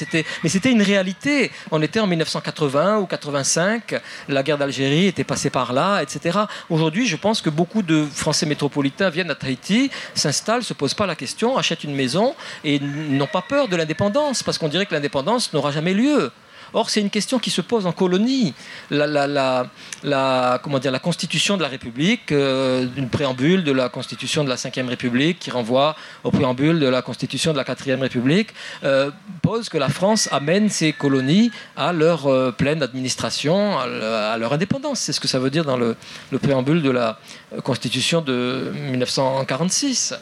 mais 0.44 0.50
c'était 0.50 0.72
une 0.72 0.84
réalité. 0.84 1.52
On 1.72 1.82
était 1.82 2.00
en 2.00 2.06
1980 2.06 3.00
ou 3.00 3.08
85, 3.08 3.96
la 4.30 4.44
guerre 4.44 4.60
d'Algérie 4.60 5.08
était 5.08 5.24
passée 5.24 5.50
par 5.50 5.74
là, 5.74 6.02
etc. 6.02 6.40
Aujourd'hui, 6.70 7.08
je 7.08 7.16
pense 7.16 7.42
que 7.42 7.50
beaucoup 7.50 7.82
de 7.82 8.06
Français 8.06 8.46
métropolitains 8.46 9.10
viennent 9.10 9.32
à 9.32 9.36
Tahiti, 9.36 9.90
s'installent, 10.14 10.64
se 10.64 10.74
posent 10.74 10.94
pas 10.94 11.08
la 11.08 11.16
question, 11.16 11.58
achètent 11.58 11.84
une 11.84 11.96
maison 11.96 12.36
et 12.64 12.80
n'ont 12.80 13.28
pas 13.28 13.42
peur 13.42 13.68
de 13.68 13.76
l'indépendance, 13.76 14.44
parce 14.44 14.60
qu'on 14.60 14.68
dirait 14.70 14.86
que 14.86 14.94
l'indépendance 14.94 15.54
n'aura 15.54 15.72
jamais 15.72 15.94
lieu. 15.94 16.32
Or, 16.74 16.90
c'est 16.90 17.02
une 17.02 17.12
question 17.12 17.38
qui 17.38 17.52
se 17.52 17.62
pose 17.62 17.86
en 17.86 17.92
colonie. 17.92 18.54
La, 18.90 20.60
comment 20.64 20.80
dire, 20.80 20.92
la 20.92 21.00
constitution 21.00 21.56
de 21.56 21.62
la 21.62 21.68
République, 21.68 22.32
euh, 22.32 22.88
une 22.98 23.10
préambule 23.10 23.64
de 23.64 23.72
la 23.72 23.90
constitution 23.90 24.44
de 24.44 24.50
la 24.50 24.56
Ve 24.56 24.88
République 24.88 25.40
qui 25.40 25.52
renvoie 25.52 25.96
au 26.24 26.32
préambule 26.32 26.80
de 26.80 26.88
la 26.88 27.02
constitution 27.02 27.52
de 27.52 27.58
la 27.58 27.64
Quatrième 27.64 28.02
République, 28.02 28.50
euh, 28.84 29.12
pose 29.42 29.70
que 29.70 29.78
la 29.78 29.90
France 29.90 30.28
amène 30.32 30.70
ses 30.70 30.94
colonies 30.94 31.52
à 31.76 31.94
leur 31.94 32.26
euh, 32.28 32.52
pleine 32.52 32.82
administration, 32.82 33.78
à, 33.78 34.38
leur 34.38 34.54
indépendance. 34.54 35.00
C'est 35.00 35.14
ce 35.14 35.20
que 35.20 35.28
ça 35.28 35.38
veut 35.38 35.52
dire 35.52 35.66
dans 35.66 35.78
le, 35.78 35.96
le 36.32 36.40
préambule 36.40 36.82
de 36.82 36.90
la 36.90 37.20
constitution 37.64 38.22
de 38.22 38.74
1946. 38.92 40.16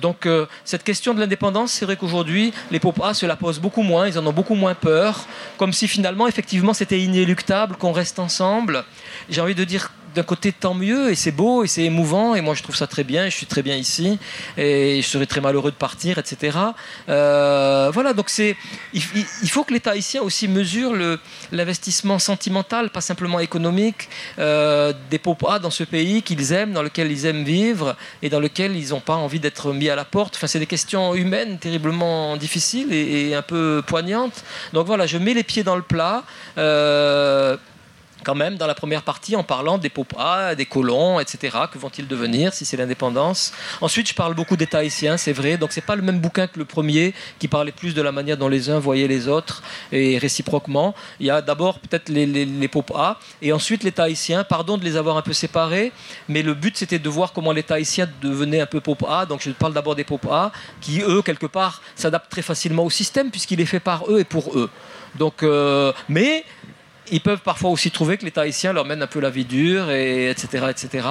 donc, 0.00 0.28
cette 0.64 0.84
question 0.84 1.12
de 1.14 1.20
l'indépendance, 1.20 1.72
c'est 1.72 1.84
vrai 1.84 1.96
qu'aujourd'hui, 1.96 2.52
les 2.70 2.78
Popas 2.78 3.14
se 3.14 3.26
la 3.26 3.36
posent 3.36 3.58
beaucoup 3.58 3.82
moins, 3.82 4.06
ils 4.06 4.18
en 4.18 4.26
ont 4.26 4.32
beaucoup 4.32 4.54
moins 4.54 4.74
peur, 4.74 5.26
comme 5.58 5.71
si 5.72 5.88
finalement, 5.88 6.28
effectivement, 6.28 6.74
c'était 6.74 7.00
inéluctable 7.00 7.76
qu'on 7.76 7.92
reste 7.92 8.18
ensemble. 8.18 8.84
J'ai 9.28 9.40
envie 9.40 9.54
de 9.54 9.64
dire 9.64 9.90
d'un 10.14 10.22
côté, 10.22 10.52
tant 10.52 10.74
mieux, 10.74 11.10
et 11.10 11.14
c'est 11.14 11.32
beau, 11.32 11.64
et 11.64 11.66
c'est 11.66 11.84
émouvant, 11.84 12.34
et 12.34 12.40
moi 12.40 12.54
je 12.54 12.62
trouve 12.62 12.76
ça 12.76 12.86
très 12.86 13.04
bien, 13.04 13.26
je 13.28 13.36
suis 13.36 13.46
très 13.46 13.62
bien 13.62 13.76
ici, 13.76 14.18
et 14.56 15.00
je 15.02 15.06
serais 15.06 15.26
très 15.26 15.40
malheureux 15.40 15.70
de 15.70 15.76
partir, 15.76 16.18
etc. 16.18 16.58
Euh, 17.08 17.90
voilà, 17.92 18.12
donc 18.12 18.28
c'est, 18.28 18.56
il, 18.92 19.02
faut 19.50 19.64
que 19.64 19.72
l'État 19.72 19.92
haïtien 19.92 20.22
aussi 20.22 20.48
mesure 20.48 20.94
l'investissement 21.50 22.18
sentimental, 22.18 22.90
pas 22.90 23.00
simplement 23.00 23.40
économique, 23.40 24.08
euh, 24.38 24.92
des 25.10 25.18
pauvres 25.18 25.32
dans 25.60 25.70
ce 25.70 25.84
pays 25.84 26.22
qu'ils 26.22 26.52
aiment, 26.52 26.72
dans 26.72 26.82
lequel 26.82 27.10
ils 27.10 27.26
aiment 27.26 27.44
vivre, 27.44 27.96
et 28.22 28.28
dans 28.28 28.40
lequel 28.40 28.76
ils 28.76 28.90
n'ont 28.90 29.00
pas 29.00 29.14
envie 29.14 29.40
d'être 29.40 29.72
mis 29.72 29.88
à 29.88 29.96
la 29.96 30.04
porte. 30.04 30.36
Enfin, 30.36 30.46
c'est 30.46 30.58
des 30.58 30.66
questions 30.66 31.14
humaines 31.14 31.58
terriblement 31.58 32.36
difficiles 32.36 32.92
et, 32.92 33.34
un 33.34 33.42
peu 33.42 33.82
poignantes. 33.86 34.44
Donc 34.72 34.86
voilà, 34.86 35.06
je 35.06 35.16
mets 35.16 35.34
les 35.34 35.42
pieds 35.42 35.64
dans 35.64 35.76
le 35.76 35.82
plat. 35.82 36.24
Euh, 36.58 37.56
quand 38.22 38.34
même 38.34 38.56
dans 38.56 38.66
la 38.66 38.74
première 38.74 39.02
partie 39.02 39.36
en 39.36 39.42
parlant 39.42 39.78
des 39.78 39.88
popas, 39.88 40.54
des 40.54 40.66
colons, 40.66 41.20
etc. 41.20 41.56
Que 41.72 41.78
vont-ils 41.78 42.06
devenir 42.06 42.54
si 42.54 42.64
c'est 42.64 42.76
l'indépendance 42.76 43.52
Ensuite, 43.80 44.08
je 44.08 44.14
parle 44.14 44.34
beaucoup 44.34 44.56
d'État 44.56 44.78
haïtien, 44.78 45.16
c'est 45.16 45.32
vrai. 45.32 45.56
Donc, 45.56 45.72
c'est 45.72 45.84
pas 45.84 45.96
le 45.96 46.02
même 46.02 46.20
bouquin 46.20 46.46
que 46.46 46.58
le 46.58 46.64
premier 46.64 47.14
qui 47.38 47.48
parlait 47.48 47.72
plus 47.72 47.94
de 47.94 48.02
la 48.02 48.12
manière 48.12 48.36
dont 48.36 48.48
les 48.48 48.70
uns 48.70 48.78
voyaient 48.78 49.08
les 49.08 49.28
autres 49.28 49.62
et 49.90 50.18
réciproquement. 50.18 50.94
Il 51.20 51.26
y 51.26 51.30
a 51.30 51.42
d'abord 51.42 51.78
peut-être 51.78 52.08
les, 52.08 52.26
les, 52.26 52.44
les 52.44 52.68
popas 52.68 53.18
et 53.40 53.52
ensuite 53.52 53.84
l'État 53.84 54.04
haïtien. 54.04 54.44
Pardon 54.44 54.78
de 54.78 54.84
les 54.84 54.96
avoir 54.96 55.16
un 55.16 55.22
peu 55.22 55.32
séparés, 55.32 55.92
mais 56.28 56.42
le 56.42 56.54
but 56.54 56.76
c'était 56.76 56.98
de 56.98 57.08
voir 57.08 57.32
comment 57.32 57.52
l'État 57.52 57.74
haïtien 57.74 58.08
devenait 58.20 58.60
un 58.60 58.66
peu 58.66 58.80
popa. 58.80 59.26
Donc, 59.26 59.42
je 59.42 59.50
parle 59.50 59.74
d'abord 59.74 59.94
des 59.94 60.04
popas 60.04 60.52
qui, 60.80 61.00
eux, 61.00 61.22
quelque 61.22 61.46
part, 61.46 61.82
s'adaptent 61.96 62.30
très 62.30 62.42
facilement 62.42 62.84
au 62.84 62.90
système 62.90 63.30
puisqu'il 63.30 63.60
est 63.60 63.66
fait 63.66 63.80
par 63.80 64.10
eux 64.10 64.20
et 64.20 64.24
pour 64.24 64.56
eux. 64.56 64.70
Donc, 65.14 65.42
euh, 65.42 65.92
mais 66.08 66.44
ils 67.12 67.20
peuvent 67.20 67.40
parfois 67.40 67.70
aussi 67.70 67.90
trouver 67.90 68.16
que 68.16 68.24
l'État 68.24 68.40
haïtien 68.40 68.72
leur 68.72 68.86
mène 68.86 69.02
un 69.02 69.06
peu 69.06 69.20
la 69.20 69.28
vie 69.28 69.44
dure, 69.44 69.90
et 69.90 70.30
etc. 70.30 70.66
etc. 70.70 71.08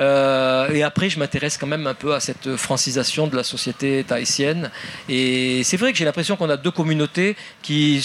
Euh, 0.00 0.68
et 0.70 0.82
après, 0.82 1.08
je 1.08 1.20
m'intéresse 1.20 1.56
quand 1.56 1.68
même 1.68 1.86
un 1.86 1.94
peu 1.94 2.14
à 2.14 2.20
cette 2.20 2.56
francisation 2.56 3.28
de 3.28 3.36
la 3.36 3.44
société 3.44 4.04
tahitienne. 4.04 4.70
Et 5.08 5.62
c'est 5.62 5.76
vrai 5.76 5.92
que 5.92 5.98
j'ai 5.98 6.04
l'impression 6.04 6.36
qu'on 6.36 6.50
a 6.50 6.56
deux 6.56 6.72
communautés 6.72 7.36
qui 7.62 8.04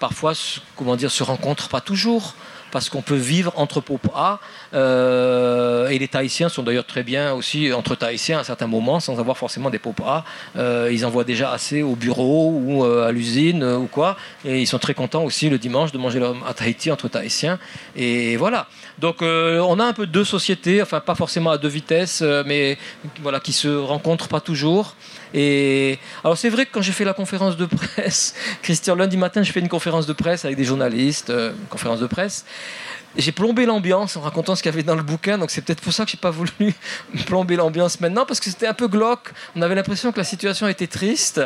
parfois, 0.00 0.32
comment 0.76 0.96
dire, 0.96 1.10
se 1.10 1.22
rencontrent 1.22 1.68
pas 1.68 1.82
toujours 1.82 2.34
parce 2.70 2.88
qu'on 2.90 3.02
peut 3.02 3.14
vivre 3.14 3.52
entre 3.56 3.80
Popa 3.80 4.40
euh, 4.74 5.88
et 5.88 5.98
les 5.98 6.08
Tahitiens 6.08 6.48
sont 6.48 6.62
d'ailleurs 6.62 6.86
très 6.86 7.02
bien 7.02 7.32
aussi 7.32 7.72
entre 7.72 7.94
Tahitiens 7.94 8.38
à 8.38 8.44
certains 8.44 8.66
moments 8.66 9.00
sans 9.00 9.18
avoir 9.20 9.36
forcément 9.36 9.70
des 9.70 9.78
Popa. 9.78 10.24
Euh, 10.56 10.90
ils 10.92 11.04
en 11.06 11.10
voient 11.10 11.24
déjà 11.24 11.52
assez 11.52 11.82
au 11.82 11.94
bureau 11.94 12.50
ou 12.50 12.84
euh, 12.84 13.08
à 13.08 13.12
l'usine 13.12 13.64
ou 13.64 13.86
quoi 13.86 14.16
et 14.44 14.60
ils 14.60 14.66
sont 14.66 14.78
très 14.78 14.94
contents 14.94 15.24
aussi 15.24 15.48
le 15.48 15.58
dimanche 15.58 15.92
de 15.92 15.98
manger 15.98 16.20
à 16.46 16.54
Tahiti 16.54 16.90
entre 16.90 17.08
Tahitiens 17.08 17.58
et 17.96 18.36
voilà. 18.36 18.66
Donc 19.00 19.22
on 19.22 19.78
a 19.78 19.84
un 19.84 19.92
peu 19.92 20.06
deux 20.06 20.24
sociétés, 20.24 20.82
enfin 20.82 21.00
pas 21.00 21.14
forcément 21.14 21.50
à 21.50 21.58
deux 21.58 21.68
vitesses, 21.68 22.22
mais 22.46 22.78
voilà 23.22 23.40
qui 23.40 23.52
se 23.52 23.68
rencontrent 23.68 24.28
pas 24.28 24.40
toujours. 24.40 24.94
Et 25.34 25.98
alors 26.24 26.38
c'est 26.38 26.48
vrai 26.48 26.66
que 26.66 26.72
quand 26.72 26.82
j'ai 26.82 26.92
fait 26.92 27.04
la 27.04 27.12
conférence 27.12 27.56
de 27.56 27.66
presse, 27.66 28.34
Christian, 28.62 28.94
lundi 28.94 29.16
matin, 29.16 29.42
j'ai 29.42 29.52
fait 29.52 29.60
une 29.60 29.68
conférence 29.68 30.06
de 30.06 30.12
presse 30.12 30.44
avec 30.44 30.56
des 30.56 30.64
journalistes, 30.64 31.30
euh, 31.30 31.52
conférence 31.68 32.00
de 32.00 32.06
presse. 32.06 32.44
J'ai 33.16 33.32
plombé 33.32 33.66
l'ambiance 33.66 34.16
en 34.16 34.20
racontant 34.20 34.54
ce 34.54 34.62
qu'il 34.62 34.70
y 34.70 34.74
avait 34.74 34.82
dans 34.82 34.94
le 34.94 35.02
bouquin, 35.02 35.38
donc 35.38 35.50
c'est 35.50 35.62
peut-être 35.62 35.80
pour 35.80 35.92
ça 35.92 36.04
que 36.04 36.10
j'ai 36.10 36.18
pas 36.18 36.30
voulu 36.30 36.74
plomber 37.26 37.56
l'ambiance 37.56 38.00
maintenant, 38.00 38.26
parce 38.26 38.38
que 38.38 38.50
c'était 38.50 38.66
un 38.66 38.74
peu 38.74 38.86
glauque. 38.86 39.32
On 39.56 39.62
avait 39.62 39.74
l'impression 39.74 40.12
que 40.12 40.18
la 40.18 40.24
situation 40.24 40.68
était 40.68 40.86
triste 40.86 41.40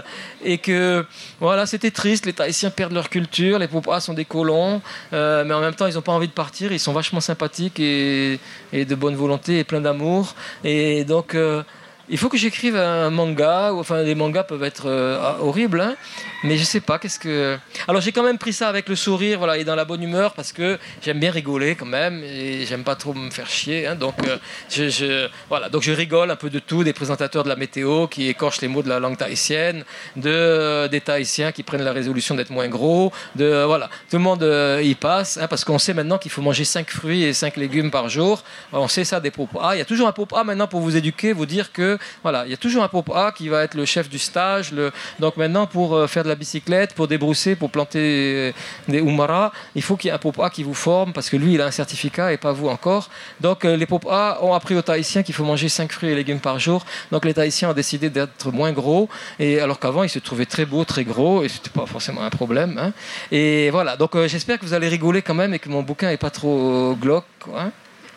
et 0.45 0.59
que 0.59 1.07
voilà, 1.41 1.67
c'était 1.67 1.91
triste. 1.91 2.27
Les 2.27 2.33
Tahitiens 2.33 2.71
perdent 2.71 2.93
leur 2.93 3.09
culture, 3.09 3.59
les 3.59 3.69
Popas 3.69 4.01
sont 4.01 4.15
des 4.15 4.25
colons, 4.25 4.83
euh, 5.13 5.45
mais 5.45 5.55
en 5.55 5.61
même 5.61 5.75
temps 5.75 5.87
ils 5.87 5.95
n'ont 5.95 6.03
pas 6.03 6.13
envie 6.13 6.29
de 6.29 6.33
partir. 6.33 6.73
Ils 6.73 6.81
sont 6.81 6.93
vachement 6.93 7.21
sympathiques 7.21 7.79
et, 7.79 8.41
de 8.73 8.95
bonne 8.95 9.15
volonté 9.15 9.61
et 9.61 9.65
plein 9.65 9.81
d'amour, 9.81 10.35
et 10.65 11.05
donc. 11.05 11.35
Euh, 11.35 11.63
il 12.09 12.19
faut 12.19 12.29
que 12.29 12.37
j'écrive 12.37 12.77
un 12.77 13.11
manga. 13.11 13.73
Enfin, 13.75 14.03
les 14.03 14.15
mangas 14.15 14.45
peuvent 14.45 14.65
être 14.65 14.87
euh, 14.87 15.39
horribles, 15.41 15.81
hein, 15.81 15.95
mais 16.43 16.57
je 16.57 16.65
sais 16.65 16.81
pas. 16.81 16.99
Qu'est-ce 16.99 17.19
que. 17.19 17.57
Alors, 17.87 18.01
j'ai 18.01 18.13
quand 18.13 18.23
même 18.23 18.39
pris 18.39 18.53
ça 18.53 18.69
avec 18.69 18.89
le 18.89 18.97
sourire, 18.97 19.39
voilà, 19.39 19.57
et 19.59 19.65
dans 19.65 19.75
la 19.75 19.85
bonne 19.85 20.03
humeur, 20.03 20.35
parce 20.35 20.53
que 20.53 20.79
j'aime 21.03 21.21
bien 21.21 21.31
rigoler 21.31 21.77
quand 21.77 21.87
même, 21.87 22.23
et 22.25 22.67
j'aime 22.67 22.85
pas 22.85 22.97
trop 22.97 23.15
me 23.15 23.31
faire 23.31 23.49
chier. 23.49 23.87
Hein, 23.87 23.95
donc, 23.95 24.15
euh, 24.27 24.39
je, 24.71 25.29
voilà, 25.49 25.69
donc 25.69 25.83
je 25.83 25.93
rigole 25.93 26.31
un 26.31 26.37
peu 26.37 26.51
de 26.51 26.59
tout, 26.59 26.85
des 26.85 26.93
présentateurs 26.93 27.45
de 27.45 27.49
la 27.49 27.57
météo 27.57 28.07
qui 28.09 28.29
écorchent 28.29 28.61
les 28.61 28.69
mots 28.69 28.83
de 28.83 28.89
la 28.89 28.99
langue 28.99 29.17
tahitienne, 29.17 29.85
de 30.17 30.31
euh, 30.31 30.89
des 30.89 31.01
Tahitiens 31.01 31.53
qui 31.53 31.63
prennent 31.63 31.83
la 31.83 31.93
résolution 31.93 32.35
d'être 32.35 32.51
moins 32.51 32.69
gros, 32.69 33.13
de 33.37 33.65
voilà, 33.65 33.89
tout 34.11 34.17
le 34.17 34.23
monde 34.23 34.43
y 34.83 34.95
passe, 34.95 35.39
hein, 35.39 35.47
parce 35.49 35.65
qu'on 35.65 35.79
sait 35.79 35.95
maintenant 35.95 36.19
qu'il 36.19 36.31
faut 36.31 36.43
manger 36.43 36.65
5 36.65 36.91
fruits 36.91 37.23
et 37.25 37.33
5 37.33 37.57
légumes 37.57 37.91
par 37.91 38.09
jour. 38.09 38.43
On 38.73 38.89
sait 38.89 39.05
ça 39.05 39.21
des 39.21 39.31
popas. 39.31 39.75
Il 39.75 39.79
y 39.79 39.83
a 39.83 39.85
toujours 39.85 40.09
un 40.09 40.13
popa 40.13 40.45
maintenant 40.45 40.67
pour 40.67 40.81
vous 40.81 40.97
éduquer, 40.97 41.33
vous 41.33 41.47
dire 41.47 41.73
que 41.73 41.99
voilà, 42.23 42.45
il 42.47 42.51
y 42.51 42.55
a 42.55 42.57
toujours 42.57 42.83
un 42.83 42.89
popa 42.89 43.33
qui 43.37 43.49
va 43.49 43.63
être 43.63 43.75
le 43.75 43.85
chef 43.85 44.09
du 44.09 44.19
stage. 44.19 44.73
Donc 45.19 45.37
maintenant, 45.37 45.67
pour 45.67 45.95
euh, 45.95 46.07
faire 46.07 46.25
de 46.25 46.29
la 46.29 46.35
bicyclette, 46.35 46.95
pour 46.95 47.09
débrousser, 47.09 47.57
pour 47.57 47.71
planter 47.71 48.55
des 48.89 48.99
umara, 48.99 49.53
il 49.75 49.83
faut 49.83 49.97
qu'il 49.97 50.09
y 50.09 50.11
ait 50.11 50.15
un 50.15 50.19
popa 50.19 50.51
qui 50.51 50.63
vous 50.63 50.75
forme 50.75 51.13
parce 51.13 51.31
que 51.31 51.37
lui, 51.37 51.55
il 51.55 51.61
a 51.61 51.67
un 51.67 51.71
certificat 51.71 52.33
et 52.33 52.37
pas 52.37 52.53
vous 52.53 52.69
encore. 52.69 53.11
Donc 53.41 53.65
euh, 53.65 53.77
les 53.77 53.87
popas 53.87 54.39
ont 54.43 54.55
appris 54.55 54.75
aux 54.77 54.83
Tahitiens 54.83 55.23
qu'il 55.23 55.35
faut 55.35 55.45
manger 55.45 55.69
5 55.69 55.93
fruits 55.93 56.11
et 56.11 56.15
légumes 56.15 56.41
par 56.41 56.59
jour. 56.59 56.85
Donc 57.11 57.25
les 57.25 57.35
Tahitiens 57.35 57.71
ont 57.71 57.75
décidé 57.75 58.11
d'être 58.11 58.51
moins 58.53 58.73
gros. 58.73 59.09
Et 59.39 59.61
alors 59.61 59.79
qu'avant, 59.79 60.03
ils 60.03 60.09
se 60.09 60.19
trouvaient 60.19 60.47
très 60.47 60.65
beaux, 60.65 60.85
très 60.85 61.05
gros 61.05 61.43
et 61.43 61.49
c'était 61.49 61.71
pas 61.71 61.87
forcément 61.87 62.23
un 62.23 62.31
problème. 62.31 62.79
Hein. 62.79 62.93
Et 63.31 63.71
voilà, 63.71 63.97
donc 63.97 64.15
euh, 64.15 64.29
j'espère 64.29 64.59
que 64.59 64.65
vous 64.65 64.75
allez 64.75 64.89
rigoler 64.89 65.23
quand 65.23 65.35
même 65.35 65.55
et 65.55 65.59
que 65.59 65.69
mon 65.69 65.83
bouquin 65.83 66.11
est 66.11 66.17
pas 66.17 66.31
trop 66.31 66.97
glauque. 67.01 67.25
Hein. 67.57 67.71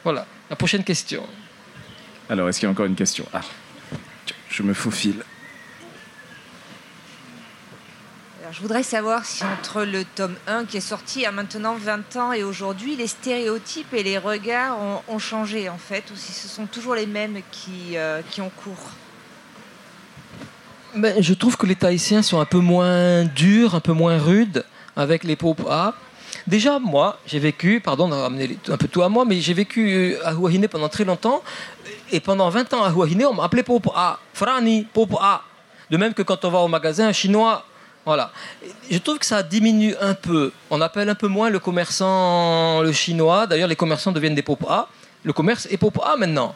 Voilà, 0.03 0.25
la 0.49 0.55
prochaine 0.55 0.83
question. 0.83 1.23
Alors, 2.29 2.49
est-ce 2.49 2.59
qu'il 2.59 2.67
y 2.67 2.69
a 2.69 2.71
encore 2.71 2.85
une 2.85 2.95
question? 2.95 3.25
Ah 3.33 3.41
je 4.55 4.63
me 4.63 4.73
faufile. 4.73 5.21
Alors, 8.41 8.53
je 8.53 8.61
voudrais 8.61 8.83
savoir 8.83 9.25
si 9.25 9.43
entre 9.43 9.83
le 9.83 10.05
tome 10.05 10.35
1 10.47 10.65
qui 10.65 10.77
est 10.77 10.81
sorti 10.81 11.19
il 11.19 11.21
y 11.23 11.25
a 11.25 11.31
maintenant 11.31 11.75
20 11.75 12.15
ans 12.15 12.31
et 12.31 12.43
aujourd'hui, 12.43 12.95
les 12.95 13.07
stéréotypes 13.07 13.93
et 13.93 14.03
les 14.03 14.17
regards 14.17 14.77
ont, 15.09 15.19
changé 15.19 15.67
en 15.67 15.77
fait, 15.77 16.03
ou 16.13 16.15
si 16.15 16.31
ce 16.31 16.47
sont 16.47 16.67
toujours 16.67 16.95
les 16.95 17.07
mêmes 17.07 17.41
qui, 17.51 17.97
euh, 17.97 18.21
qui 18.31 18.39
ont 18.39 18.51
cours. 18.63 18.91
Ben, 20.95 21.21
je 21.21 21.33
trouve 21.33 21.57
que 21.57 21.65
les 21.65 21.75
Tahitiens 21.75 22.21
sont 22.21 22.39
un 22.39 22.45
peu 22.45 22.59
moins 22.59 23.25
durs, 23.25 23.75
un 23.75 23.81
peu 23.81 23.91
moins 23.91 24.17
rudes 24.17 24.63
avec 24.95 25.25
les 25.25 25.37
A. 25.69 25.95
Déjà, 26.47 26.79
moi, 26.79 27.19
j'ai 27.25 27.39
vécu, 27.39 27.81
pardon 27.81 28.07
de 28.07 28.13
ramener 28.13 28.57
un 28.69 28.77
peu 28.77 28.87
tout 28.87 29.01
à 29.01 29.09
moi, 29.09 29.25
mais 29.25 29.41
j'ai 29.41 29.53
vécu 29.53 29.93
euh, 29.93 30.19
à 30.27 30.33
Huahine 30.33 30.67
pendant 30.67 30.89
très 30.89 31.03
longtemps. 31.03 31.41
Et 32.11 32.19
pendant 32.19 32.49
20 32.49 32.73
ans 32.73 32.83
à 32.83 32.91
Huahine, 32.91 33.25
on 33.25 33.33
m'appelait 33.33 33.63
Popo 33.63 33.91
A. 33.95 34.19
Frani, 34.33 34.87
Popo 34.93 35.17
A. 35.19 35.43
De 35.89 35.97
même 35.97 36.13
que 36.13 36.21
quand 36.21 36.45
on 36.45 36.49
va 36.49 36.59
au 36.59 36.67
magasin, 36.67 37.07
un 37.07 37.13
chinois 37.13 37.65
voilà. 38.05 38.31
Je 38.91 38.99
trouve 38.99 39.17
que 39.17 39.25
ça 39.25 39.41
diminue 39.41 39.95
un 39.99 40.13
peu. 40.13 40.51
On 40.69 40.79
appelle 40.79 41.09
un 41.09 41.15
peu 41.15 41.27
moins 41.27 41.49
le 41.49 41.57
commerçant 41.57 42.81
le 42.81 42.91
chinois. 42.91 43.47
D'ailleurs, 43.47 43.67
les 43.67 43.75
commerçants 43.75 44.11
deviennent 44.11 44.35
des 44.35 44.43
popas. 44.43 44.89
Le 45.23 45.33
commerce 45.33 45.67
est 45.71 45.77
popa 45.77 46.15
maintenant. 46.15 46.55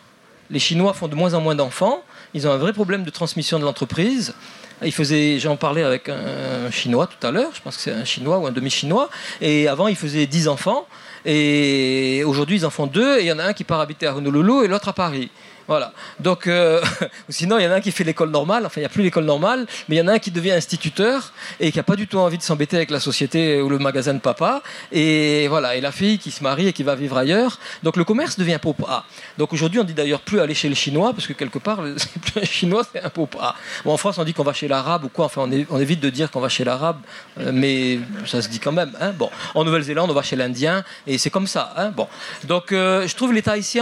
Les 0.52 0.60
Chinois 0.60 0.94
font 0.94 1.08
de 1.08 1.16
moins 1.16 1.34
en 1.34 1.42
moins 1.42 1.56
d'enfants. 1.56 2.04
Ils 2.36 2.48
ont 2.48 2.52
un 2.52 2.58
vrai 2.58 2.72
problème 2.72 3.04
de 3.04 3.10
transmission 3.10 3.58
de 3.58 3.66
l'entreprise. 3.66 4.36
Il 4.84 4.94
faisait, 4.94 5.40
j'en 5.40 5.58
parlais 5.58 5.84
avec 5.84 6.08
un 6.08 6.72
Chinois 6.72 7.08
tout 7.08 7.26
à 7.26 7.32
l'heure, 7.32 7.52
je 7.54 7.62
pense 7.62 7.76
que 7.76 7.82
c'est 7.82 7.92
un 7.92 8.06
Chinois 8.06 8.38
ou 8.38 8.48
un 8.48 8.52
demi-Chinois, 8.52 9.10
et 9.42 9.68
avant 9.68 9.90
il 9.90 9.96
faisait 9.98 10.26
10 10.26 10.48
enfants, 10.48 10.88
et 11.26 12.24
aujourd'hui 12.26 12.58
ils 12.58 12.66
en 12.66 12.70
font 12.70 12.88
deux, 12.88 13.20
et 13.20 13.22
il 13.22 13.28
y 13.28 13.32
en 13.32 13.40
a 13.40 13.46
un 13.46 13.54
qui 13.54 13.64
part 13.64 13.80
habiter 13.80 14.08
à 14.08 14.16
Honolulu 14.16 14.66
et 14.66 14.68
l'autre 14.68 14.88
à 14.90 14.94
Paris. 14.94 15.30
Voilà. 15.70 15.94
Donc, 16.20 16.48
euh, 16.48 16.82
sinon, 17.30 17.60
il 17.60 17.64
y 17.64 17.68
en 17.68 17.72
a 17.72 17.76
un 17.76 17.80
qui 17.80 17.92
fait 17.92 18.04
l'école 18.04 18.32
normale. 18.32 18.66
Enfin, 18.66 18.82
il 18.82 18.82
n'y 18.82 18.88
a 18.88 18.90
plus 18.90 19.04
l'école 19.04 19.26
normale, 19.26 19.68
mais 19.88 19.98
il 19.98 20.00
y 20.00 20.02
en 20.02 20.08
a 20.08 20.14
un 20.14 20.18
qui 20.18 20.32
devient 20.32 20.54
instituteur 20.54 21.32
et 21.60 21.72
qui 21.72 21.78
n'a 21.78 21.84
pas 21.84 21.96
du 21.96 22.08
tout 22.08 22.18
envie 22.18 22.40
de 22.40 22.44
s'embêter 22.44 22.76
avec 22.76 22.90
la 22.90 23.00
société 23.00 23.62
ou 23.62 23.70
le 23.70 23.78
magasin 23.78 24.16
de 24.16 24.20
papa. 24.20 24.64
Et 24.92 25.48
voilà. 25.48 25.76
Et 25.76 25.82
la 25.82 25.92
fille 25.92 26.18
qui 26.18 26.32
se 26.32 26.42
marie 26.42 26.68
et 26.70 26.74
qui 26.74 26.82
va 26.82 26.96
vivre 26.96 27.16
ailleurs. 27.16 27.60
Donc, 27.84 27.98
le 27.98 28.04
commerce 28.04 28.36
devient 28.40 28.58
popa. 28.60 29.06
Donc, 29.38 29.54
aujourd'hui, 29.54 29.80
on 29.80 29.84
dit 29.84 29.94
d'ailleurs 29.94 30.22
plus 30.22 30.40
aller 30.40 30.56
chez 30.56 30.70
le 30.70 30.74
chinois 30.74 31.14
parce 31.14 31.28
que 31.28 31.34
quelque 31.34 31.60
part, 31.60 31.82
c'est 31.98 32.20
plus 32.20 32.42
un 32.42 32.46
chinois, 32.46 32.82
c'est 32.92 33.04
un 33.04 33.10
popa. 33.10 33.54
Bon, 33.86 33.94
en 33.94 33.98
France, 33.98 34.18
on 34.18 34.24
dit 34.24 34.34
qu'on 34.34 34.44
va 34.44 34.54
chez 34.54 34.68
l'arabe 34.68 35.04
ou 35.04 35.10
quoi. 35.10 35.26
Enfin, 35.26 35.48
on, 35.70 35.80
évite 35.80 36.00
de 36.00 36.10
dire 36.10 36.32
qu'on 36.32 36.42
va 36.42 36.50
chez 36.50 36.64
l'arabe, 36.64 36.98
euh, 37.40 37.52
mais 37.54 38.00
ça 38.26 38.42
se 38.42 38.50
dit 38.50 38.58
quand 38.58 38.72
même. 38.72 38.92
Hein. 39.00 39.12
Bon, 39.12 39.30
en 39.54 39.64
Nouvelle-Zélande, 39.64 40.10
on 40.10 40.16
va 40.16 40.24
chez 40.24 40.36
l'Indien 40.36 40.84
et 41.06 41.20
c'est 41.20 41.30
comme 41.30 41.46
ça. 41.46 41.76
Hein. 41.78 41.92
Bon, 41.92 42.08
donc, 42.46 42.72
euh, 42.72 43.08
je 43.08 43.16
trouve 43.16 43.34
l'État 43.34 43.56
ici 43.56 43.80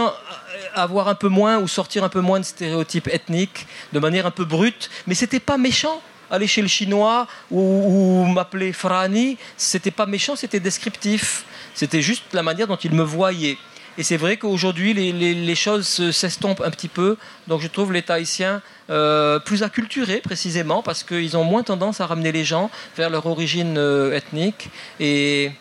avoir 0.74 1.08
un 1.08 1.14
peu 1.14 1.28
moins 1.28 1.58
ou 1.58 1.68
sortir 1.78 2.02
un 2.02 2.08
peu 2.08 2.20
moins 2.20 2.40
de 2.40 2.44
stéréotypes 2.44 3.06
ethniques 3.06 3.68
de 3.92 4.00
manière 4.00 4.26
un 4.26 4.32
peu 4.32 4.44
brute, 4.44 4.90
mais 5.06 5.14
c'était 5.14 5.38
pas 5.38 5.58
méchant. 5.58 6.02
Aller 6.28 6.48
chez 6.48 6.60
le 6.60 6.66
chinois 6.66 7.28
ou, 7.52 8.24
m'appeler 8.24 8.72
Frani, 8.72 9.38
c'était 9.56 9.92
pas 9.92 10.04
méchant, 10.04 10.34
c'était 10.34 10.58
descriptif. 10.58 11.44
C'était 11.74 12.02
juste 12.02 12.24
la 12.32 12.42
manière 12.42 12.66
dont 12.66 12.82
il 12.88 12.92
me 12.92 13.04
voyait. 13.04 13.58
Et 13.96 14.02
c'est 14.02 14.16
vrai 14.16 14.36
qu'aujourd'hui, 14.36 14.92
les, 14.92 15.54
choses 15.54 15.86
s'estompent 16.10 16.64
un 16.68 16.70
petit 16.70 16.88
peu. 16.88 17.16
Donc 17.46 17.60
je 17.60 17.68
trouve 17.68 17.92
les 17.92 18.02
Tahitiens 18.02 18.60
euh, 18.90 19.38
plus 19.38 19.62
acculturés, 19.62 20.20
précisément, 20.20 20.82
parce 20.82 21.04
qu'ils 21.04 21.36
ont 21.36 21.44
moins 21.44 21.62
tendance 21.62 22.00
à 22.00 22.06
ramener 22.06 22.32
les 22.32 22.44
gens 22.44 22.70
vers 22.96 23.08
leur 23.08 23.24
origine 23.26 23.76
euh, 23.78 24.16
ethnique. 24.16 24.68
Et... 24.98 25.52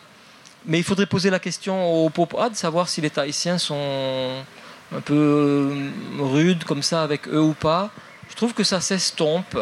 Mais 0.66 0.80
il 0.80 0.84
faudrait 0.84 1.06
poser 1.06 1.30
la 1.30 1.40
question 1.40 1.76
au 2.04 2.10
Popa 2.10 2.50
de 2.50 2.56
savoir 2.56 2.90
si 2.90 3.00
les 3.02 3.12
Tahitiens 3.12 3.60
sont 3.60 4.44
un 4.96 5.02
peu 5.02 5.14
euh, 5.14 5.92
rude 6.20 6.64
comme 6.64 6.84
ça 6.84 7.04
avec 7.04 7.28
eux 7.28 7.42
ou 7.42 7.54
pas. 7.54 7.90
Je 8.30 8.36
trouve 8.36 8.54
que 8.54 8.64
ça 8.64 8.82
s'estompe. 8.82 9.58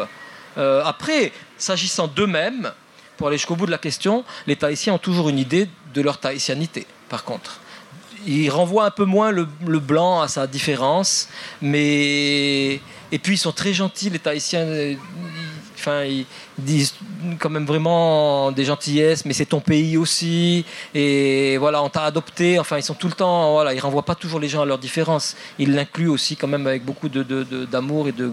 Euh, 0.58 0.82
après, 0.84 1.32
s'agissant 1.58 2.06
d'eux-mêmes, 2.06 2.72
pour 3.16 3.28
aller 3.28 3.38
jusqu'au 3.38 3.56
bout 3.56 3.66
de 3.66 3.70
la 3.70 3.78
question, 3.78 4.24
les 4.46 4.56
Tahitiens 4.56 4.94
ont 4.94 4.98
toujours 4.98 5.28
une 5.28 5.38
idée 5.38 5.68
de 5.94 6.00
leur 6.02 6.18
tahitianité, 6.18 6.86
par 7.08 7.24
contre. 7.24 7.60
Ils 8.26 8.50
renvoient 8.50 8.86
un 8.86 8.90
peu 8.90 9.04
moins 9.04 9.30
le, 9.30 9.44
blanc 9.78 10.20
à 10.20 10.28
sa 10.28 10.46
différence, 10.46 11.28
mais... 11.62 12.80
Et 13.12 13.18
puis 13.20 13.34
ils 13.34 13.38
sont 13.38 13.52
très 13.52 13.72
gentils, 13.72 14.10
les 14.10 14.18
Tahitiens 14.18 14.66
ils 16.04 16.26
disent 16.58 16.94
quand 17.38 17.50
même 17.50 17.66
vraiment 17.66 18.52
des 18.52 18.64
gentillesses, 18.64 19.24
mais 19.24 19.32
c'est 19.32 19.46
ton 19.46 19.60
pays 19.60 19.96
aussi, 19.96 20.64
et 20.94 21.56
voilà, 21.58 21.82
on 21.82 21.88
t'a 21.88 22.04
adopté. 22.04 22.58
Enfin, 22.58 22.78
ils 22.78 22.82
sont 22.82 22.94
tout 22.94 23.08
le 23.08 23.14
temps, 23.14 23.52
voilà, 23.52 23.74
ils 23.74 23.80
renvoient 23.80 24.04
pas 24.04 24.14
toujours 24.14 24.40
les 24.40 24.48
gens 24.48 24.62
à 24.62 24.66
leurs 24.66 24.78
différences. 24.78 25.36
Ils 25.58 25.74
l'incluent 25.74 26.08
aussi 26.08 26.36
quand 26.36 26.48
même 26.48 26.66
avec 26.66 26.84
beaucoup 26.84 27.08
d'amour 27.08 28.04
de, 28.04 28.10
de, 28.10 28.32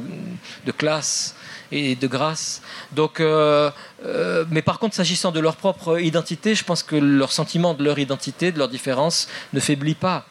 et 0.64 0.66
de, 0.66 0.72
classe 0.72 1.36
et 1.72 1.96
de 1.96 2.08
grâce. 2.08 2.62
Donc, 2.92 3.20
euh, 3.20 3.72
euh, 4.06 4.46
mais 4.52 4.62
par 4.62 4.80
contre, 4.80 4.96
s'agissant 4.96 5.32
de 5.32 5.40
leur 5.40 5.56
propre 5.56 6.00
identité, 6.00 6.56
je 6.56 6.64
pense 6.64 6.84
que 6.84 6.96
leur 6.96 7.32
sentiment 7.32 7.74
de 7.74 7.84
leur 7.84 8.00
identité, 8.00 8.52
de 8.52 8.60
leur 8.60 8.70
différence, 8.70 9.28
ne 9.54 9.60
faiblit 9.60 9.96
pas. 9.96 10.26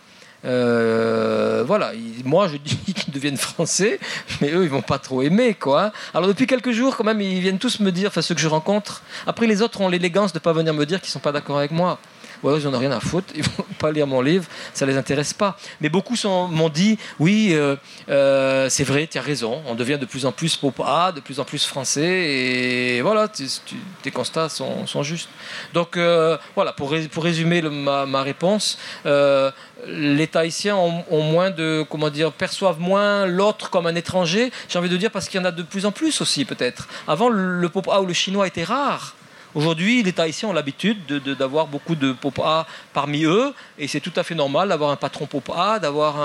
Euh, 0.45 1.63
voilà, 1.67 1.93
moi 2.25 2.49
je 2.49 2.57
dis 2.57 2.77
qu'ils 2.95 3.13
deviennent 3.13 3.37
français, 3.37 4.01
mais 4.41 4.51
eux 4.53 4.65
ils 4.65 4.71
vont 4.71 4.83
pas 4.83 4.99
trop 4.99 5.23
aimer 5.23 5.55
quoi. 5.55 5.93
Alors 6.15 6.29
depuis 6.29 6.47
quelques 6.47 6.73
jours 6.73 6.97
quand 6.97 7.05
même 7.05 7.21
ils 7.21 7.41
viennent 7.41 7.59
tous 7.59 7.81
me 7.81 7.93
dire, 7.93 8.09
enfin 8.09 8.23
ceux 8.23 8.35
que 8.35 8.41
je 8.41 8.49
rencontre. 8.49 9.03
Après 9.27 9.47
les 9.47 9.63
autres 9.63 9.81
ont 9.81 9.89
l'élégance 9.89 10.33
de 10.33 10.39
pas 10.39 10.53
venir 10.53 10.75
me 10.75 10.85
dire 10.87 11.01
qu'ils 11.01 11.11
sont 11.11 11.21
pas 11.21 11.33
d'accord 11.33 11.59
avec 11.59 11.71
moi 11.71 11.99
ouais, 12.43 12.59
ils 12.59 12.65
n'en 12.65 12.75
ont 12.75 12.79
rien 12.79 12.93
à 12.93 13.01
foutre, 13.01 13.33
ils 13.35 13.43
vont 13.43 13.65
pas 13.79 13.93
lire 13.93 14.07
mon 14.07 14.21
livre, 14.21 14.45
ça 14.75 14.87
les 14.87 14.97
intéresse 14.97 15.33
pas. 15.33 15.57
Mais 15.81 15.89
beaucoup 15.89 16.15
m'ont 16.25 16.69
dit, 16.69 16.99
oui, 17.19 17.51
euh, 17.53 17.77
euh, 18.09 18.69
c'est 18.69 18.85
vrai, 18.85 19.07
tu 19.07 19.19
as 19.19 19.23
raison, 19.23 19.63
on 19.67 19.75
devient 19.75 19.99
de 19.99 20.07
plus 20.07 20.27
en 20.27 20.33
plus 20.33 20.57
popa, 20.57 21.13
de 21.13 21.21
plus 21.21 21.41
en 21.41 21.45
plus 21.45 21.65
français, 21.65 22.03
et 22.03 23.03
voilà, 23.03 23.29
tes 23.29 24.11
constats 24.11 24.49
sont, 24.49 25.03
justes. 25.03 25.29
Donc 25.75 25.97
euh, 25.97 26.37
voilà, 26.55 26.73
pour, 26.73 26.95
pour 27.11 27.25
résumer 27.25 27.63
ma, 27.63 28.23
réponse, 28.23 28.79
les 29.05 30.27
Tahitiens 30.27 30.77
ont, 30.77 31.23
moins 31.23 31.51
de, 31.51 31.85
comment 31.89 32.11
dire, 32.11 32.33
perçoivent 32.33 32.81
moins 32.81 33.27
l'autre 33.27 33.71
comme 33.71 33.87
un 33.87 33.95
étranger, 33.95 34.53
j'ai 34.69 34.79
envie 34.79 34.89
de 34.89 34.97
dire 34.97 35.11
parce 35.11 35.29
qu'il 35.29 35.41
y 35.41 35.43
en 35.43 35.47
a 35.47 35.51
de 35.51 35.63
plus 35.63 35.87
en 35.87 35.93
plus 35.93 36.21
aussi 36.21 36.45
peut-être. 36.45 36.89
Avant, 37.09 37.29
le 37.29 37.69
popa 37.69 37.99
ou 38.01 38.07
le 38.07 38.13
chinois 38.13 38.47
était 38.47 38.65
rare. 38.65 39.15
Aujourd'hui, 39.55 40.03
les 40.03 40.13
Tahitiens 40.13 40.49
ont 40.49 40.53
l'habitude 40.53 41.07
d'avoir 41.39 41.67
beaucoup 41.67 41.95
de 41.95 42.13
popa 42.13 42.67
parmi 42.93 43.25
eux, 43.25 43.53
et 43.79 43.87
c'est 43.87 44.01
tout 44.01 44.13
à 44.17 44.23
fait 44.23 44.35
normal 44.35 44.71
d'avoir 44.71 44.91
un 44.91 44.97
patron 44.97 45.27
popa, 45.27 45.79
d'avoir 45.79 46.17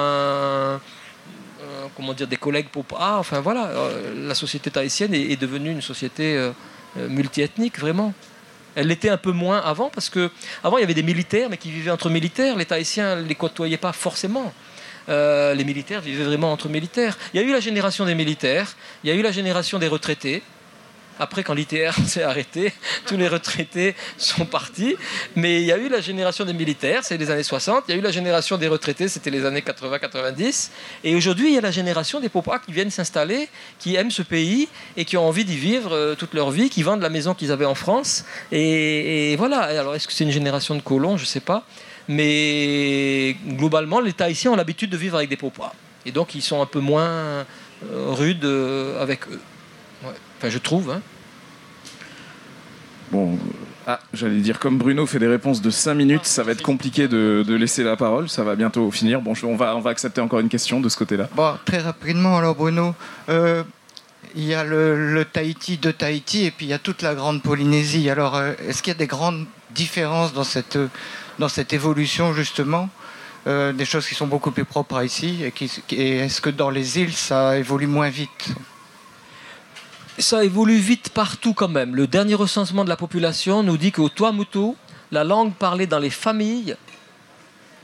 des 2.29 2.37
collègues 2.37 2.69
popa. 2.69 3.15
Enfin 3.19 3.41
voilà, 3.41 3.67
euh, 3.67 4.27
la 4.27 4.35
société 4.35 4.71
tahitienne 4.71 5.13
est, 5.13 5.39
devenue 5.39 5.71
une 5.71 5.81
société 5.81 6.35
euh, 6.37 6.51
euh, 6.97 7.09
multiethnique, 7.09 7.79
vraiment. 7.79 8.13
Elle 8.75 8.87
l'était 8.87 9.09
un 9.09 9.17
peu 9.17 9.31
moins 9.31 9.59
avant, 9.59 9.89
parce 9.89 10.09
que 10.09 10.29
avant 10.63 10.77
il 10.77 10.81
y 10.81 10.83
avait 10.83 10.93
des 10.93 11.03
militaires, 11.03 11.49
mais 11.49 11.57
qui 11.57 11.71
vivaient 11.71 11.91
entre 11.91 12.09
militaires. 12.09 12.55
Les 12.55 12.65
Tahitiens 12.65 13.15
ne 13.15 13.27
les 13.27 13.35
côtoyaient 13.35 13.77
pas 13.77 13.91
forcément. 13.91 14.53
les 15.07 15.63
militaires 15.65 16.01
vivaient 16.01 16.25
vraiment 16.25 16.51
entre 16.51 16.69
militaires. 16.69 17.17
Il 17.33 17.41
y 17.41 17.43
a 17.43 17.47
eu 17.47 17.51
la 17.51 17.59
génération 17.59 18.05
des 18.05 18.13
militaires, 18.13 18.75
il 19.03 19.09
y 19.09 19.13
a 19.13 19.15
eu 19.15 19.23
la 19.23 19.31
génération 19.31 19.79
des 19.79 19.87
retraités, 19.87 20.43
après, 21.19 21.43
quand 21.43 21.53
l'ITR 21.53 21.93
s'est 22.05 22.23
arrêté, 22.23 22.73
tous 23.05 23.17
les 23.17 23.27
retraités 23.27 23.95
sont 24.17 24.45
partis. 24.45 24.95
Mais 25.35 25.61
il 25.61 25.65
y 25.65 25.71
a 25.71 25.77
eu 25.77 25.89
la 25.89 26.01
génération 26.01 26.45
des 26.45 26.53
militaires, 26.53 27.03
c'est 27.03 27.17
les 27.17 27.31
années 27.31 27.43
60. 27.43 27.85
Il 27.87 27.91
y 27.91 27.95
a 27.95 27.97
eu 27.97 28.01
la 28.01 28.11
génération 28.11 28.57
des 28.57 28.67
retraités, 28.67 29.07
c'était 29.07 29.29
les 29.29 29.45
années 29.45 29.61
80-90. 29.61 30.69
Et 31.03 31.15
aujourd'hui, 31.15 31.47
il 31.47 31.55
y 31.55 31.57
a 31.57 31.61
la 31.61 31.71
génération 31.71 32.19
des 32.19 32.29
popas 32.29 32.59
qui 32.59 32.71
viennent 32.71 32.91
s'installer, 32.91 33.49
qui 33.79 33.95
aiment 33.95 34.11
ce 34.11 34.21
pays 34.21 34.67
et 34.95 35.05
qui 35.05 35.17
ont 35.17 35.27
envie 35.27 35.45
d'y 35.45 35.57
vivre 35.57 35.93
euh, 35.93 36.15
toute 36.15 36.33
leur 36.33 36.51
vie, 36.51 36.69
qui 36.69 36.83
vendent 36.83 37.01
la 37.01 37.09
maison 37.09 37.33
qu'ils 37.33 37.51
avaient 37.51 37.65
en 37.65 37.75
France. 37.75 38.25
Et, 38.51 39.35
voilà. 39.37 39.59
alors, 39.59 39.95
est-ce 39.95 40.07
que 40.07 40.13
c'est 40.13 40.23
une 40.23 40.31
génération 40.31 40.75
de 40.75 40.81
colons? 40.81 41.17
Je 41.17 41.23
ne 41.23 41.27
sais 41.27 41.39
pas. 41.39 41.65
Mais 42.07 43.35
globalement, 43.45 43.99
l'État 43.99 44.29
ici 44.29 44.47
ont 44.47 44.55
l'habitude 44.55 44.89
de 44.89 44.97
vivre 44.97 45.17
avec 45.17 45.29
des 45.29 45.37
popas. 45.37 45.73
Et 46.05 46.11
donc, 46.11 46.35
ils 46.35 46.41
sont 46.41 46.61
un 46.61 46.65
peu 46.65 46.79
moins 46.79 47.09
euh, 47.09 47.43
rudes 47.83 48.45
euh, 48.45 49.01
avec 49.01 49.27
eux. 49.27 49.41
Enfin, 50.37 50.49
je 50.49 50.57
trouve. 50.57 50.91
Hein. 50.91 51.01
Bon, 53.11 53.37
ah, 53.89 54.01
j'allais 54.13 54.41
dire, 54.41 54.59
comme 54.59 54.77
Bruno 54.77 55.05
fait 55.05 55.17
des 55.17 55.27
réponses 55.27 55.61
de 55.61 55.69
5 55.69 55.93
minutes, 55.93 56.25
ça 56.25 56.43
va 56.43 56.51
être 56.51 56.61
compliqué 56.61 57.07
de, 57.07 57.45
laisser 57.47 57.83
la 57.83 57.95
parole. 57.95 58.27
Ça 58.27 58.43
va 58.43 58.55
bientôt 58.55 58.91
finir. 58.91 59.21
Bon, 59.21 59.33
on 59.43 59.55
va, 59.55 59.75
on 59.77 59.79
va 59.79 59.91
accepter 59.91 60.19
encore 60.19 60.39
une 60.39 60.49
question 60.49 60.81
de 60.81 60.89
ce 60.89 60.97
côté-là. 60.97 61.29
Bon, 61.33 61.53
très 61.63 61.79
rapidement, 61.79 62.37
alors 62.37 62.55
Bruno. 62.55 62.93
Euh, 63.29 63.63
il 64.35 64.43
y 64.43 64.53
a 64.53 64.65
le, 64.65 65.25
Tahiti 65.31 65.77
de 65.77 65.91
Tahiti 65.91 66.45
et 66.45 66.51
puis 66.51 66.65
il 66.65 66.69
y 66.69 66.73
a 66.73 66.79
toute 66.79 67.01
la 67.01 67.15
grande 67.15 67.41
Polynésie. 67.41 68.09
Alors, 68.09 68.35
euh, 68.35 68.53
est-ce 68.67 68.83
qu'il 68.83 68.91
y 68.91 68.95
a 68.95 68.99
des 68.99 69.07
grandes 69.07 69.45
différences 69.71 70.33
dans 70.33 70.43
cette, 70.43 70.77
dans 71.39 71.49
cette 71.49 71.71
évolution, 71.71 72.33
justement 72.33 72.89
euh, 73.47 73.71
Des 73.71 73.85
choses 73.85 74.05
qui 74.05 74.15
sont 74.15 74.27
beaucoup 74.27 74.51
plus 74.51 74.65
propres 74.65 74.97
à 74.97 75.05
ici 75.05 75.43
Et, 75.43 75.53
et 75.95 76.17
est-ce 76.17 76.41
que 76.41 76.49
dans 76.49 76.69
les 76.69 76.99
îles, 76.99 77.13
ça 77.13 77.57
évolue 77.57 77.87
moins 77.87 78.09
vite? 78.09 78.49
Ça 80.17 80.43
évolue 80.43 80.77
vite 80.77 81.09
partout 81.09 81.53
quand 81.53 81.67
même. 81.67 81.95
Le 81.95 82.07
dernier 82.07 82.35
recensement 82.35 82.83
de 82.83 82.89
la 82.89 82.97
population 82.97 83.63
nous 83.63 83.77
dit 83.77 83.91
qu'au 83.91 84.09
Tuamutu, 84.09 84.73
la 85.11 85.23
langue 85.23 85.53
parlée 85.53 85.87
dans 85.87 85.99
les 85.99 86.09
familles, 86.09 86.75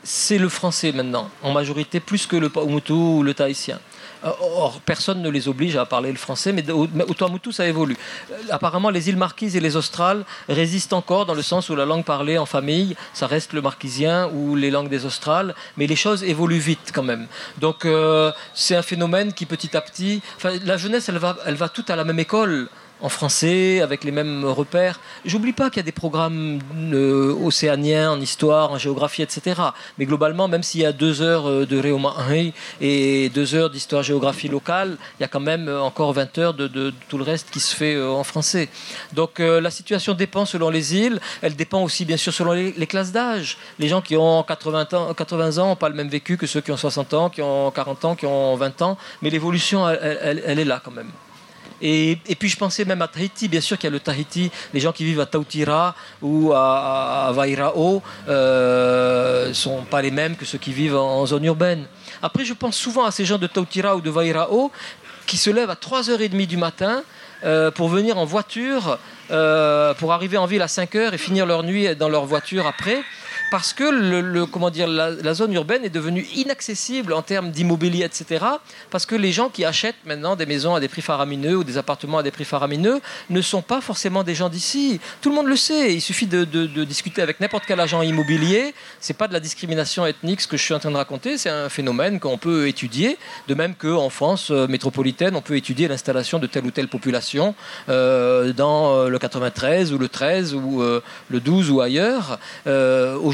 c'est 0.04 0.38
le 0.38 0.50
français 0.50 0.92
maintenant, 0.92 1.30
en 1.42 1.54
majorité 1.54 2.00
plus 2.00 2.26
que 2.28 2.36
le 2.36 2.50
Paumotu 2.50 2.94
ou 2.94 3.24
le 3.24 3.34
tahitien. 3.34 3.80
Euh, 4.26 4.32
or, 4.42 4.80
personne 4.86 5.22
ne 5.22 5.30
les 5.30 5.48
oblige 5.48 5.76
à 5.76 5.86
parler 5.86 6.12
le 6.12 6.18
français, 6.18 6.54
mais 6.54 6.70
au, 6.72 6.88
Tuamutu, 6.88 7.52
ça 7.52 7.68
évolue. 7.68 7.98
Euh, 8.32 8.36
apparemment, 8.52 8.90
les 8.90 9.10
îles 9.10 9.18
Marquises 9.18 9.56
et 9.56 9.60
les 9.60 9.76
Australes 9.76 10.24
résistent 10.48 10.94
encore 10.94 11.26
dans 11.26 11.34
le 11.34 11.42
sens 11.42 11.70
où 11.70 11.76
la 11.76 11.86
langue 11.86 12.06
parlée 12.06 12.38
en 12.38 12.46
famille, 12.46 12.96
ça 13.14 13.28
reste 13.28 13.54
le 13.54 13.62
marquisien 13.62 14.30
ou 14.34 14.56
les 14.56 14.72
langues 14.72 14.90
des 14.90 15.06
Australes, 15.06 15.54
mais 15.78 15.88
les 15.88 15.96
choses 15.96 16.24
évoluent 16.24 16.58
vite 16.58 16.92
quand 16.94 17.04
même. 17.04 17.28
Donc, 17.60 17.86
euh, 17.86 18.32
c'est 18.54 18.76
un 18.76 18.82
phénomène 18.82 19.34
qui 19.34 19.46
petit 19.46 19.76
à 19.76 19.82
petit. 19.82 20.22
la 20.64 20.78
jeunesse, 20.78 21.10
elle 21.10 21.18
va, 21.18 21.38
elle 21.46 21.56
va 21.56 21.70
toute 21.70 21.90
à 21.90 21.96
la 21.96 22.04
même 22.04 22.20
école 22.20 22.70
en 23.04 23.10
français, 23.10 23.82
avec 23.82 24.06
les 24.06 24.12
mêmes 24.12 24.46
repères. 24.46 25.00
J'oublie 25.26 25.52
pas 25.52 25.70
qu'il 25.70 25.78
y 25.78 25.82
a 25.82 25.84
des 25.84 25.92
programmes 25.92 26.60
euh, 26.94 27.36
océaniens 27.44 28.12
en 28.12 28.22
histoire, 28.22 28.72
en 28.72 28.78
géographie, 28.78 29.22
etc. 29.22 29.62
Mais 29.98 30.06
globalement, 30.06 30.48
même 30.48 30.64
s'il 30.64 30.82
y 30.82 30.86
a 30.86 30.94
deux 30.94 31.22
heures 31.22 31.50
euh, 31.50 31.66
de 31.66 31.78
Réoma 31.78 32.16
et 32.80 33.30
deux 33.30 33.56
heures 33.56 33.70
d'histoire-géographie 33.70 34.48
locale, 34.48 34.98
il 35.20 35.24
y 35.24 35.26
a 35.26 35.28
quand 35.28 35.42
même 35.42 35.68
encore 35.68 36.14
20 36.14 36.38
heures 36.38 36.54
de, 36.54 36.94
tout 37.10 37.18
le 37.18 37.26
reste 37.26 37.50
qui 37.52 37.60
se 37.60 37.76
fait 37.76 38.02
en 38.02 38.24
français. 38.24 38.70
Donc 39.12 39.40
la 39.40 39.70
situation 39.70 40.14
dépend 40.14 40.46
selon 40.46 40.70
les 40.70 40.96
îles, 40.96 41.20
elle 41.42 41.56
dépend 41.56 41.84
aussi 41.84 42.06
bien 42.06 42.18
sûr 42.18 42.34
selon 42.34 42.54
les, 42.54 42.88
classes 42.88 43.12
d'âge. 43.12 43.58
Les 43.80 43.90
gens 43.90 44.02
qui 44.02 44.16
ont 44.16 44.44
80 44.44 44.88
ans, 44.94 45.14
80 45.14 45.58
ans 45.58 45.68
n'ont 45.68 45.76
pas 45.76 45.90
le 45.90 45.96
même 45.96 46.10
vécu 46.10 46.38
que 46.38 46.48
ceux 46.48 46.62
qui 46.62 46.72
ont 46.72 46.78
60 46.78 47.14
ans, 47.14 47.30
qui 47.30 47.42
ont 47.42 47.70
40 47.72 48.06
ans, 48.06 48.16
qui 48.16 48.26
ont 48.26 48.56
20 48.56 48.82
ans, 48.82 48.98
mais 49.22 49.30
l'évolution, 49.30 49.90
elle 49.90 50.60
est 50.60 50.66
là 50.66 50.82
quand 50.84 50.92
même. 50.92 51.12
Et, 51.86 52.18
puis 52.40 52.48
je 52.48 52.56
pensais 52.56 52.86
même 52.86 53.02
à 53.02 53.10
Tahiti, 53.10 53.50
bien 53.50 53.60
sûr 53.60 53.78
qu'il 53.78 53.88
y 53.88 53.92
a 53.92 53.92
le 53.92 54.00
Tahiti, 54.00 54.50
les 54.74 54.80
gens 54.80 54.94
qui 54.94 55.04
vivent 55.04 55.20
à 55.20 55.26
Tautira 55.26 55.94
ou 56.22 56.54
à, 56.54 57.30
Vairao 57.36 58.02
ne 58.26 58.32
euh, 58.32 59.54
sont 59.54 59.82
pas 59.82 60.02
les 60.02 60.10
mêmes 60.10 60.38
que 60.38 60.46
ceux 60.46 60.58
qui 60.58 60.72
vivent 60.72 60.96
en, 60.96 61.26
zone 61.26 61.44
urbaine. 61.44 61.86
Après, 62.22 62.46
je 62.46 62.54
pense 62.54 62.78
souvent 62.78 63.04
à 63.04 63.12
ces 63.12 63.26
gens 63.26 63.38
de 63.38 63.48
Tautira 63.48 63.98
ou 63.98 64.02
de 64.02 64.10
Vairao 64.10 64.72
qui 65.28 65.36
se 65.36 65.50
lèvent 65.50 65.70
à 65.70 65.76
3h30 65.76 66.48
du 66.48 66.56
matin 66.56 67.04
euh, 67.44 67.70
pour 67.70 67.90
venir 67.90 68.18
en 68.18 68.24
voiture, 68.24 68.98
euh, 69.32 69.94
pour 69.96 70.14
arriver 70.14 70.38
en 70.38 70.46
ville 70.46 70.62
à 70.62 70.68
5h 70.68 71.14
et 71.14 71.18
finir 71.18 71.46
leur 71.46 71.64
nuit 71.64 71.94
dans 71.98 72.08
leur 72.08 72.26
voiture 72.26 72.66
après 72.66 73.04
parce 73.54 73.72
que 73.72 73.84
le, 73.84 74.48
comment 74.48 74.72
dire, 74.72 74.88
la, 74.88 75.34
zone 75.36 75.54
urbaine 75.54 75.86
est 75.86 75.92
devenue 75.92 76.26
inaccessible 76.34 77.14
en 77.14 77.22
termes 77.22 77.52
d'immobilier, 77.52 78.04
etc. 78.04 78.44
Parce 78.90 79.06
que 79.06 79.14
les 79.14 79.32
gens 79.32 79.50
qui 79.50 79.64
achètent 79.64 80.04
maintenant 80.08 80.36
des 80.36 80.48
maisons 80.48 80.74
à 80.74 80.80
des 80.80 80.88
prix 80.88 81.04
faramineux 81.04 81.58
ou 81.58 81.64
des 81.64 81.78
appartements 81.78 82.18
à 82.18 82.24
des 82.24 82.32
prix 82.32 82.46
faramineux 82.46 83.00
ne 83.30 83.42
sont 83.44 83.62
pas 83.62 83.80
forcément 83.80 84.24
des 84.24 84.34
gens 84.34 84.50
d'ici. 84.50 85.00
Tout 85.22 85.30
le 85.30 85.36
monde 85.36 85.46
le 85.46 85.56
sait. 85.56 85.94
Il 85.94 86.02
suffit 86.02 86.26
de, 86.26 86.46
discuter 86.84 87.22
avec 87.22 87.40
n'importe 87.42 87.66
quel 87.68 87.80
agent 87.80 88.02
immobilier. 88.02 88.74
C'est 89.00 89.14
pas 89.16 89.28
de 89.28 89.34
la 89.34 89.40
discrimination 89.40 90.08
ethnique 90.08 90.42
ce 90.42 90.48
que 90.48 90.58
je 90.58 90.64
suis 90.64 90.74
en 90.74 90.80
train 90.80 90.90
de 90.90 90.98
raconter. 90.98 91.38
C'est 91.38 91.52
un 91.52 91.70
phénomène 91.70 92.20
qu'on 92.20 92.40
peut 92.40 92.68
étudier. 92.68 93.20
De 93.48 93.54
même 93.54 93.76
qu'en 93.76 94.10
France 94.10 94.50
euh, 94.50 94.68
métropolitaine, 94.68 95.36
on 95.36 95.42
peut 95.42 95.58
étudier 95.58 95.88
l'installation 95.88 96.40
de 96.40 96.48
telle 96.48 96.66
ou 96.66 96.72
telle 96.72 96.88
population 96.88 97.54
euh, 97.90 98.52
dans 98.52 98.96
euh, 98.96 99.10
le 99.10 99.20
93 99.20 99.94
ou 99.94 100.00
le 100.00 100.10
13 100.10 100.56
ou 100.56 100.82
le 101.30 101.40
12 101.40 101.70
ou 101.70 101.82
ailleurs. 101.82 102.40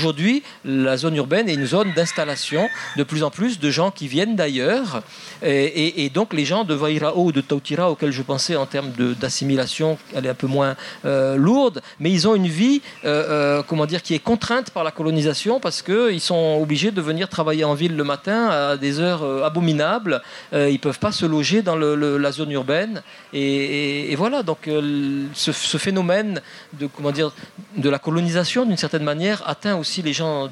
Aujourd'hui, 0.10 0.41
la 0.66 0.97
zone 0.97 1.16
urbaine 1.18 1.47
est 1.49 1.53
une 1.53 1.68
zone 1.68 1.93
d'installation 1.95 2.68
de 2.97 3.03
plus 3.03 3.22
en 3.22 3.30
plus 3.30 3.60
de 3.60 3.70
gens 3.70 3.91
qui 3.91 4.07
viennent 4.07 4.36
d'ailleurs. 4.36 5.03
Et, 5.43 6.10
donc, 6.10 6.34
les 6.34 6.45
gens 6.45 6.64
de 6.64 6.74
Vairao 6.74 7.26
ou 7.26 7.32
de 7.32 7.41
Tautira, 7.41 7.91
auxquels 7.91 8.12
je 8.12 8.24
pensais 8.24 8.55
en 8.55 8.66
termes 8.66 8.89
d'assimilation, 9.20 9.99
elle 10.16 10.26
est 10.26 10.30
un 10.30 10.34
peu 10.34 10.47
moins 10.47 10.76
euh, 11.05 11.36
lourde, 11.36 11.82
mais 11.99 12.12
ils 12.12 12.28
ont 12.28 12.34
une 12.34 12.47
vie, 12.47 12.82
euh, 13.05 13.60
euh, 13.60 13.64
comment 13.68 13.86
dire, 13.86 14.01
qui 14.01 14.16
est 14.16 14.24
contrainte 14.32 14.72
par 14.72 14.84
la 14.84 14.89
colonisation 14.89 15.60
parce 15.60 15.84
qu'ils 15.84 16.22
sont 16.22 16.57
obligés 16.60 16.89
de 16.89 17.01
venir 17.01 17.30
travailler 17.30 17.64
en 17.64 17.76
ville 17.76 17.95
le 17.95 18.03
matin 18.03 18.49
à 18.49 18.78
des 18.78 18.99
heures 18.99 19.24
abominables. 19.45 20.24
ils 20.53 20.74
ne 20.74 20.78
peuvent 20.78 20.97
pas 20.97 21.12
se 21.12 21.28
loger 21.28 21.62
dans 21.62 21.76
la 21.76 22.32
zone 22.32 22.51
urbaine. 22.51 23.03
Et, 23.32 24.16
voilà, 24.16 24.41
donc 24.41 24.62
ce, 24.66 25.51
ce, 25.51 25.78
phénomène 25.78 26.41
de, 26.74 26.88
comment 26.88 27.12
dire, 27.12 27.32
de 27.78 27.89
la 27.89 27.99
colonisation, 27.99 28.66
d'une 28.66 28.78
certaine 28.86 29.03
manière, 29.03 29.43
atteint 29.47 29.76
aussi 29.76 29.89
les 29.98 30.14
gens, 30.14 30.50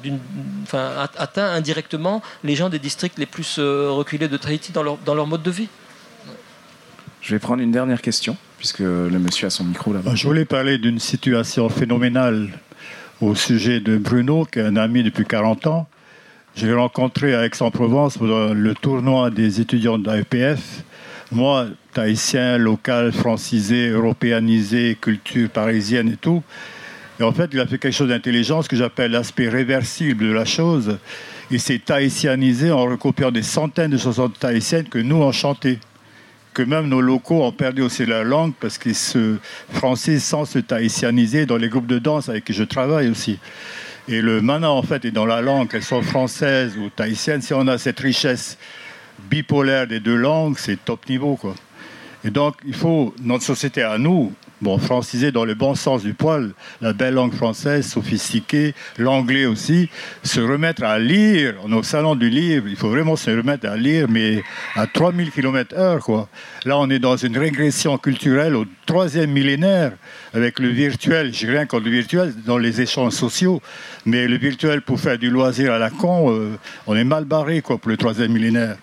enfin, 0.62 1.08
atteint 1.16 1.50
indirectement 1.52 2.22
les 2.44 2.56
gens 2.56 2.68
des 2.68 2.78
districts 2.78 3.18
les 3.18 3.26
plus 3.26 3.56
euh, 3.58 3.90
reculés 3.90 4.28
de 4.28 4.36
Tahiti 4.36 4.72
dans 4.72 4.82
leur, 4.82 4.98
dans 4.98 5.14
leur 5.14 5.26
mode 5.26 5.42
de 5.42 5.50
vie. 5.50 5.68
Je 7.20 7.34
vais 7.34 7.38
prendre 7.38 7.62
une 7.62 7.72
dernière 7.72 8.00
question, 8.00 8.36
puisque 8.58 8.78
le 8.80 9.18
monsieur 9.18 9.46
a 9.46 9.50
son 9.50 9.64
micro 9.64 9.92
là-bas. 9.92 10.14
Je 10.14 10.26
voulais 10.26 10.44
parler 10.44 10.78
d'une 10.78 10.98
situation 10.98 11.68
phénoménale 11.68 12.48
au 13.20 13.34
sujet 13.34 13.80
de 13.80 13.96
Bruno, 13.98 14.46
qui 14.50 14.60
est 14.60 14.62
un 14.62 14.76
ami 14.76 15.02
depuis 15.02 15.24
40 15.24 15.66
ans. 15.66 15.88
Je 16.56 16.66
l'ai 16.66 16.74
rencontré 16.74 17.34
à 17.34 17.44
Aix-en-Provence 17.44 18.18
pendant 18.18 18.52
le 18.52 18.74
tournoi 18.74 19.30
des 19.30 19.60
étudiants 19.60 19.98
de 19.98 20.10
l'AEPF. 20.10 20.82
Moi, 21.30 21.66
tahitien, 21.92 22.58
local, 22.58 23.12
francisé, 23.12 23.88
européanisé, 23.88 24.96
culture 25.00 25.50
parisienne 25.50 26.08
et 26.08 26.16
tout. 26.16 26.42
Et 27.20 27.22
en 27.24 27.32
fait, 27.32 27.50
il 27.52 27.60
a 27.60 27.66
fait 27.66 27.78
quelque 27.78 27.94
chose 27.94 28.08
d'intelligent, 28.08 28.62
ce 28.62 28.68
que 28.68 28.76
j'appelle 28.76 29.10
l'aspect 29.10 29.48
réversible 29.48 30.26
de 30.26 30.32
la 30.32 30.44
chose. 30.44 30.98
Il 31.50 31.60
s'est 31.60 31.80
tahitianisé 31.80 32.70
en 32.70 32.84
recopiant 32.84 33.30
des 33.30 33.42
centaines 33.42 33.90
de 33.90 33.96
chansons 33.96 34.28
tahitiennes 34.28 34.88
que 34.88 34.98
nous 34.98 35.16
on 35.16 35.32
chantait. 35.32 35.78
Que 36.54 36.62
même 36.62 36.88
nos 36.88 37.00
locaux 37.00 37.42
ont 37.42 37.52
perdu 37.52 37.82
aussi 37.82 38.06
leur 38.06 38.24
langue 38.24 38.52
parce 38.60 38.78
qu'ils 38.78 38.94
se 38.94 39.36
français 39.72 40.18
sans 40.18 40.44
se 40.44 40.58
tahitianiser 40.58 41.46
dans 41.46 41.56
les 41.56 41.68
groupes 41.68 41.86
de 41.86 41.98
danse 41.98 42.28
avec 42.28 42.44
qui 42.44 42.52
je 42.52 42.64
travaille 42.64 43.08
aussi. 43.08 43.38
Et 44.08 44.22
le 44.22 44.40
mana, 44.40 44.70
en 44.70 44.82
fait, 44.82 45.04
est 45.04 45.10
dans 45.10 45.26
la 45.26 45.42
langue, 45.42 45.68
qu'elles 45.68 45.82
soient 45.82 46.02
françaises 46.02 46.76
ou 46.78 46.88
tahitiennes. 46.88 47.42
Si 47.42 47.52
on 47.52 47.66
a 47.66 47.78
cette 47.78 48.00
richesse 48.00 48.58
bipolaire 49.30 49.86
des 49.86 50.00
deux 50.00 50.16
langues, 50.16 50.56
c'est 50.58 50.82
top 50.82 51.08
niveau, 51.08 51.36
quoi. 51.36 51.54
Et 52.24 52.30
donc, 52.30 52.56
il 52.66 52.74
faut, 52.74 53.14
notre 53.22 53.44
société 53.44 53.82
à 53.82 53.98
nous, 53.98 54.32
bon, 54.60 54.78
francisé 54.78 55.32
dans 55.32 55.44
le 55.44 55.54
bon 55.54 55.74
sens 55.74 56.02
du 56.02 56.14
poil, 56.14 56.52
la 56.80 56.92
belle 56.92 57.14
langue 57.14 57.34
française, 57.34 57.86
sophistiquée, 57.86 58.74
l'anglais 58.98 59.46
aussi, 59.46 59.88
se 60.22 60.40
remettre 60.40 60.84
à 60.84 60.98
lire, 60.98 61.54
on 61.64 61.72
est 61.72 61.76
au 61.76 61.82
salon 61.82 62.14
du 62.16 62.28
livre, 62.28 62.66
il 62.68 62.76
faut 62.76 62.90
vraiment 62.90 63.16
se 63.16 63.30
remettre 63.30 63.68
à 63.68 63.76
lire, 63.76 64.06
mais 64.08 64.42
à 64.74 64.86
3000 64.86 65.30
km 65.30 65.76
heure, 65.76 66.00
quoi. 66.00 66.28
Là, 66.64 66.78
on 66.78 66.90
est 66.90 66.98
dans 66.98 67.16
une 67.16 67.36
régression 67.36 67.96
culturelle 67.98 68.56
au 68.56 68.64
troisième 68.86 69.30
millénaire, 69.30 69.92
avec 70.34 70.58
le 70.58 70.68
virtuel, 70.68 71.32
j'ai 71.32 71.48
rien 71.48 71.66
contre 71.66 71.84
le 71.84 71.90
virtuel, 71.90 72.34
dans 72.44 72.58
les 72.58 72.80
échanges 72.80 73.12
sociaux, 73.12 73.62
mais 74.04 74.26
le 74.26 74.36
virtuel 74.36 74.82
pour 74.82 75.00
faire 75.00 75.18
du 75.18 75.30
loisir 75.30 75.72
à 75.72 75.78
la 75.78 75.90
con, 75.90 76.32
euh, 76.32 76.56
on 76.86 76.96
est 76.96 77.04
mal 77.04 77.24
barré, 77.24 77.62
quoi, 77.62 77.78
pour 77.78 77.90
le 77.90 77.96
troisième 77.96 78.32
millénaire. 78.32 78.76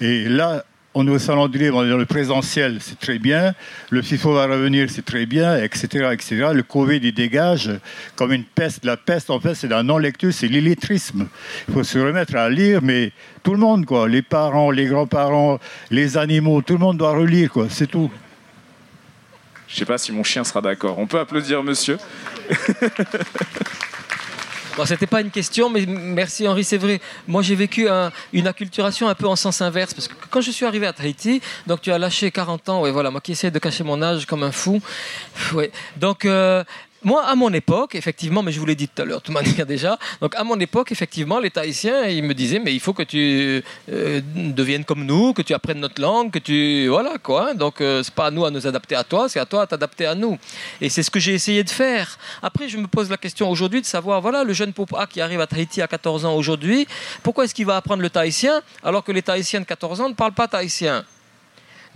Et 0.00 0.28
là, 0.28 0.64
on 0.94 1.06
est 1.06 1.10
au 1.10 1.18
salon 1.18 1.48
du 1.48 1.58
livre, 1.58 1.78
on 1.78 1.84
est 1.84 1.90
dans 1.90 1.96
le 1.96 2.06
présentiel, 2.06 2.78
c'est 2.80 2.98
très 2.98 3.18
bien. 3.18 3.54
Le 3.90 4.02
FIFO 4.02 4.34
va 4.34 4.46
revenir, 4.46 4.90
c'est 4.90 5.04
très 5.04 5.24
bien, 5.24 5.56
etc., 5.56 6.10
etc. 6.12 6.50
Le 6.52 6.62
Covid, 6.62 7.00
il 7.02 7.14
dégage 7.14 7.70
comme 8.14 8.32
une 8.32 8.44
peste. 8.44 8.84
La 8.84 8.96
peste, 8.96 9.30
en 9.30 9.40
fait, 9.40 9.54
c'est 9.54 9.68
la 9.68 9.82
non-lecture, 9.82 10.32
c'est 10.32 10.48
l'illettrisme. 10.48 11.28
Il 11.68 11.74
faut 11.74 11.84
se 11.84 11.98
remettre 11.98 12.36
à 12.36 12.50
lire, 12.50 12.80
mais 12.82 13.12
tout 13.42 13.52
le 13.52 13.58
monde, 13.58 13.86
quoi. 13.86 14.08
Les 14.08 14.22
parents, 14.22 14.70
les 14.70 14.86
grands-parents, 14.86 15.58
les 15.90 16.18
animaux, 16.18 16.60
tout 16.60 16.74
le 16.74 16.80
monde 16.80 16.98
doit 16.98 17.12
relire, 17.12 17.50
quoi. 17.50 17.66
C'est 17.70 17.86
tout. 17.86 18.10
Je 19.68 19.74
ne 19.74 19.78
sais 19.78 19.86
pas 19.86 19.96
si 19.96 20.12
mon 20.12 20.22
chien 20.22 20.44
sera 20.44 20.60
d'accord. 20.60 20.98
On 20.98 21.06
peut 21.06 21.18
applaudir 21.18 21.62
monsieur. 21.62 21.96
Bon, 24.76 24.86
c'était 24.86 25.06
pas 25.06 25.20
une 25.20 25.30
question, 25.30 25.68
mais 25.68 25.84
merci 25.84 26.48
Henri, 26.48 26.64
c'est 26.64 26.78
vrai. 26.78 26.98
Moi, 27.28 27.42
j'ai 27.42 27.54
vécu 27.54 27.88
une 28.32 28.46
acculturation 28.46 29.06
un 29.06 29.14
peu 29.14 29.26
en 29.26 29.36
sens 29.36 29.60
inverse, 29.60 29.92
parce 29.92 30.08
que 30.08 30.14
quand 30.30 30.40
je 30.40 30.50
suis 30.50 30.64
arrivé 30.64 30.86
à 30.86 30.94
Tahiti, 30.94 31.42
donc 31.66 31.82
tu 31.82 31.92
as 31.92 31.98
lâché 31.98 32.30
40 32.30 32.68
ans, 32.70 32.80
ouais, 32.80 32.90
voilà, 32.90 33.10
moi 33.10 33.20
qui 33.20 33.32
essaie 33.32 33.50
de 33.50 33.58
cacher 33.58 33.84
mon 33.84 34.00
âge 34.00 34.24
comme 34.24 34.42
un 34.42 34.52
fou. 34.52 34.80
Donc, 35.96 36.24
euh, 36.24 36.64
moi, 37.04 37.24
à 37.24 37.34
mon 37.34 37.52
époque, 37.52 37.94
effectivement, 37.94 38.42
mais 38.42 38.52
je 38.52 38.60
vous 38.60 38.66
l'ai 38.66 38.74
dit 38.74 38.88
tout 38.88 39.02
à 39.02 39.04
l'heure, 39.04 39.18
de 39.18 39.24
toute 39.24 39.34
manière 39.34 39.66
déjà, 39.66 39.98
donc 40.20 40.34
à 40.36 40.44
mon 40.44 40.58
époque, 40.60 40.92
effectivement, 40.92 41.38
les 41.38 41.50
Tahitiens, 41.50 42.06
ils 42.06 42.22
me 42.22 42.34
disaient, 42.34 42.58
mais 42.58 42.72
il 42.72 42.80
faut 42.80 42.92
que 42.92 43.02
tu 43.02 43.62
euh, 43.90 44.20
deviennes 44.34 44.84
comme 44.84 45.04
nous, 45.04 45.32
que 45.32 45.42
tu 45.42 45.54
apprennes 45.54 45.80
notre 45.80 46.00
langue, 46.00 46.30
que 46.30 46.38
tu... 46.38 46.88
Voilà, 46.88 47.18
quoi. 47.18 47.54
Donc, 47.54 47.80
euh, 47.80 48.02
c'est 48.02 48.14
pas 48.14 48.26
à 48.26 48.30
nous 48.30 48.44
à 48.44 48.50
nous 48.50 48.66
adapter 48.66 48.94
à 48.94 49.04
toi, 49.04 49.28
c'est 49.28 49.40
à 49.40 49.46
toi 49.46 49.62
à 49.62 49.66
t'adapter 49.66 50.06
à 50.06 50.14
nous. 50.14 50.38
Et 50.80 50.88
c'est 50.88 51.02
ce 51.02 51.10
que 51.10 51.20
j'ai 51.20 51.34
essayé 51.34 51.64
de 51.64 51.70
faire. 51.70 52.18
Après, 52.42 52.68
je 52.68 52.76
me 52.78 52.86
pose 52.86 53.10
la 53.10 53.16
question 53.16 53.50
aujourd'hui 53.50 53.80
de 53.80 53.86
savoir, 53.86 54.20
voilà, 54.20 54.44
le 54.44 54.52
jeune 54.52 54.72
Popa 54.72 55.06
qui 55.06 55.20
arrive 55.20 55.40
à 55.40 55.46
Tahiti 55.46 55.82
à 55.82 55.88
14 55.88 56.24
ans 56.24 56.34
aujourd'hui, 56.34 56.86
pourquoi 57.22 57.44
est-ce 57.44 57.54
qu'il 57.54 57.66
va 57.66 57.76
apprendre 57.76 58.02
le 58.02 58.10
tahitien 58.10 58.62
alors 58.82 59.04
que 59.04 59.12
les 59.12 59.22
Tahitiens 59.22 59.60
de 59.60 59.66
14 59.66 60.00
ans 60.00 60.08
ne 60.08 60.14
parlent 60.14 60.32
pas 60.32 60.48
tahitien? 60.48 61.04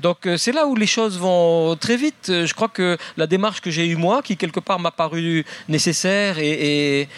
Donc 0.00 0.26
euh, 0.26 0.36
c'est 0.36 0.52
là 0.52 0.66
où 0.66 0.76
les 0.76 0.86
choses 0.86 1.18
vont 1.18 1.74
très 1.76 1.96
vite. 1.96 2.26
Je 2.28 2.52
crois 2.54 2.68
que 2.68 2.98
la 3.16 3.26
démarche 3.26 3.60
que 3.60 3.70
j'ai 3.70 3.86
eue 3.86 3.96
moi, 3.96 4.22
qui 4.22 4.36
quelque 4.36 4.60
part 4.60 4.78
m'a 4.78 4.90
paru 4.90 5.44
nécessaire 5.68 6.36
et, 6.38 7.08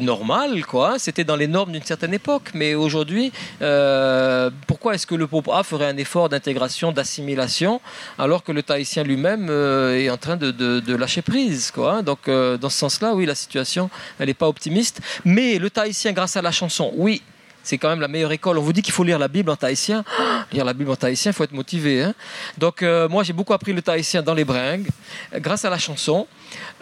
normale, 0.00 0.64
quoi, 0.64 0.98
c'était 0.98 1.24
dans 1.24 1.36
les 1.36 1.46
normes 1.46 1.72
d'une 1.72 1.82
certaine 1.82 2.14
époque. 2.14 2.50
Mais 2.54 2.74
aujourd'hui, 2.74 3.32
euh, 3.60 4.50
pourquoi 4.66 4.94
est-ce 4.94 5.06
que 5.06 5.14
le 5.14 5.28
A 5.52 5.62
ferait 5.62 5.86
un 5.86 5.96
effort 5.98 6.28
d'intégration, 6.28 6.92
d'assimilation, 6.92 7.80
alors 8.18 8.42
que 8.42 8.52
le 8.52 8.62
Tahitien 8.62 9.02
lui-même 9.02 9.48
euh, 9.50 9.98
est 9.98 10.10
en 10.10 10.16
train 10.16 10.36
de, 10.36 10.96
lâcher 10.96 11.22
prise, 11.22 11.70
quoi? 11.70 12.02
Donc 12.02 12.28
dans 12.28 12.70
ce 12.70 12.78
sens-là, 12.78 13.14
oui, 13.14 13.26
la 13.26 13.34
situation, 13.34 13.90
elle 14.18 14.28
n'est 14.28 14.34
pas 14.34 14.48
optimiste. 14.48 15.00
Mais 15.24 15.58
le 15.58 15.70
Tahitien, 15.70 16.12
grâce 16.12 16.36
à 16.36 16.42
la 16.42 16.50
chanson, 16.50 16.92
oui, 16.96 17.22
c'est 17.68 17.76
quand 17.76 17.90
même 17.90 18.00
la 18.00 18.08
meilleure 18.08 18.32
école. 18.32 18.56
On 18.56 18.62
vous 18.62 18.72
dit 18.72 18.80
qu'il 18.80 18.94
faut 18.94 19.04
lire 19.04 19.18
la 19.18 19.28
Bible 19.28 19.50
en 19.50 19.56
tahitien. 19.56 20.02
lire 20.52 20.64
la 20.64 20.72
Bible 20.72 20.90
en 20.90 20.96
tahitien, 20.96 21.32
il 21.32 21.34
faut 21.34 21.44
être 21.44 21.52
motivé. 21.52 22.02
Hein. 22.02 22.14
Donc, 22.56 22.82
euh, 22.82 23.10
moi, 23.10 23.24
j'ai 23.24 23.34
beaucoup 23.34 23.52
appris 23.52 23.74
le 23.74 23.82
tahitien 23.82 24.22
dans 24.22 24.32
les 24.32 24.46
bringues, 24.46 24.88
grâce 25.34 25.66
à 25.66 25.70
la 25.70 25.76
chanson, 25.76 26.26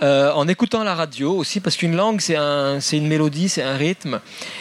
euh, 0.02 0.30
en 0.32 0.46
écoutant 0.46 0.84
la 0.84 0.94
radio 0.94 1.36
aussi, 1.36 1.58
parce 1.58 1.76
qu'une 1.76 1.96
langue, 1.96 2.20
c'est 2.20 2.36
un, 2.36 2.78
une 2.78 3.08
mélodie, 3.08 3.48
c'est 3.48 3.64
un 3.64 3.76
rythme, 3.76 4.20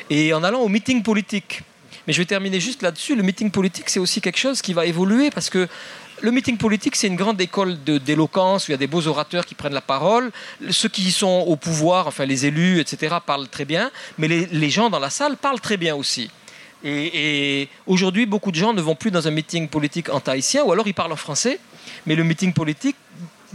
et 0.10 0.34
en 0.34 0.44
allant 0.44 0.62
au 0.62 0.68
meeting 0.68 1.04
politique. 1.04 1.62
Mais 2.08 2.14
je 2.14 2.20
vais 2.20 2.26
terminer 2.26 2.60
juste 2.60 2.82
là-dessus. 2.82 3.16
Le 3.16 3.22
meeting 3.22 3.52
politique, 3.52 3.90
c'est 3.90 4.00
aussi 4.00 4.20
quelque 4.20 4.40
chose 4.40 4.64
qui 4.64 4.74
va 4.74 4.86
évoluer 4.86 5.30
parce 5.30 5.52
que 5.52 5.68
le 6.22 6.32
meeting 6.32 6.58
politique, 6.58 6.96
c'est 6.96 7.08
une 7.08 7.16
grande 7.16 7.40
école 7.42 7.78
d'éloquence 7.84 8.68
où 8.68 8.72
il 8.72 8.74
y 8.74 8.76
a 8.76 8.78
des 8.78 8.88
beaux 8.88 9.08
orateurs 9.08 9.46
qui 9.46 9.56
prennent 9.56 9.74
la 9.74 9.82
parole. 9.82 10.32
Ceux 10.70 10.90
qui 10.90 11.12
sont 11.12 11.44
au 11.48 11.56
pouvoir, 11.56 12.08
enfin 12.08 12.26
les 12.26 12.46
élus, 12.46 12.80
etc., 12.80 13.18
parlent 13.26 13.48
très 13.48 13.66
bien, 13.66 13.92
mais 14.18 14.28
les, 14.28 14.70
gens 14.70 14.90
dans 14.90 15.00
la 15.00 15.10
salle 15.10 15.38
parlent 15.38 15.60
très 15.60 15.78
bien 15.78 15.96
aussi. 15.96 16.32
Et, 16.84 17.62
et 17.62 17.70
aujourd'hui, 17.88 18.26
beaucoup 18.26 18.52
de 18.52 18.56
gens 18.56 18.74
ne 18.74 18.82
vont 18.82 18.96
plus 18.96 19.12
dans 19.12 19.28
un 19.28 19.32
meeting 19.32 19.68
politique 19.68 20.10
en 20.10 20.20
tahitien, 20.20 20.64
ou 20.64 20.72
alors 20.72 20.88
ils 20.88 20.94
parlent 20.94 21.12
en 21.12 21.18
français, 21.18 21.60
mais 22.06 22.16
le 22.16 22.24
meeting 22.24 22.54
politique 22.54 22.96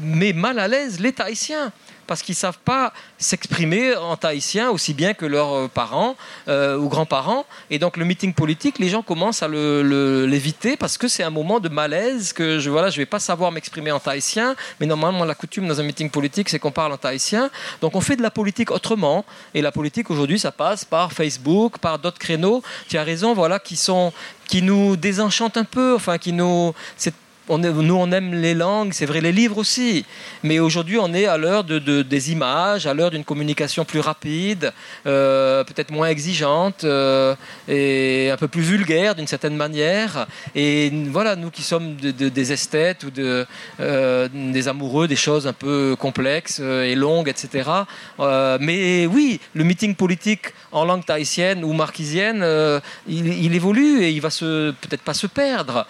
met 0.00 0.32
mal 0.32 0.58
à 0.58 0.68
l'aise 0.68 1.00
les 1.00 1.12
Tahitiens 1.12 1.72
parce 2.10 2.22
qu'ils 2.22 2.32
ne 2.32 2.38
savent 2.38 2.58
pas 2.64 2.92
s'exprimer 3.18 3.94
en 3.94 4.16
tahitien 4.16 4.70
aussi 4.70 4.94
bien 4.94 5.14
que 5.14 5.24
leurs 5.26 5.52
euh, 5.52 5.68
parents 5.68 6.16
euh, 6.48 6.76
ou 6.76 6.88
grands-parents. 6.88 7.46
Et 7.70 7.78
donc 7.78 7.96
le 7.96 8.04
meeting 8.04 8.34
politique, 8.34 8.80
les 8.80 8.88
gens 8.88 9.02
commencent 9.02 9.44
à 9.44 9.48
l'éviter 9.48 10.76
parce 10.76 10.98
que 10.98 11.06
c'est 11.06 11.22
un 11.22 11.30
moment 11.30 11.60
de 11.60 11.68
malaise 11.68 12.32
que 12.32 12.58
je 12.58 12.68
ne 12.68 12.72
voilà, 12.72 12.90
je 12.90 12.96
vais 12.96 13.06
pas 13.06 13.20
savoir 13.20 13.52
m'exprimer 13.52 13.92
en 13.92 14.00
tahitien, 14.00 14.56
mais 14.80 14.86
normalement 14.86 15.24
la 15.24 15.36
coutume 15.36 15.68
dans 15.68 15.78
un 15.78 15.84
meeting 15.84 16.10
politique, 16.10 16.48
c'est 16.48 16.58
qu'on 16.58 16.72
parle 16.72 16.90
en 16.90 16.96
tahitien. 16.96 17.48
Donc 17.80 17.94
on 17.94 18.00
fait 18.00 18.16
de 18.16 18.22
la 18.22 18.32
politique 18.32 18.72
autrement. 18.72 19.24
Et 19.54 19.62
la 19.62 19.70
politique 19.70 20.10
aujourd'hui, 20.10 20.40
ça 20.40 20.50
passe 20.50 20.84
par 20.84 21.12
Facebook, 21.12 21.78
par 21.78 22.00
d'autres 22.00 22.18
créneaux. 22.18 22.60
Tu 22.88 22.98
as 22.98 23.04
raison, 23.04 23.34
voilà, 23.34 23.60
qui 23.60 23.76
sont 23.76 24.12
qui 24.48 24.62
nous 24.62 24.96
désenchantent 24.96 25.58
un 25.58 25.64
peu, 25.64 25.94
enfin 25.94 26.18
qui 26.18 26.32
nous 26.32 26.74
nous, 27.58 27.96
on 27.96 28.12
aime 28.12 28.34
les 28.34 28.54
langues, 28.54 28.92
c'est 28.92 29.06
vrai, 29.06 29.20
les 29.20 29.32
livres 29.32 29.58
aussi. 29.58 30.04
Mais 30.42 30.58
aujourd'hui, 30.58 30.98
on 30.98 31.12
est 31.12 31.26
à 31.26 31.36
l'heure 31.36 31.64
de, 31.64 32.02
des 32.02 32.32
images, 32.32 32.86
à 32.86 32.94
l'heure 32.94 33.10
d'une 33.10 33.24
communication 33.24 33.84
plus 33.84 34.00
rapide, 34.00 34.72
euh, 35.06 35.64
peut-être 35.64 35.90
moins 35.90 36.08
exigeante 36.08 36.84
euh, 36.84 37.34
et 37.68 38.30
un 38.30 38.36
peu 38.36 38.48
plus 38.48 38.62
vulgaire 38.62 39.14
d'une 39.14 39.26
certaine 39.26 39.56
manière. 39.56 40.26
Et 40.54 40.90
voilà, 41.10 41.36
nous 41.36 41.50
qui 41.50 41.62
sommes 41.62 41.96
des 41.96 42.52
esthètes 42.52 43.04
ou 43.04 43.10
euh, 43.18 44.28
des 44.32 44.68
amoureux 44.68 45.08
des 45.08 45.16
choses 45.16 45.46
un 45.46 45.52
peu 45.52 45.96
complexes 45.98 46.60
et 46.60 46.94
longues, 46.94 47.28
etc. 47.28 47.68
mais 48.18 49.06
oui, 49.06 49.40
le 49.54 49.64
meeting 49.64 49.94
politique 49.94 50.52
en 50.72 50.84
langue 50.84 51.04
tahitienne 51.04 51.64
ou 51.64 51.72
marquisienne, 51.72 52.44
il, 53.08 53.44
il, 53.44 53.54
évolue 53.54 54.02
et 54.02 54.10
il 54.10 54.20
va 54.20 54.28
peut-être 54.28 55.02
pas 55.02 55.14
se 55.14 55.26
perdre 55.26 55.86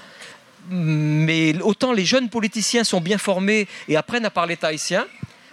mais 0.70 1.60
autant 1.62 1.92
les 1.92 2.04
jeunes 2.04 2.28
politiciens 2.28 2.84
sont 2.84 3.00
bien 3.00 3.18
formés 3.18 3.66
et 3.88 3.96
apprennent 3.96 4.24
à 4.24 4.30
parler 4.30 4.56
tahitien. 4.56 5.06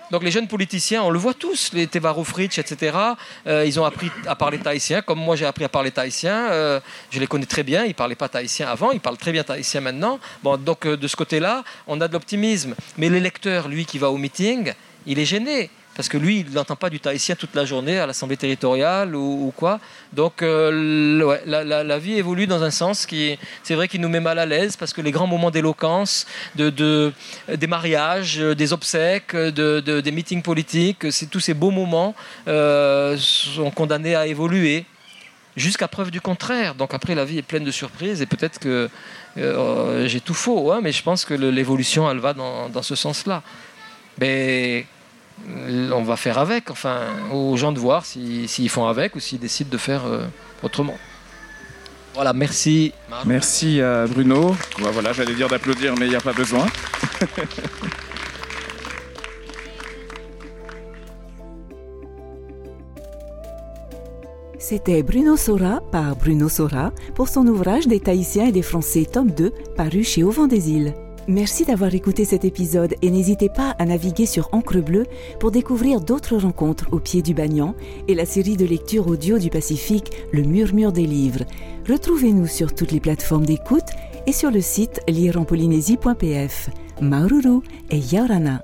Donc 0.10 0.24
les 0.24 0.32
jeunes 0.32 0.48
politiciens, 0.48 1.04
on 1.04 1.10
le 1.10 1.20
voit 1.20 1.34
tous, 1.34 1.72
les 1.74 1.86
Tevaro 1.88 2.24
Fritsch, 2.24 2.60
etc. 2.60 2.98
Euh, 3.46 3.66
ils 3.66 3.78
ont 3.78 3.84
appris 3.84 4.10
à 4.26 4.36
parler 4.36 4.58
tahitien, 4.58 5.02
comme 5.02 5.20
moi 5.20 5.36
j'ai 5.36 5.46
appris 5.46 5.66
à 5.66 5.70
parler 5.70 5.92
tahitien. 5.92 6.50
Euh, 6.50 6.80
je 7.10 7.20
les 7.20 7.28
connais 7.28 7.46
très 7.46 7.64
bien. 7.64 7.84
Ils 7.84 7.94
parlaient 7.94 8.16
pas 8.16 8.30
tahitien 8.30 8.70
avant, 8.70 8.92
ils 8.92 9.02
parlent 9.02 9.18
très 9.18 9.34
bien 9.34 9.44
tahitien 9.44 9.82
maintenant. 9.82 10.20
Bon, 10.44 10.56
donc 10.56 10.86
euh, 10.86 10.96
de 10.96 11.08
ce 11.08 11.18
côté-là, 11.18 11.64
on 11.88 12.00
a 12.00 12.08
de 12.08 12.14
l'optimisme. 12.14 12.74
Mais 12.98 13.10
l'électeur, 13.10 13.68
lui, 13.68 13.86
qui 13.86 13.98
va 13.98 14.10
au 14.10 14.18
meeting, 14.18 14.72
il 15.06 15.20
est 15.20 15.26
gêné 15.26 15.70
parce 15.98 16.10
que 16.10 16.18
lui, 16.20 16.46
il 16.48 16.54
n'entend 16.54 16.76
pas 16.76 16.92
du 16.92 17.00
tahitien 17.00 17.34
toute 17.34 17.56
la 17.56 17.66
journée 17.66 17.98
à 17.98 18.06
l'Assemblée 18.06 18.38
territoriale 18.38 19.16
ou, 19.16 19.52
quoi. 19.56 19.80
Donc 20.14 20.44
euh, 20.44 21.36
la, 21.48 21.98
vie 21.98 22.14
évolue 22.14 22.46
dans 22.46 22.62
un 22.62 22.70
sens 22.70 23.08
qui, 23.08 23.40
c'est 23.64 23.74
vrai, 23.74 23.88
qui 23.88 23.98
nous 23.98 24.08
met 24.08 24.20
mal 24.20 24.38
à 24.38 24.46
l'aise 24.46 24.78
parce 24.78 24.94
que 24.94 25.02
les 25.02 25.10
grands 25.10 25.26
moments 25.26 25.50
d'éloquence, 25.50 26.28
de, 26.56 27.12
des 27.52 27.68
mariages, 27.68 28.38
des 28.38 28.74
obsèques, 28.74 29.36
de, 29.36 29.80
des 30.00 30.12
meetings 30.12 30.44
politiques, 30.44 31.12
c'est, 31.12 31.32
tous 31.32 31.40
ces 31.40 31.56
beaux 31.56 31.72
moments 31.72 32.14
euh, 32.48 33.18
sont 33.18 33.72
condamnés 33.72 34.14
à 34.14 34.28
évoluer 34.28 34.86
jusqu'à 35.56 35.88
preuve 35.88 36.12
du 36.12 36.22
contraire. 36.22 36.76
Donc 36.76 36.94
après, 36.94 37.16
la 37.16 37.26
vie 37.26 37.40
est 37.40 37.42
pleine 37.42 37.64
de 37.64 37.72
surprises 37.72 38.22
et 38.22 38.28
peut-être 38.28 38.60
que 38.60 38.88
euh, 39.40 40.08
j'ai 40.08 40.22
tout 40.22 40.36
faux, 40.36 40.72
hein, 40.72 40.80
mais 40.84 40.92
je 40.92 41.02
pense 41.02 41.26
que 41.26 41.34
l'évolution, 41.34 42.08
elle 42.12 42.20
va 42.20 42.36
dans, 42.36 42.70
dans 42.70 42.84
ce 42.84 42.94
sens-là. 42.94 43.42
Mais 44.20 44.86
on 45.92 46.04
va 46.04 46.16
faire 46.18 46.38
avec, 46.38 46.70
enfin, 46.72 47.02
aux 47.32 47.56
gens 47.58 47.72
de 47.72 47.80
voir 47.80 48.06
s'ils 48.06 48.70
font 48.70 48.88
avec 48.88 49.16
ou 49.16 49.20
s'ils 49.20 49.40
décident 49.40 49.70
de 49.70 49.78
faire 49.78 50.06
euh, 50.06 50.26
autrement. 50.64 50.98
Voilà, 52.14 52.34
merci. 52.34 52.94
Merci 53.26 53.80
à 53.82 54.08
Bruno. 54.08 54.56
Voilà, 54.80 55.14
j'allais 55.14 55.36
dire 55.36 55.48
d'applaudir, 55.48 55.94
mais 55.98 56.08
il 56.08 56.10
n'y 56.10 56.16
a 56.16 56.22
pas 56.22 56.34
besoin. 56.34 56.66
C'était 64.60 65.02
Bruno 65.02 65.38
Sora 65.38 65.80
par 65.94 66.18
Bruno 66.18 66.50
Sora 66.50 66.92
pour 67.16 67.30
son 67.30 67.48
ouvrage 67.48 67.88
Des 67.88 68.02
Tahitiens 68.02 68.48
et 68.48 68.52
des 68.52 68.62
Français, 68.62 69.06
tome 69.10 69.32
2, 69.32 69.54
paru 69.78 70.04
chez 70.04 70.24
Auvent 70.24 70.50
des 70.50 70.72
Îles. 70.72 70.94
Merci 71.30 71.66
d'avoir 71.66 71.94
écouté 71.94 72.24
cet 72.24 72.46
épisode 72.46 72.96
et 73.02 73.12
n'hésitez 73.12 73.50
pas 73.50 73.76
à 73.80 73.86
naviguer 73.86 74.26
sur 74.26 74.48
Encre 74.54 74.80
Bleue 74.82 75.06
pour 75.42 75.52
découvrir 75.52 76.00
d'autres 76.00 76.38
rencontres 76.38 76.88
au 76.94 77.00
pied 77.00 77.22
du 77.22 77.34
Bagnan 77.34 77.76
et 78.08 78.16
la 78.16 78.26
série 78.26 78.56
de 78.56 78.66
lectures 78.66 79.08
audio 79.08 79.38
du 79.38 79.50
Pacifique 79.50 80.12
Le 80.32 80.44
Murmure 80.44 80.94
des 80.94 81.06
livres. 81.06 81.44
Retrouvez-nous 81.90 82.48
sur 82.48 82.74
toutes 82.74 82.94
les 82.94 83.02
plateformes 83.02 83.46
d'écoute 83.46 83.90
et 84.26 84.32
sur 84.32 84.52
le 84.52 84.62
site 84.62 85.02
lireenpolynésie.pf. 85.10 86.70
Maururu 87.02 87.60
et 87.92 88.00
Yaurana. 88.00 88.64